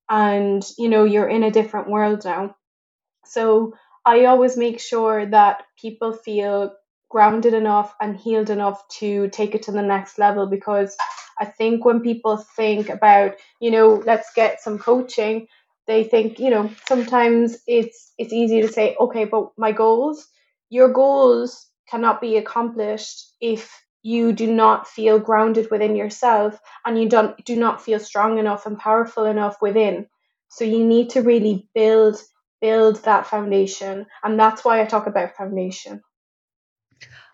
and 0.10 0.63
you 0.78 0.89
know 0.89 1.04
you're 1.04 1.28
in 1.30 1.44
a 1.44 1.52
different 1.52 1.89
world 1.89 2.26
now. 2.26 2.56
So 3.26 3.74
i 4.06 4.26
always 4.26 4.56
make 4.58 4.80
sure 4.80 5.26
that 5.26 5.63
people 5.82 6.13
feel 6.13 6.74
grounded 7.10 7.54
enough 7.54 7.94
and 8.02 8.18
healed 8.18 8.50
enough 8.50 8.88
to 8.89 9.30
take 9.30 9.56
it 9.56 9.63
to 9.63 9.72
the 9.72 9.82
next 9.82 10.20
level 10.20 10.48
because 10.48 10.96
i 11.39 11.46
think 11.46 11.84
when 11.86 12.02
people 12.02 12.38
think 12.38 12.89
about 12.89 13.34
you 13.60 13.72
know 13.72 13.96
let's 14.06 14.32
get 14.36 14.62
some 14.62 14.78
coaching 14.80 15.48
they 15.88 16.04
think 16.04 16.39
you 16.39 16.50
know 16.50 16.70
sometimes 16.88 17.58
it's 17.68 18.13
it's 18.18 18.34
easy 18.34 18.62
to 18.62 18.68
say 18.68 18.96
okay 19.00 19.26
but 19.26 19.52
my 19.58 19.72
goals 19.72 20.28
your 20.70 20.89
goals 20.89 21.68
cannot 21.89 22.22
be 22.22 22.38
accomplished 22.38 23.34
if 23.41 23.85
you 24.06 24.34
do 24.34 24.46
not 24.54 24.88
feel 24.88 25.18
grounded 25.18 25.72
within 25.72 25.96
yourself 25.96 26.62
and 26.86 27.02
you 27.02 27.10
don't 27.10 27.44
do 27.44 27.56
not 27.56 27.82
feel 27.82 28.00
strong 28.00 28.38
enough 28.38 28.68
and 28.68 28.78
powerful 28.78 29.26
enough 29.26 29.58
within 29.63 30.06
so 30.48 30.63
you 30.63 30.86
need 30.86 31.10
to 31.10 31.24
really 31.24 31.68
build 31.74 32.15
build 32.62 33.04
that 33.04 33.26
foundation 33.26 34.06
and 34.24 34.39
that's 34.39 34.63
why 34.63 34.80
i 34.80 34.86
talk 34.86 35.08
about 35.08 35.36
foundation 35.36 36.04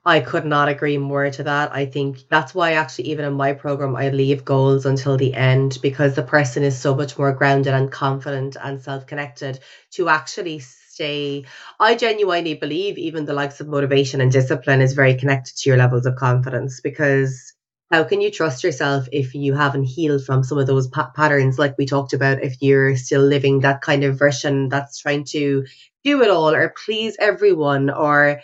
I 0.03 0.21
could 0.21 0.45
not 0.45 0.67
agree 0.67 0.97
more 0.97 1.29
to 1.29 1.43
that. 1.43 1.75
I 1.75 1.85
think 1.85 2.27
that's 2.27 2.55
why 2.55 2.71
actually 2.71 3.09
even 3.09 3.25
in 3.25 3.33
my 3.33 3.53
program 3.53 3.95
I 3.95 4.09
leave 4.09 4.43
goals 4.43 4.87
until 4.87 5.15
the 5.15 5.35
end 5.35 5.77
because 5.81 6.15
the 6.15 6.23
person 6.23 6.63
is 6.63 6.75
so 6.75 6.95
much 6.95 7.19
more 7.19 7.33
grounded 7.33 7.75
and 7.75 7.91
confident 7.91 8.57
and 8.59 8.81
self-connected 8.81 9.59
to 9.91 10.09
actually 10.09 10.59
I 11.01 11.95
genuinely 11.97 12.53
believe 12.53 12.97
even 12.97 13.25
the 13.25 13.33
likes 13.33 13.59
of 13.59 13.67
motivation 13.67 14.21
and 14.21 14.31
discipline 14.31 14.81
is 14.81 14.93
very 14.93 15.15
connected 15.15 15.55
to 15.57 15.69
your 15.69 15.77
levels 15.77 16.05
of 16.05 16.15
confidence 16.15 16.81
because 16.81 17.53
how 17.91 18.03
can 18.05 18.21
you 18.21 18.31
trust 18.31 18.63
yourself 18.63 19.07
if 19.11 19.35
you 19.35 19.53
haven't 19.53 19.83
healed 19.83 20.23
from 20.23 20.43
some 20.43 20.57
of 20.57 20.67
those 20.67 20.87
pa- 20.87 21.11
patterns 21.13 21.59
like 21.59 21.77
we 21.77 21.85
talked 21.85 22.13
about 22.13 22.41
if 22.41 22.61
you're 22.61 22.95
still 22.95 23.21
living 23.21 23.59
that 23.59 23.81
kind 23.81 24.03
of 24.03 24.17
version 24.17 24.69
that's 24.69 24.99
trying 24.99 25.25
to 25.25 25.65
do 26.03 26.21
it 26.21 26.29
all 26.29 26.53
or 26.53 26.73
please 26.85 27.17
everyone 27.19 27.89
or 27.89 28.39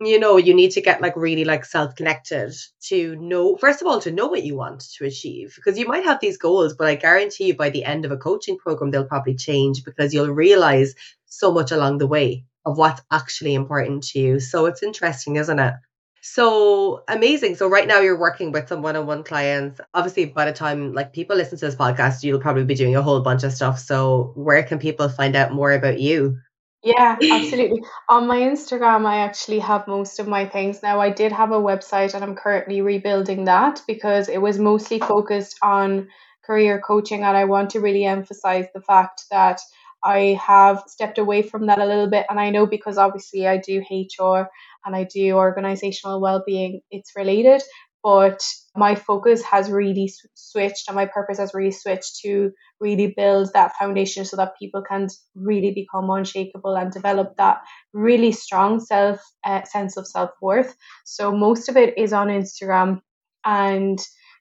you 0.00 0.18
know 0.18 0.36
you 0.38 0.54
need 0.54 0.70
to 0.70 0.80
get 0.80 1.02
like 1.02 1.14
really 1.16 1.44
like 1.44 1.64
self 1.64 1.94
connected 1.94 2.52
to 2.80 3.16
know 3.16 3.56
first 3.56 3.82
of 3.82 3.86
all 3.86 4.00
to 4.00 4.10
know 4.10 4.28
what 4.28 4.42
you 4.42 4.56
want 4.56 4.80
to 4.80 5.04
achieve 5.04 5.52
because 5.56 5.78
you 5.78 5.86
might 5.86 6.04
have 6.04 6.20
these 6.20 6.38
goals 6.38 6.74
but 6.74 6.88
i 6.88 6.94
guarantee 6.94 7.48
you 7.48 7.54
by 7.54 7.68
the 7.70 7.84
end 7.84 8.04
of 8.04 8.10
a 8.10 8.16
coaching 8.16 8.56
program 8.56 8.90
they'll 8.90 9.04
probably 9.04 9.34
change 9.34 9.84
because 9.84 10.14
you'll 10.14 10.30
realize 10.30 10.94
so 11.26 11.52
much 11.52 11.70
along 11.70 11.98
the 11.98 12.06
way 12.06 12.44
of 12.66 12.76
what's 12.76 13.02
actually 13.10 13.54
important 13.54 14.04
to 14.04 14.18
you. 14.18 14.40
So 14.40 14.66
it's 14.66 14.82
interesting 14.82 15.36
isn't 15.36 15.58
it? 15.58 15.74
So 16.22 17.02
amazing. 17.08 17.56
So 17.56 17.66
right 17.66 17.88
now 17.88 18.00
you're 18.00 18.18
working 18.18 18.52
with 18.52 18.68
some 18.68 18.82
one-on-one 18.82 19.24
clients. 19.24 19.80
Obviously 19.94 20.26
by 20.26 20.44
the 20.44 20.52
time 20.52 20.92
like 20.92 21.14
people 21.14 21.36
listen 21.36 21.58
to 21.58 21.66
this 21.66 21.76
podcast 21.76 22.22
you'll 22.22 22.40
probably 22.40 22.64
be 22.64 22.74
doing 22.74 22.96
a 22.96 23.02
whole 23.02 23.20
bunch 23.20 23.42
of 23.44 23.52
stuff. 23.52 23.78
So 23.78 24.32
where 24.34 24.62
can 24.62 24.78
people 24.78 25.08
find 25.08 25.34
out 25.34 25.52
more 25.52 25.72
about 25.72 25.98
you 25.98 26.38
yeah, 26.82 27.16
absolutely. 27.20 27.82
On 28.08 28.26
my 28.26 28.38
Instagram, 28.38 29.04
I 29.06 29.18
actually 29.18 29.58
have 29.58 29.86
most 29.86 30.18
of 30.18 30.26
my 30.26 30.46
things 30.46 30.82
now. 30.82 31.00
I 31.00 31.10
did 31.10 31.30
have 31.32 31.52
a 31.52 31.60
website 31.60 32.14
and 32.14 32.24
I'm 32.24 32.34
currently 32.34 32.80
rebuilding 32.80 33.44
that 33.44 33.82
because 33.86 34.28
it 34.28 34.40
was 34.40 34.58
mostly 34.58 34.98
focused 34.98 35.58
on 35.62 36.08
career 36.44 36.80
coaching. 36.80 37.22
And 37.22 37.36
I 37.36 37.44
want 37.44 37.70
to 37.70 37.80
really 37.80 38.04
emphasize 38.06 38.66
the 38.72 38.80
fact 38.80 39.24
that 39.30 39.60
I 40.02 40.38
have 40.40 40.82
stepped 40.86 41.18
away 41.18 41.42
from 41.42 41.66
that 41.66 41.78
a 41.78 41.84
little 41.84 42.08
bit. 42.08 42.24
And 42.30 42.40
I 42.40 42.48
know 42.48 42.66
because 42.66 42.96
obviously 42.96 43.46
I 43.46 43.58
do 43.58 43.82
HR 43.90 44.48
and 44.86 44.96
I 44.96 45.04
do 45.04 45.32
organizational 45.32 46.20
well 46.20 46.42
being, 46.46 46.80
it's 46.90 47.12
related 47.14 47.62
but 48.02 48.40
my 48.76 48.94
focus 48.94 49.42
has 49.42 49.70
really 49.70 50.10
switched 50.34 50.88
and 50.88 50.96
my 50.96 51.06
purpose 51.06 51.38
has 51.38 51.52
really 51.52 51.70
switched 51.70 52.20
to 52.22 52.50
really 52.80 53.12
build 53.16 53.50
that 53.52 53.76
foundation 53.76 54.24
so 54.24 54.36
that 54.36 54.58
people 54.58 54.82
can 54.82 55.08
really 55.34 55.72
become 55.72 56.08
unshakable 56.08 56.76
and 56.76 56.92
develop 56.92 57.36
that 57.36 57.58
really 57.92 58.32
strong 58.32 58.80
self 58.80 59.20
uh, 59.44 59.62
sense 59.64 59.96
of 59.96 60.06
self-worth 60.06 60.74
so 61.04 61.32
most 61.32 61.68
of 61.68 61.76
it 61.76 61.98
is 61.98 62.12
on 62.12 62.28
instagram 62.28 63.00
and 63.44 64.00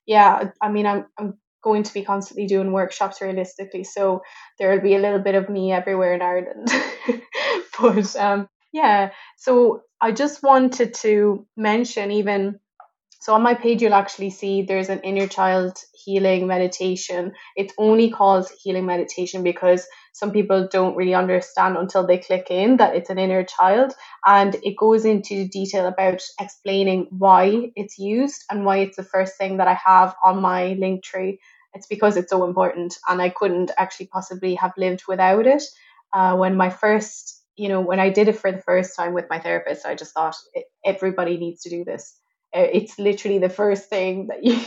yeah, 0.10 0.50
I 0.60 0.70
mean, 0.70 0.88
I'm, 0.88 1.06
I'm 1.20 1.38
going 1.64 1.84
to 1.84 1.94
be 1.94 2.04
constantly 2.04 2.48
doing 2.48 2.72
workshops 2.72 3.22
realistically, 3.22 3.84
so 3.84 4.22
there 4.58 4.72
will 4.72 4.82
be 4.82 4.96
a 4.96 5.00
little 5.00 5.20
bit 5.20 5.36
of 5.36 5.50
me 5.50 5.72
everywhere 5.72 6.16
in 6.16 6.22
Ireland. 6.24 6.68
but 7.80 8.16
um, 8.16 8.50
yeah, 8.74 9.12
so 9.38 9.84
I 10.02 10.12
just 10.12 10.42
wanted 10.42 10.96
to 11.02 11.46
mention 11.56 12.10
even 12.12 12.60
so 13.22 13.34
on 13.34 13.42
my 13.42 13.54
page, 13.54 13.82
you'll 13.82 13.94
actually 13.94 14.30
see 14.30 14.62
there's 14.62 14.88
an 14.88 15.02
inner 15.02 15.28
child 15.28 15.78
healing 16.06 16.48
meditation. 16.48 17.34
It's 17.58 17.74
only 17.78 18.10
called 18.10 18.48
healing 18.64 18.86
meditation 18.86 19.44
because 19.44 19.86
some 20.14 20.32
people 20.32 20.70
don't 20.72 20.96
really 20.96 21.14
understand 21.14 21.76
until 21.76 22.08
they 22.08 22.20
click 22.20 22.48
in 22.50 22.78
that 22.78 22.96
it's 22.96 23.10
an 23.10 23.20
inner 23.20 23.44
child. 23.44 23.94
And 24.26 24.56
it 24.64 24.78
goes 24.78 25.04
into 25.04 25.50
detail 25.50 25.86
about 25.86 26.22
explaining 26.40 27.08
why 27.10 27.72
it's 27.76 28.00
used 28.00 28.46
and 28.50 28.64
why 28.64 28.78
it's 28.78 28.96
the 28.96 29.04
first 29.04 29.38
thing 29.38 29.58
that 29.58 29.68
I 29.68 29.78
have 29.86 30.16
on 30.24 30.42
my 30.42 30.78
link 30.80 31.04
tree. 31.04 31.42
It's 31.74 31.88
because 31.88 32.16
it's 32.16 32.30
so 32.30 32.46
important 32.46 32.98
and 33.10 33.22
I 33.22 33.30
couldn't 33.30 33.72
actually 33.78 34.08
possibly 34.08 34.56
have 34.56 34.72
lived 34.78 35.04
without 35.10 35.46
it. 35.46 35.64
Uh, 36.14 36.38
when 36.38 36.56
my 36.56 36.70
first, 36.70 37.44
you 37.58 37.68
know, 37.68 37.82
when 37.82 38.00
I 38.00 38.12
did 38.12 38.30
it 38.30 38.40
for 38.40 38.50
the 38.50 38.62
first 38.62 38.96
time 38.96 39.14
with 39.14 39.26
my 39.30 39.40
therapist, 39.40 39.86
I 39.86 39.96
just 39.96 40.14
thought 40.14 40.38
everybody 40.86 41.36
needs 41.36 41.64
to 41.64 41.70
do 41.70 41.84
this 41.84 42.16
Uh, 42.56 42.68
it's 42.74 42.98
literally 42.98 43.40
the 43.40 43.50
first 43.50 43.90
thing 43.90 44.28
that 44.28 44.44
you, 44.44 44.60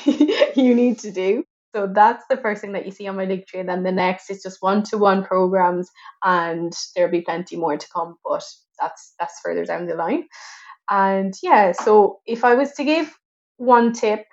you 0.63 0.75
need 0.75 0.99
to 1.01 1.11
do. 1.11 1.45
So 1.75 1.87
that's 1.87 2.25
the 2.29 2.37
first 2.37 2.61
thing 2.61 2.73
that 2.73 2.85
you 2.85 2.93
see 2.93 3.09
on 3.09 3.17
my 3.17 3.25
link 3.25 3.47
tree. 3.47 3.61
And 3.61 3.69
then 3.69 3.83
the 3.83 3.93
next 3.93 4.31
is 4.31 4.43
just 4.43 4.59
one 4.61 4.83
to 4.85 4.99
one 4.99 5.25
programs, 5.25 5.91
and 6.23 6.73
there'll 6.95 7.11
be 7.11 7.23
plenty 7.23 7.57
more 7.57 7.77
to 7.77 7.89
come, 7.89 8.17
but 8.25 8.45
that's 8.79 9.15
that's 9.19 9.41
further 9.43 9.65
down 9.65 9.87
the 9.87 9.95
line. 9.95 10.29
And 10.91 11.35
yeah, 11.43 11.73
so 11.73 12.21
if 12.27 12.45
I 12.45 12.55
was 12.55 12.73
to 12.73 12.85
give 12.85 13.17
one 13.57 13.93
tip 13.93 14.27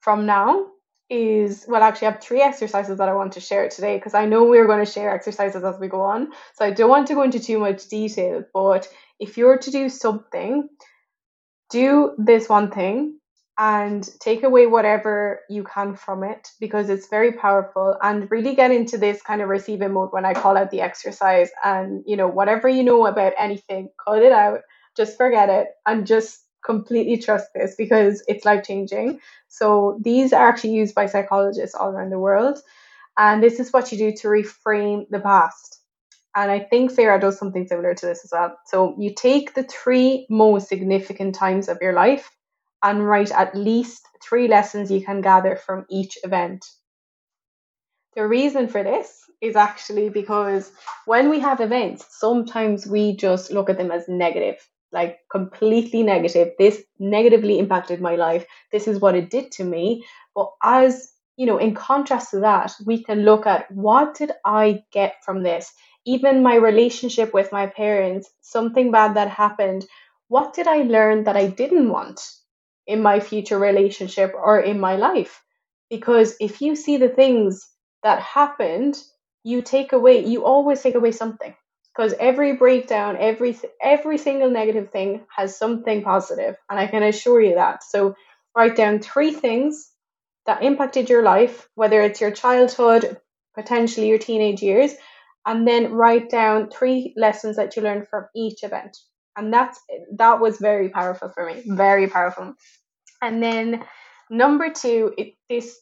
from 0.00 0.26
now 0.26 0.66
is 1.10 1.64
well 1.66 1.82
actually 1.82 2.08
I 2.08 2.10
have 2.10 2.20
three 2.20 2.42
exercises 2.42 2.98
that 2.98 3.08
I 3.08 3.14
want 3.14 3.32
to 3.32 3.40
share 3.40 3.68
today 3.70 3.96
because 3.96 4.12
I 4.12 4.26
know 4.26 4.44
we're 4.44 4.66
going 4.66 4.84
to 4.84 4.90
share 4.90 5.10
exercises 5.10 5.64
as 5.64 5.78
we 5.78 5.88
go 5.88 6.02
on. 6.02 6.32
So 6.54 6.66
I 6.66 6.70
don't 6.70 6.90
want 6.90 7.06
to 7.08 7.14
go 7.14 7.22
into 7.22 7.40
too 7.40 7.58
much 7.58 7.88
detail, 7.88 8.44
but 8.52 8.88
if 9.18 9.38
you're 9.38 9.58
to 9.58 9.70
do 9.70 9.88
something 9.88 10.68
do 11.70 12.14
this 12.18 12.48
one 12.48 12.70
thing 12.70 13.18
and 13.58 14.08
take 14.20 14.44
away 14.44 14.66
whatever 14.66 15.40
you 15.50 15.64
can 15.64 15.96
from 15.96 16.22
it 16.22 16.48
because 16.60 16.88
it's 16.88 17.08
very 17.08 17.32
powerful 17.32 17.96
and 18.02 18.30
really 18.30 18.54
get 18.54 18.70
into 18.70 18.96
this 18.96 19.20
kind 19.22 19.42
of 19.42 19.48
receiving 19.48 19.92
mode 19.92 20.12
when 20.12 20.24
I 20.24 20.32
call 20.32 20.56
out 20.56 20.70
the 20.70 20.80
exercise 20.80 21.50
and 21.64 22.04
you 22.06 22.16
know 22.16 22.28
whatever 22.28 22.68
you 22.68 22.84
know 22.84 23.06
about 23.06 23.32
anything 23.36 23.90
cut 24.04 24.22
it 24.22 24.32
out 24.32 24.60
just 24.96 25.16
forget 25.16 25.48
it 25.48 25.68
and 25.86 26.06
just 26.06 26.44
completely 26.64 27.18
trust 27.18 27.48
this 27.54 27.74
because 27.76 28.22
it's 28.28 28.44
life 28.44 28.64
changing 28.64 29.20
so 29.48 29.98
these 30.02 30.32
are 30.32 30.48
actually 30.48 30.74
used 30.74 30.94
by 30.94 31.06
psychologists 31.06 31.74
all 31.74 31.90
around 31.90 32.10
the 32.10 32.18
world 32.18 32.58
and 33.16 33.42
this 33.42 33.58
is 33.58 33.72
what 33.72 33.90
you 33.90 33.98
do 33.98 34.12
to 34.12 34.28
reframe 34.28 35.08
the 35.10 35.20
past 35.20 35.77
and 36.36 36.50
I 36.50 36.60
think 36.60 36.90
Sarah 36.90 37.20
does 37.20 37.38
something 37.38 37.66
similar 37.66 37.94
to 37.94 38.06
this 38.06 38.24
as 38.24 38.30
well. 38.32 38.56
So 38.66 38.94
you 38.98 39.14
take 39.14 39.54
the 39.54 39.64
three 39.64 40.26
most 40.30 40.68
significant 40.68 41.34
times 41.34 41.68
of 41.68 41.78
your 41.80 41.92
life 41.92 42.30
and 42.82 43.06
write 43.06 43.32
at 43.32 43.54
least 43.54 44.06
three 44.22 44.48
lessons 44.48 44.90
you 44.90 45.04
can 45.04 45.20
gather 45.20 45.56
from 45.56 45.84
each 45.90 46.18
event. 46.22 46.64
The 48.14 48.26
reason 48.26 48.68
for 48.68 48.82
this 48.82 49.22
is 49.40 49.56
actually 49.56 50.08
because 50.08 50.72
when 51.06 51.30
we 51.30 51.40
have 51.40 51.60
events, 51.60 52.06
sometimes 52.10 52.86
we 52.86 53.16
just 53.16 53.50
look 53.50 53.70
at 53.70 53.78
them 53.78 53.90
as 53.90 54.08
negative, 54.08 54.56
like 54.92 55.18
completely 55.30 56.02
negative. 56.02 56.52
This 56.58 56.82
negatively 56.98 57.58
impacted 57.58 58.00
my 58.00 58.16
life. 58.16 58.44
This 58.72 58.88
is 58.88 59.00
what 59.00 59.14
it 59.14 59.30
did 59.30 59.52
to 59.52 59.64
me. 59.64 60.04
But 60.34 60.50
as 60.62 61.12
you 61.36 61.46
know, 61.46 61.58
in 61.58 61.72
contrast 61.72 62.32
to 62.32 62.40
that, 62.40 62.72
we 62.84 63.02
can 63.02 63.24
look 63.24 63.46
at 63.46 63.70
what 63.70 64.16
did 64.16 64.32
I 64.44 64.82
get 64.92 65.14
from 65.24 65.44
this? 65.44 65.72
Even 66.06 66.42
my 66.42 66.54
relationship 66.54 67.34
with 67.34 67.52
my 67.52 67.66
parents, 67.66 68.30
something 68.40 68.90
bad 68.90 69.14
that 69.14 69.28
happened, 69.28 69.86
what 70.28 70.54
did 70.54 70.66
I 70.66 70.82
learn 70.82 71.24
that 71.24 71.36
I 71.36 71.48
didn't 71.48 71.88
want 71.88 72.20
in 72.86 73.02
my 73.02 73.20
future 73.20 73.58
relationship 73.58 74.32
or 74.34 74.60
in 74.60 74.80
my 74.80 74.96
life? 74.96 75.42
Because 75.90 76.36
if 76.40 76.60
you 76.60 76.76
see 76.76 76.96
the 76.98 77.08
things 77.08 77.66
that 78.02 78.20
happened, 78.20 78.96
you 79.42 79.62
take 79.62 79.92
away, 79.92 80.24
you 80.24 80.44
always 80.44 80.82
take 80.82 80.94
away 80.94 81.12
something. 81.12 81.54
Because 81.94 82.14
every 82.20 82.54
breakdown, 82.54 83.16
every 83.18 83.58
every 83.82 84.18
single 84.18 84.50
negative 84.50 84.90
thing 84.92 85.26
has 85.34 85.58
something 85.58 86.02
positive, 86.02 86.56
and 86.70 86.78
I 86.78 86.86
can 86.86 87.02
assure 87.02 87.40
you 87.40 87.56
that. 87.56 87.82
So 87.82 88.14
write 88.56 88.76
down 88.76 89.00
three 89.00 89.32
things 89.32 89.90
that 90.46 90.62
impacted 90.62 91.10
your 91.10 91.22
life, 91.24 91.68
whether 91.74 92.00
it's 92.00 92.20
your 92.20 92.30
childhood, 92.30 93.18
potentially 93.54 94.08
your 94.08 94.18
teenage 94.18 94.62
years, 94.62 94.94
and 95.48 95.66
then 95.66 95.92
write 95.92 96.28
down 96.28 96.68
three 96.68 97.14
lessons 97.16 97.56
that 97.56 97.74
you 97.74 97.82
learned 97.82 98.06
from 98.08 98.26
each 98.36 98.62
event. 98.62 98.98
And 99.34 99.52
that's 99.52 99.80
that 100.16 100.40
was 100.40 100.58
very 100.58 100.90
powerful 100.90 101.30
for 101.30 101.46
me, 101.46 101.62
very 101.66 102.06
powerful. 102.06 102.54
And 103.22 103.42
then 103.42 103.82
number 104.28 104.70
two, 104.70 105.14
it, 105.16 105.34
this 105.48 105.80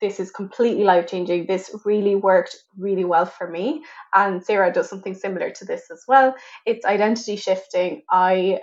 this 0.00 0.20
is 0.20 0.30
completely 0.30 0.84
life 0.84 1.06
changing. 1.06 1.46
This 1.46 1.70
really 1.84 2.14
worked 2.14 2.56
really 2.78 3.04
well 3.04 3.26
for 3.26 3.46
me. 3.46 3.84
And 4.14 4.42
Sarah 4.42 4.72
does 4.72 4.88
something 4.88 5.14
similar 5.14 5.50
to 5.50 5.64
this 5.66 5.90
as 5.90 6.02
well. 6.08 6.34
It's 6.64 6.86
identity 6.86 7.36
shifting. 7.36 8.02
I 8.10 8.60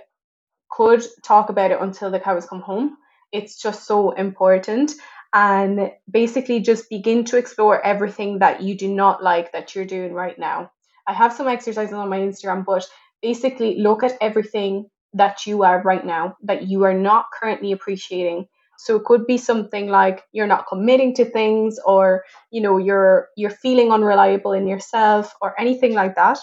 could 0.70 1.04
talk 1.24 1.50
about 1.50 1.70
it 1.70 1.80
until 1.80 2.10
the 2.10 2.20
cows 2.20 2.46
come 2.46 2.62
home. 2.62 2.96
It's 3.30 3.60
just 3.62 3.86
so 3.86 4.10
important 4.10 4.92
and 5.34 5.92
basically 6.10 6.60
just 6.60 6.90
begin 6.90 7.24
to 7.24 7.38
explore 7.38 7.84
everything 7.84 8.38
that 8.40 8.62
you 8.62 8.76
do 8.76 8.88
not 8.92 9.22
like 9.22 9.52
that 9.52 9.74
you're 9.74 9.84
doing 9.84 10.12
right 10.12 10.38
now. 10.38 10.70
I 11.06 11.14
have 11.14 11.32
some 11.32 11.48
exercises 11.48 11.94
on 11.94 12.08
my 12.08 12.18
Instagram, 12.18 12.64
but 12.64 12.86
basically 13.22 13.78
look 13.78 14.02
at 14.02 14.16
everything 14.20 14.90
that 15.14 15.46
you 15.46 15.62
are 15.62 15.82
right 15.82 16.04
now 16.04 16.36
that 16.42 16.68
you 16.68 16.84
are 16.84 16.94
not 16.94 17.26
currently 17.38 17.72
appreciating. 17.72 18.46
So 18.78 18.96
it 18.96 19.04
could 19.04 19.26
be 19.26 19.38
something 19.38 19.88
like 19.88 20.22
you're 20.32 20.46
not 20.46 20.66
committing 20.66 21.14
to 21.14 21.24
things 21.24 21.78
or 21.84 22.24
you 22.50 22.60
know 22.60 22.78
you're 22.78 23.28
you're 23.36 23.50
feeling 23.50 23.92
unreliable 23.92 24.52
in 24.52 24.66
yourself 24.66 25.34
or 25.40 25.58
anything 25.60 25.94
like 25.94 26.16
that. 26.16 26.38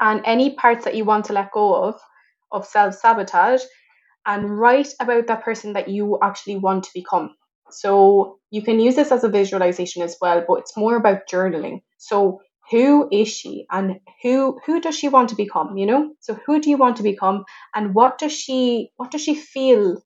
And 0.00 0.22
any 0.24 0.54
parts 0.54 0.84
that 0.84 0.94
you 0.94 1.04
want 1.04 1.26
to 1.26 1.32
let 1.32 1.52
go 1.52 1.74
of 1.74 2.00
of 2.52 2.66
self-sabotage 2.66 3.62
and 4.26 4.58
write 4.58 4.94
about 5.00 5.26
that 5.26 5.42
person 5.42 5.72
that 5.74 5.88
you 5.88 6.18
actually 6.22 6.56
want 6.56 6.84
to 6.84 6.90
become. 6.94 7.34
So 7.70 8.38
you 8.50 8.62
can 8.62 8.80
use 8.80 8.96
this 8.96 9.12
as 9.12 9.24
a 9.24 9.28
visualization 9.28 10.02
as 10.02 10.16
well, 10.20 10.44
but 10.46 10.60
it's 10.60 10.76
more 10.76 10.96
about 10.96 11.28
journaling. 11.28 11.82
So 11.98 12.40
who 12.70 13.08
is 13.12 13.28
she 13.28 13.66
and 13.70 14.00
who 14.22 14.58
who 14.64 14.80
does 14.80 14.96
she 14.96 15.08
want 15.08 15.30
to 15.30 15.36
become, 15.36 15.76
you 15.76 15.86
know? 15.86 16.14
So 16.20 16.34
who 16.46 16.60
do 16.60 16.70
you 16.70 16.76
want 16.76 16.96
to 16.96 17.02
become 17.02 17.44
and 17.74 17.94
what 17.94 18.18
does 18.18 18.32
she 18.32 18.90
what 18.96 19.10
does 19.10 19.22
she 19.22 19.34
feel 19.34 20.02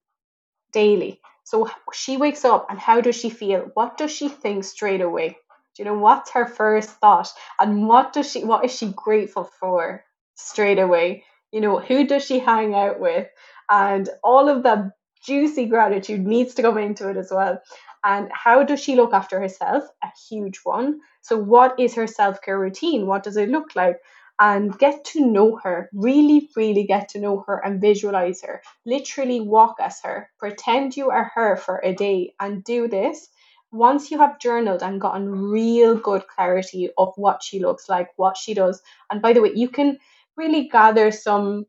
daily? 0.72 1.20
So 1.44 1.70
she 1.92 2.16
wakes 2.16 2.44
up 2.44 2.66
and 2.70 2.78
how 2.78 3.00
does 3.00 3.16
she 3.16 3.30
feel? 3.30 3.70
What 3.74 3.96
does 3.96 4.10
she 4.10 4.28
think 4.28 4.64
straight 4.64 5.00
away? 5.00 5.30
Do 5.74 5.82
you 5.82 5.84
know 5.84 5.98
what's 5.98 6.32
her 6.32 6.46
first 6.46 6.90
thought? 6.90 7.32
And 7.60 7.86
what 7.86 8.12
does 8.12 8.30
she 8.30 8.44
what 8.44 8.64
is 8.64 8.76
she 8.76 8.92
grateful 8.92 9.44
for 9.44 10.04
straight 10.34 10.78
away? 10.78 11.24
You 11.52 11.60
know, 11.60 11.78
who 11.78 12.06
does 12.06 12.24
she 12.24 12.38
hang 12.38 12.74
out 12.74 13.00
with? 13.00 13.28
And 13.70 14.08
all 14.22 14.48
of 14.48 14.64
that 14.64 14.92
juicy 15.28 15.66
gratitude 15.66 16.26
needs 16.26 16.54
to 16.54 16.62
come 16.62 16.78
into 16.78 17.08
it 17.10 17.16
as 17.16 17.30
well. 17.30 17.60
And 18.04 18.30
how 18.32 18.62
does 18.62 18.80
she 18.80 18.96
look 18.96 19.12
after 19.12 19.38
herself? 19.40 19.84
A 20.02 20.08
huge 20.28 20.60
one. 20.64 21.00
So, 21.20 21.36
what 21.36 21.78
is 21.78 21.94
her 21.94 22.06
self 22.06 22.40
care 22.42 22.58
routine? 22.58 23.06
What 23.06 23.22
does 23.22 23.36
it 23.36 23.50
look 23.50 23.76
like? 23.76 23.96
And 24.40 24.78
get 24.78 25.04
to 25.12 25.26
know 25.26 25.56
her, 25.64 25.90
really, 25.92 26.48
really 26.56 26.84
get 26.84 27.08
to 27.10 27.20
know 27.20 27.44
her 27.46 27.60
and 27.64 27.80
visualize 27.80 28.40
her. 28.42 28.62
Literally 28.86 29.40
walk 29.40 29.76
as 29.80 30.00
her. 30.04 30.30
Pretend 30.38 30.96
you 30.96 31.10
are 31.10 31.30
her 31.34 31.56
for 31.56 31.80
a 31.84 31.92
day 31.92 32.34
and 32.40 32.62
do 32.64 32.86
this. 32.88 33.28
Once 33.72 34.10
you 34.10 34.18
have 34.18 34.38
journaled 34.40 34.82
and 34.82 35.00
gotten 35.00 35.28
real 35.50 35.96
good 35.96 36.26
clarity 36.28 36.88
of 36.96 37.12
what 37.16 37.42
she 37.42 37.58
looks 37.58 37.88
like, 37.88 38.08
what 38.16 38.36
she 38.36 38.54
does, 38.54 38.80
and 39.10 39.20
by 39.20 39.32
the 39.34 39.42
way, 39.42 39.52
you 39.54 39.68
can 39.68 39.98
really 40.36 40.68
gather 40.68 41.10
some 41.10 41.66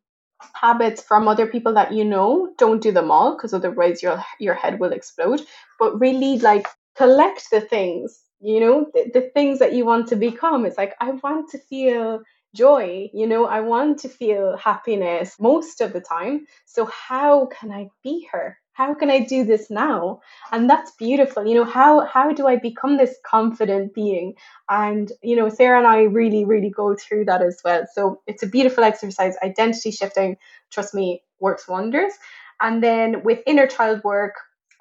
habits 0.53 1.01
from 1.01 1.27
other 1.27 1.47
people 1.47 1.73
that 1.73 1.93
you 1.93 2.05
know 2.05 2.53
don't 2.57 2.81
do 2.81 2.91
them 2.91 3.11
all 3.11 3.35
because 3.35 3.53
otherwise 3.53 4.01
your 4.03 4.23
your 4.39 4.53
head 4.53 4.79
will 4.79 4.91
explode. 4.91 5.41
But 5.79 5.99
really 5.99 6.39
like 6.39 6.67
collect 6.95 7.49
the 7.51 7.61
things 7.61 8.21
you 8.41 8.59
know 8.59 8.87
the, 8.93 9.09
the 9.13 9.31
things 9.33 9.59
that 9.59 9.73
you 9.73 9.85
want 9.85 10.07
to 10.07 10.15
become. 10.15 10.65
It's 10.65 10.77
like 10.77 10.95
i 10.99 11.11
want 11.11 11.49
to 11.51 11.57
feel 11.57 12.21
joy 12.55 13.09
you 13.13 13.27
know 13.27 13.45
i 13.45 13.61
want 13.61 13.99
to 13.99 14.09
feel 14.09 14.57
happiness 14.57 15.35
most 15.39 15.81
of 15.81 15.93
the 15.93 16.01
time. 16.01 16.45
So 16.65 16.85
how 16.85 17.47
can 17.47 17.71
i 17.71 17.89
be 18.03 18.27
her 18.31 18.57
how 18.79 18.93
can 18.93 19.11
I 19.11 19.19
do 19.19 19.43
this 19.43 19.69
now? 19.69 20.21
And 20.53 20.69
that's 20.69 20.91
beautiful. 20.91 21.45
You 21.45 21.55
know, 21.55 21.65
how 21.65 22.05
how 22.05 22.31
do 22.31 22.47
I 22.47 22.55
become 22.55 22.95
this 22.95 23.15
confident 23.25 23.93
being? 23.93 24.35
And 24.69 25.11
you 25.21 25.35
know, 25.35 25.49
Sarah 25.49 25.79
and 25.79 25.87
I 25.87 26.03
really, 26.03 26.45
really 26.45 26.69
go 26.69 26.95
through 26.95 27.25
that 27.25 27.41
as 27.41 27.59
well. 27.65 27.85
So 27.93 28.21
it's 28.25 28.41
a 28.41 28.47
beautiful 28.47 28.85
exercise. 28.85 29.35
Identity 29.43 29.91
shifting, 29.91 30.37
trust 30.71 30.93
me, 30.93 31.21
works 31.41 31.67
wonders. 31.67 32.13
And 32.61 32.81
then 32.81 33.21
with 33.23 33.39
inner 33.45 33.67
child 33.67 34.01
work, 34.05 34.35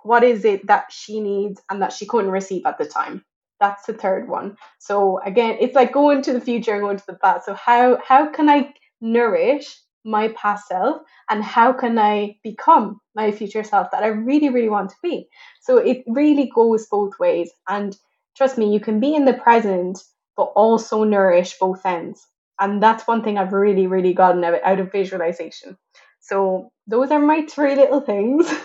what 0.04 0.22
is 0.22 0.44
it 0.44 0.68
that 0.68 0.92
she 0.92 1.18
needs 1.20 1.60
and 1.68 1.82
that 1.82 1.92
she 1.92 2.06
couldn't 2.06 2.30
receive 2.30 2.66
at 2.66 2.78
the 2.78 2.86
time 2.86 3.24
that's 3.60 3.86
the 3.86 3.92
third 3.92 4.28
one 4.28 4.56
so 4.78 5.20
again 5.26 5.56
it's 5.60 5.74
like 5.74 5.92
going 5.92 6.22
to 6.22 6.32
the 6.32 6.40
future 6.40 6.74
and 6.74 6.82
going 6.82 6.96
to 6.96 7.06
the 7.06 7.14
past 7.14 7.44
so 7.46 7.54
how 7.54 7.98
how 8.06 8.30
can 8.30 8.48
i 8.48 8.72
nourish 9.00 9.76
my 10.08 10.28
past 10.28 10.68
self 10.68 11.02
and 11.28 11.44
how 11.44 11.72
can 11.72 11.98
i 11.98 12.36
become 12.42 13.00
my 13.14 13.30
future 13.30 13.64
self 13.64 13.90
that 13.90 14.02
i 14.02 14.08
really 14.08 14.48
really 14.48 14.68
want 14.68 14.90
to 14.90 14.96
be. 15.02 15.28
So 15.60 15.76
it 15.76 16.04
really 16.06 16.50
goes 16.54 16.86
both 16.86 17.18
ways. 17.18 17.50
And 17.68 17.96
trust 18.36 18.56
me 18.58 18.72
you 18.72 18.80
can 18.80 19.00
be 19.00 19.14
in 19.14 19.24
the 19.24 19.34
present 19.34 19.98
but 20.36 20.52
also 20.54 21.04
nourish 21.04 21.58
both 21.58 21.84
ends. 21.84 22.26
And 22.60 22.82
that's 22.82 23.06
one 23.06 23.22
thing 23.22 23.38
i've 23.38 23.52
really 23.52 23.86
really 23.86 24.14
gotten 24.14 24.44
out 24.44 24.80
of 24.80 24.92
visualization. 24.92 25.76
So 26.20 26.70
those 26.86 27.10
are 27.10 27.20
my 27.20 27.46
three 27.46 27.74
little 27.74 28.00
things. 28.00 28.50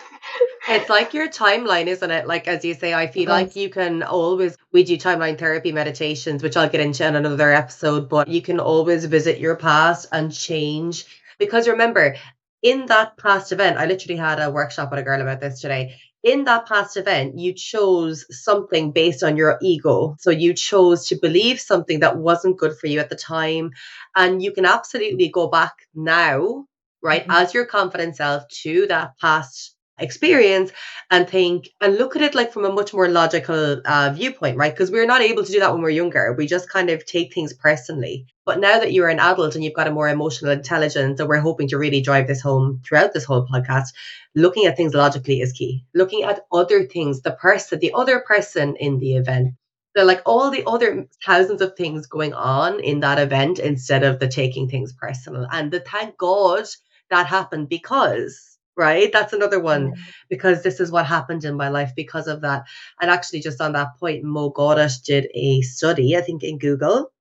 It's 0.70 0.90
like 0.90 1.14
your 1.14 1.28
timeline, 1.28 1.88
isn't 1.88 2.10
it? 2.10 2.26
Like 2.26 2.48
as 2.48 2.64
you 2.64 2.74
say, 2.74 2.94
I 2.94 3.08
feel 3.08 3.30
like 3.30 3.56
you 3.56 3.70
can 3.70 4.02
always 4.02 4.56
we 4.72 4.84
do 4.84 4.96
timeline 4.98 5.38
therapy 5.38 5.74
meditations, 5.74 6.42
which 6.42 6.56
I'll 6.56 6.70
get 6.70 6.80
into 6.80 7.06
in 7.06 7.16
another 7.18 7.52
episode, 7.52 8.08
but 8.08 8.30
you 8.30 8.42
can 8.42 8.60
always 8.60 9.04
visit 9.06 9.40
your 9.40 9.58
past 9.58 10.08
and 10.12 10.34
change. 10.34 11.06
Because 11.40 11.68
remember, 11.68 12.16
in 12.62 12.86
that 12.88 13.18
past 13.18 13.52
event, 13.52 13.78
I 13.78 13.86
literally 13.86 14.18
had 14.18 14.40
a 14.40 14.50
workshop 14.50 14.90
with 14.90 15.00
a 15.00 15.04
girl 15.04 15.22
about 15.22 15.42
this 15.42 15.60
today. 15.60 15.96
In 16.24 16.46
that 16.46 16.66
past 16.66 16.96
event, 16.96 17.38
you 17.38 17.54
chose 17.54 18.26
something 18.30 18.94
based 18.94 19.24
on 19.24 19.36
your 19.36 19.58
ego. 19.62 20.16
So 20.20 20.32
you 20.32 20.54
chose 20.54 21.08
to 21.08 21.18
believe 21.22 21.60
something 21.60 22.00
that 22.00 22.18
wasn't 22.18 22.58
good 22.58 22.78
for 22.78 22.88
you 22.88 23.02
at 23.02 23.10
the 23.10 23.18
time. 23.18 23.72
And 24.16 24.42
you 24.42 24.54
can 24.54 24.66
absolutely 24.66 25.28
go 25.28 25.50
back 25.50 25.74
now, 25.94 26.66
right, 27.02 27.24
mm-hmm. 27.24 27.32
as 27.32 27.54
your 27.54 27.66
confident 27.66 28.16
self 28.16 28.48
to 28.64 28.88
that 28.88 29.18
past 29.20 29.73
experience 30.00 30.72
and 31.12 31.30
think 31.30 31.70
and 31.80 31.98
look 31.98 32.16
at 32.16 32.22
it 32.22 32.36
like 32.36 32.52
from 32.52 32.66
a 32.66 32.72
much 32.72 32.94
more 32.94 33.08
logical 33.08 33.82
uh, 33.86 34.12
viewpoint, 34.14 34.58
right? 34.58 34.74
Because 34.74 34.92
we're 34.92 35.06
not 35.06 35.22
able 35.22 35.44
to 35.44 35.52
do 35.52 35.60
that 35.60 35.72
when 35.72 35.82
we're 35.82 35.90
younger. 35.90 36.34
We 36.34 36.48
just 36.48 36.70
kind 36.70 36.90
of 36.90 37.06
take 37.06 37.34
things 37.34 37.54
personally. 37.54 38.26
But 38.46 38.60
now 38.60 38.80
that 38.80 38.92
you're 38.92 39.10
an 39.10 39.20
adult 39.20 39.56
and 39.56 39.64
you've 39.64 39.76
got 39.76 39.88
a 39.88 39.92
more 39.92 40.10
emotional 40.10 40.52
intelligence, 40.52 41.20
and 41.20 41.30
we're 41.30 41.40
hoping 41.40 41.70
to 41.70 41.78
really 41.78 42.02
drive 42.02 42.28
this 42.28 42.42
home 42.42 42.82
throughout 42.86 43.14
this 43.14 43.24
whole 43.24 43.48
podcast, 43.48 43.90
looking 44.36 44.66
at 44.66 44.76
things 44.76 44.94
logically 44.94 45.40
is 45.40 45.54
key. 45.54 45.86
Looking 45.94 46.24
at 46.24 46.46
other 46.52 46.86
things, 46.86 47.22
the 47.22 47.32
person, 47.32 47.80
the 47.80 47.94
other 47.94 48.20
person 48.20 48.76
in 48.76 49.00
the 49.00 49.16
event. 49.16 49.54
So 49.96 50.04
like 50.04 50.24
all 50.26 50.50
the 50.50 50.64
other 50.66 51.06
thousands 51.24 51.62
of 51.62 51.78
things 51.78 52.08
going 52.08 52.34
on 52.34 52.80
in 52.80 53.02
that 53.02 53.20
event 53.20 53.60
instead 53.60 54.04
of 54.04 54.20
the 54.20 54.28
taking 54.28 54.68
things 54.68 54.92
personal. 54.92 55.48
And 55.52 55.72
the 55.72 55.80
thank 55.80 56.18
God 56.18 56.66
that 57.12 57.28
happened 57.28 57.70
because 57.70 58.53
right? 58.76 59.12
That's 59.12 59.34
another 59.34 59.60
one 59.60 59.92
mm. 59.92 59.98
because 60.30 60.64
this 60.64 60.80
is 60.80 60.92
what 60.92 61.06
happened 61.06 61.44
in 61.46 61.56
my 61.56 61.70
life 61.70 61.92
because 61.96 62.28
of 62.28 62.42
that. 62.42 62.64
And 63.02 63.12
actually, 63.12 63.42
just 63.42 63.62
on 63.62 63.74
that 63.74 63.98
point, 64.00 64.24
Mo 64.24 64.52
Gawdat 64.52 65.04
did 65.04 65.28
a 65.34 65.62
study, 65.62 66.18
I 66.18 66.22
think, 66.22 66.44
in 66.44 66.58
Google, 66.58 67.12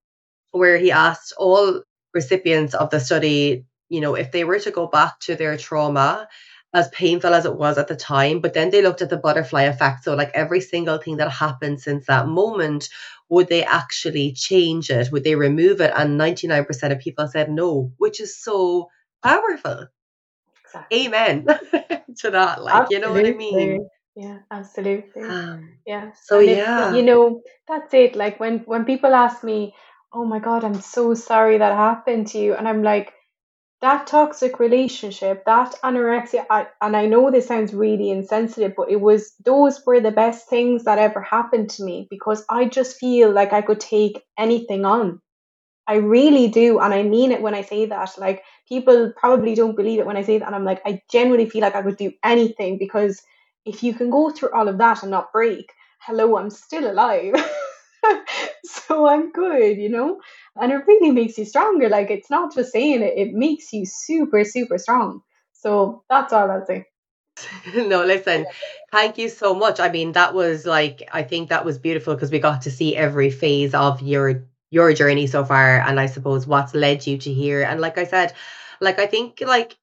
where 0.52 0.78
he 0.78 0.90
asked 0.90 1.34
all 1.36 1.82
recipients 2.14 2.74
of 2.74 2.90
the 2.90 3.00
study, 3.00 3.64
you 3.88 4.00
know, 4.00 4.14
if 4.14 4.32
they 4.32 4.44
were 4.44 4.58
to 4.60 4.70
go 4.70 4.86
back 4.86 5.18
to 5.20 5.36
their 5.36 5.56
trauma, 5.56 6.28
as 6.74 6.88
painful 6.88 7.34
as 7.34 7.44
it 7.44 7.54
was 7.54 7.76
at 7.76 7.88
the 7.88 7.96
time, 7.96 8.40
but 8.40 8.54
then 8.54 8.70
they 8.70 8.80
looked 8.80 9.02
at 9.02 9.10
the 9.10 9.16
butterfly 9.18 9.62
effect. 9.64 10.04
So, 10.04 10.14
like 10.14 10.30
every 10.32 10.60
single 10.60 10.96
thing 10.98 11.18
that 11.18 11.30
happened 11.30 11.80
since 11.80 12.06
that 12.06 12.28
moment, 12.28 12.88
would 13.28 13.48
they 13.48 13.64
actually 13.64 14.32
change 14.32 14.88
it? 14.90 15.12
Would 15.12 15.24
they 15.24 15.34
remove 15.34 15.80
it? 15.80 15.92
And 15.94 16.18
99% 16.18 16.92
of 16.92 16.98
people 16.98 17.28
said 17.28 17.50
no, 17.50 17.92
which 17.98 18.20
is 18.20 18.36
so 18.36 18.88
powerful 19.22 19.88
exactly. 20.74 21.06
amen 21.06 21.46
to 22.18 22.30
that. 22.30 22.62
Like, 22.62 22.74
absolutely. 22.74 22.94
you 22.94 23.00
know 23.00 23.12
what 23.12 23.26
I 23.26 23.32
mean? 23.32 23.88
Yeah, 24.14 24.38
absolutely. 24.50 25.22
Um, 25.22 25.74
yeah. 25.86 26.10
So 26.24 26.38
and 26.38 26.48
yeah, 26.48 26.94
you 26.94 27.02
know, 27.02 27.42
that's 27.68 27.94
it. 27.94 28.14
Like 28.16 28.38
when 28.40 28.58
when 28.60 28.84
people 28.84 29.14
ask 29.14 29.42
me, 29.42 29.74
"Oh 30.12 30.24
my 30.24 30.38
God, 30.38 30.64
I'm 30.64 30.80
so 30.80 31.14
sorry 31.14 31.58
that 31.58 31.76
happened 31.76 32.28
to 32.28 32.38
you," 32.38 32.54
and 32.54 32.68
I'm 32.68 32.82
like, 32.82 33.12
that 33.82 34.06
toxic 34.06 34.60
relationship, 34.60 35.44
that 35.44 35.74
anorexia, 35.82 36.46
I, 36.48 36.68
and 36.80 36.96
I 36.96 37.06
know 37.06 37.30
this 37.30 37.48
sounds 37.48 37.74
really 37.74 38.10
insensitive, 38.10 38.74
but 38.76 38.90
it 38.90 39.00
was 39.00 39.34
those 39.44 39.82
were 39.84 40.00
the 40.00 40.12
best 40.12 40.48
things 40.48 40.84
that 40.84 40.98
ever 40.98 41.20
happened 41.20 41.70
to 41.70 41.84
me 41.84 42.06
because 42.08 42.44
I 42.48 42.66
just 42.66 42.98
feel 42.98 43.32
like 43.32 43.52
I 43.52 43.60
could 43.60 43.80
take 43.80 44.22
anything 44.38 44.84
on. 44.84 45.20
I 45.86 45.96
really 45.96 46.48
do. 46.48 46.78
And 46.78 46.94
I 46.94 47.02
mean 47.02 47.32
it 47.32 47.42
when 47.42 47.54
I 47.54 47.62
say 47.62 47.86
that. 47.86 48.12
Like, 48.18 48.42
people 48.68 49.12
probably 49.16 49.54
don't 49.54 49.76
believe 49.76 49.98
it 49.98 50.06
when 50.06 50.16
I 50.16 50.22
say 50.22 50.38
that. 50.38 50.46
And 50.46 50.54
I'm 50.54 50.64
like, 50.64 50.80
I 50.86 51.02
genuinely 51.10 51.48
feel 51.48 51.62
like 51.62 51.74
I 51.74 51.80
would 51.80 51.96
do 51.96 52.12
anything 52.24 52.78
because 52.78 53.20
if 53.64 53.82
you 53.82 53.94
can 53.94 54.10
go 54.10 54.30
through 54.30 54.52
all 54.52 54.68
of 54.68 54.78
that 54.78 55.02
and 55.02 55.10
not 55.10 55.32
break, 55.32 55.72
hello, 56.00 56.36
I'm 56.36 56.50
still 56.50 56.90
alive. 56.90 57.34
so 58.64 59.06
I'm 59.06 59.32
good, 59.32 59.76
you 59.76 59.88
know? 59.88 60.20
And 60.56 60.72
it 60.72 60.86
really 60.86 61.10
makes 61.10 61.38
you 61.38 61.44
stronger. 61.44 61.88
Like, 61.88 62.10
it's 62.10 62.30
not 62.30 62.54
just 62.54 62.72
saying 62.72 63.02
it, 63.02 63.14
it 63.16 63.32
makes 63.32 63.72
you 63.72 63.84
super, 63.86 64.44
super 64.44 64.78
strong. 64.78 65.22
So 65.52 66.04
that's 66.08 66.32
all 66.32 66.50
I'll 66.50 66.66
say. 66.66 66.86
no, 67.74 68.04
listen, 68.04 68.46
thank 68.90 69.18
you 69.18 69.28
so 69.28 69.54
much. 69.54 69.80
I 69.80 69.88
mean, 69.88 70.12
that 70.12 70.34
was 70.34 70.66
like, 70.66 71.08
I 71.12 71.22
think 71.22 71.48
that 71.48 71.64
was 71.64 71.78
beautiful 71.78 72.14
because 72.14 72.30
we 72.30 72.38
got 72.38 72.62
to 72.62 72.70
see 72.70 72.96
every 72.96 73.30
phase 73.30 73.74
of 73.74 74.02
your 74.02 74.44
your 74.72 74.94
journey 74.94 75.26
so 75.26 75.44
far 75.44 75.78
and 75.80 76.00
I 76.00 76.06
suppose 76.06 76.46
what's 76.46 76.74
led 76.74 77.06
you 77.06 77.18
to 77.18 77.32
here. 77.32 77.62
And 77.62 77.78
like 77.78 77.98
I 77.98 78.04
said, 78.04 78.32
like 78.80 78.98
I 78.98 79.06
think 79.06 79.42
like 79.44 79.76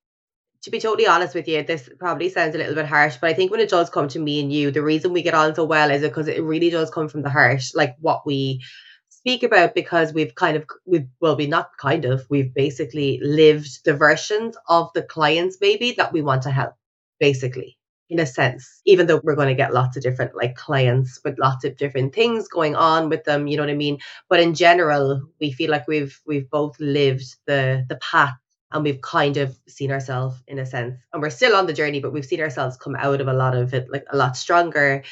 to 0.63 0.71
be 0.71 0.79
totally 0.79 1.07
honest 1.07 1.35
with 1.35 1.47
you, 1.47 1.63
this 1.63 1.87
probably 1.99 2.27
sounds 2.27 2.55
a 2.55 2.57
little 2.57 2.75
bit 2.75 2.87
harsh, 2.87 3.17
but 3.21 3.29
I 3.29 3.33
think 3.33 3.51
when 3.51 3.61
it 3.61 3.69
does 3.69 3.89
come 3.89 4.09
to 4.09 4.19
me 4.19 4.41
and 4.41 4.51
you, 4.51 4.71
the 4.71 4.81
reason 4.81 5.13
we 5.13 5.21
get 5.21 5.35
on 5.35 5.53
so 5.53 5.63
well 5.63 5.91
is 5.91 6.01
because 6.01 6.27
it 6.27 6.43
really 6.43 6.71
does 6.71 6.89
come 6.89 7.07
from 7.07 7.21
the 7.21 7.29
heart, 7.29 7.61
like 7.75 7.95
what 8.01 8.25
we 8.25 8.61
speak 9.09 9.43
about 9.43 9.75
because 9.75 10.11
we've 10.11 10.33
kind 10.33 10.57
of 10.57 10.65
we've 10.85 11.07
well 11.21 11.35
we 11.35 11.45
not 11.45 11.69
kind 11.77 12.05
of 12.05 12.25
we've 12.29 12.53
basically 12.53 13.19
lived 13.21 13.85
the 13.85 13.93
versions 13.93 14.57
of 14.67 14.89
the 14.95 15.03
clients 15.03 15.57
maybe 15.61 15.91
that 15.91 16.13
we 16.13 16.21
want 16.21 16.43
to 16.43 16.51
help 16.51 16.73
basically 17.19 17.77
in 18.09 18.19
a 18.19 18.25
sense, 18.25 18.81
even 18.85 19.05
though 19.05 19.21
we're 19.23 19.35
going 19.35 19.49
to 19.49 19.55
get 19.55 19.73
lots 19.73 19.95
of 19.95 20.03
different 20.03 20.35
like 20.35 20.55
clients 20.55 21.19
with 21.23 21.37
lots 21.37 21.63
of 21.63 21.77
different 21.77 22.13
things 22.13 22.47
going 22.47 22.75
on 22.75 23.09
with 23.09 23.23
them, 23.23 23.47
you 23.47 23.55
know 23.55 23.63
what 23.63 23.69
I 23.69 23.75
mean? 23.75 23.99
But 24.29 24.39
in 24.39 24.55
general, 24.55 25.21
we 25.39 25.51
feel 25.51 25.69
like 25.69 25.87
we've 25.87 26.19
we've 26.25 26.49
both 26.49 26.79
lived 26.79 27.35
the 27.45 27.85
the 27.87 27.97
path 27.97 28.33
and 28.71 28.83
we've 28.83 29.01
kind 29.01 29.37
of 29.37 29.57
seen 29.67 29.91
ourselves 29.91 30.41
in 30.47 30.59
a 30.59 30.65
sense. 30.65 30.95
And 31.13 31.21
we're 31.21 31.29
still 31.29 31.55
on 31.55 31.65
the 31.65 31.73
journey, 31.73 31.99
but 31.99 32.13
we've 32.13 32.25
seen 32.25 32.41
ourselves 32.41 32.77
come 32.77 32.95
out 32.95 33.21
of 33.21 33.27
a 33.27 33.33
lot 33.33 33.55
of 33.55 33.73
it 33.73 33.91
like 33.91 34.05
a 34.11 34.17
lot 34.17 34.37
stronger. 34.37 35.03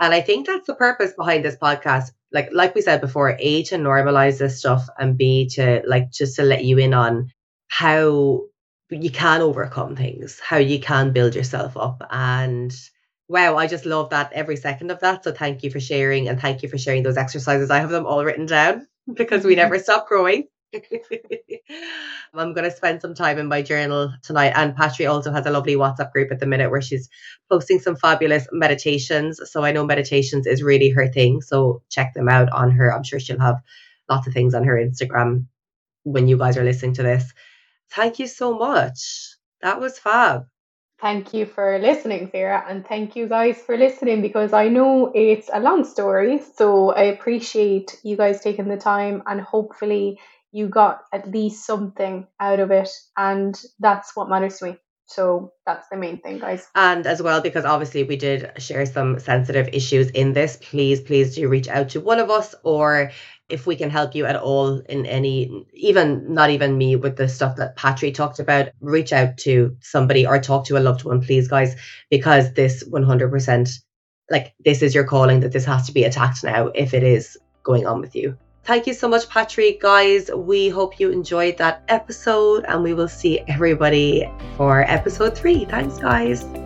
And 0.00 0.12
I 0.12 0.20
think 0.20 0.46
that's 0.46 0.66
the 0.66 0.74
purpose 0.74 1.12
behind 1.16 1.44
this 1.44 1.56
podcast. 1.56 2.12
Like 2.32 2.50
like 2.52 2.74
we 2.74 2.82
said 2.82 3.00
before, 3.00 3.36
A 3.38 3.64
to 3.64 3.76
normalize 3.76 4.38
this 4.38 4.58
stuff 4.58 4.88
and 4.98 5.18
B 5.18 5.48
to 5.54 5.82
like 5.86 6.10
just 6.10 6.36
to 6.36 6.42
let 6.42 6.64
you 6.64 6.78
in 6.78 6.94
on 6.94 7.32
how 7.68 8.42
you 8.90 9.10
can 9.10 9.40
overcome 9.40 9.96
things, 9.96 10.40
how 10.40 10.58
you 10.58 10.78
can 10.78 11.12
build 11.12 11.34
yourself 11.34 11.76
up. 11.76 12.06
And 12.10 12.74
wow, 13.28 13.56
I 13.56 13.66
just 13.66 13.86
love 13.86 14.10
that 14.10 14.32
every 14.32 14.56
second 14.56 14.90
of 14.90 15.00
that. 15.00 15.24
So 15.24 15.32
thank 15.32 15.62
you 15.62 15.70
for 15.70 15.80
sharing 15.80 16.28
and 16.28 16.40
thank 16.40 16.62
you 16.62 16.68
for 16.68 16.78
sharing 16.78 17.02
those 17.02 17.16
exercises. 17.16 17.70
I 17.70 17.78
have 17.78 17.90
them 17.90 18.06
all 18.06 18.24
written 18.24 18.46
down 18.46 18.86
because 19.14 19.44
we 19.44 19.54
never 19.54 19.78
stop 19.78 20.06
growing. 20.08 20.44
I'm 22.34 22.52
going 22.52 22.64
to 22.64 22.70
spend 22.70 23.00
some 23.00 23.14
time 23.14 23.38
in 23.38 23.46
my 23.46 23.62
journal 23.62 24.12
tonight. 24.22 24.52
And 24.56 24.74
Patri 24.76 25.06
also 25.06 25.32
has 25.32 25.46
a 25.46 25.50
lovely 25.50 25.76
WhatsApp 25.76 26.12
group 26.12 26.32
at 26.32 26.40
the 26.40 26.46
minute 26.46 26.70
where 26.70 26.82
she's 26.82 27.08
posting 27.48 27.78
some 27.78 27.96
fabulous 27.96 28.46
meditations. 28.52 29.40
So 29.50 29.64
I 29.64 29.72
know 29.72 29.86
meditations 29.86 30.46
is 30.46 30.62
really 30.62 30.90
her 30.90 31.08
thing. 31.08 31.42
So 31.42 31.82
check 31.90 32.12
them 32.14 32.28
out 32.28 32.50
on 32.50 32.72
her. 32.72 32.92
I'm 32.92 33.04
sure 33.04 33.20
she'll 33.20 33.38
have 33.38 33.62
lots 34.08 34.26
of 34.26 34.34
things 34.34 34.54
on 34.54 34.64
her 34.64 34.74
Instagram 34.74 35.46
when 36.02 36.28
you 36.28 36.36
guys 36.36 36.56
are 36.56 36.64
listening 36.64 36.94
to 36.94 37.02
this. 37.02 37.32
Thank 37.94 38.18
you 38.18 38.26
so 38.26 38.58
much. 38.58 39.36
That 39.62 39.80
was 39.80 39.98
fab. 39.98 40.46
Thank 41.00 41.34
you 41.34 41.46
for 41.46 41.78
listening, 41.78 42.28
Sarah, 42.30 42.64
and 42.68 42.86
thank 42.86 43.16
you 43.16 43.28
guys 43.28 43.58
for 43.58 43.76
listening 43.76 44.22
because 44.22 44.52
I 44.52 44.68
know 44.68 45.12
it's 45.14 45.50
a 45.52 45.60
long 45.60 45.84
story. 45.84 46.40
So 46.56 46.90
I 46.90 47.04
appreciate 47.04 48.00
you 48.02 48.16
guys 48.16 48.40
taking 48.40 48.68
the 48.68 48.76
time 48.76 49.22
and 49.26 49.40
hopefully 49.40 50.18
you 50.52 50.68
got 50.68 51.02
at 51.12 51.30
least 51.30 51.66
something 51.66 52.26
out 52.40 52.60
of 52.60 52.70
it. 52.70 52.90
And 53.16 53.60
that's 53.80 54.16
what 54.16 54.28
matters 54.28 54.58
to 54.58 54.66
me. 54.66 54.78
So 55.06 55.52
that's 55.66 55.88
the 55.88 55.96
main 55.96 56.18
thing, 56.18 56.38
guys. 56.38 56.66
And 56.74 57.06
as 57.06 57.22
well, 57.22 57.40
because 57.40 57.64
obviously 57.64 58.04
we 58.04 58.16
did 58.16 58.50
share 58.58 58.86
some 58.86 59.18
sensitive 59.18 59.68
issues 59.72 60.10
in 60.10 60.32
this, 60.32 60.56
please, 60.60 61.00
please 61.00 61.34
do 61.34 61.48
reach 61.48 61.68
out 61.68 61.90
to 61.90 62.00
one 62.00 62.18
of 62.18 62.30
us 62.30 62.54
or 62.62 63.10
if 63.48 63.66
we 63.66 63.76
can 63.76 63.90
help 63.90 64.14
you 64.14 64.24
at 64.24 64.36
all 64.36 64.78
in 64.80 65.04
any, 65.04 65.66
even 65.74 66.32
not 66.32 66.50
even 66.50 66.78
me 66.78 66.96
with 66.96 67.16
the 67.16 67.28
stuff 67.28 67.56
that 67.56 67.76
Patri 67.76 68.10
talked 68.10 68.38
about, 68.38 68.68
reach 68.80 69.12
out 69.12 69.36
to 69.38 69.76
somebody 69.82 70.26
or 70.26 70.40
talk 70.40 70.64
to 70.66 70.78
a 70.78 70.80
loved 70.80 71.04
one, 71.04 71.20
please, 71.20 71.48
guys, 71.48 71.76
because 72.10 72.54
this 72.54 72.82
100%, 72.88 73.70
like, 74.30 74.54
this 74.64 74.80
is 74.80 74.94
your 74.94 75.04
calling 75.04 75.40
that 75.40 75.52
this 75.52 75.66
has 75.66 75.86
to 75.86 75.92
be 75.92 76.04
attacked 76.04 76.42
now 76.42 76.68
if 76.68 76.94
it 76.94 77.02
is 77.02 77.36
going 77.62 77.86
on 77.86 78.00
with 78.00 78.16
you. 78.16 78.38
Thank 78.64 78.86
you 78.86 78.94
so 78.94 79.08
much, 79.08 79.28
Patri. 79.28 79.78
Guys, 79.80 80.30
we 80.34 80.70
hope 80.70 80.98
you 80.98 81.10
enjoyed 81.10 81.58
that 81.58 81.82
episode 81.88 82.64
and 82.66 82.82
we 82.82 82.94
will 82.94 83.08
see 83.08 83.40
everybody 83.46 84.26
for 84.56 84.82
episode 84.88 85.36
three. 85.36 85.66
Thanks, 85.66 85.98
guys. 85.98 86.63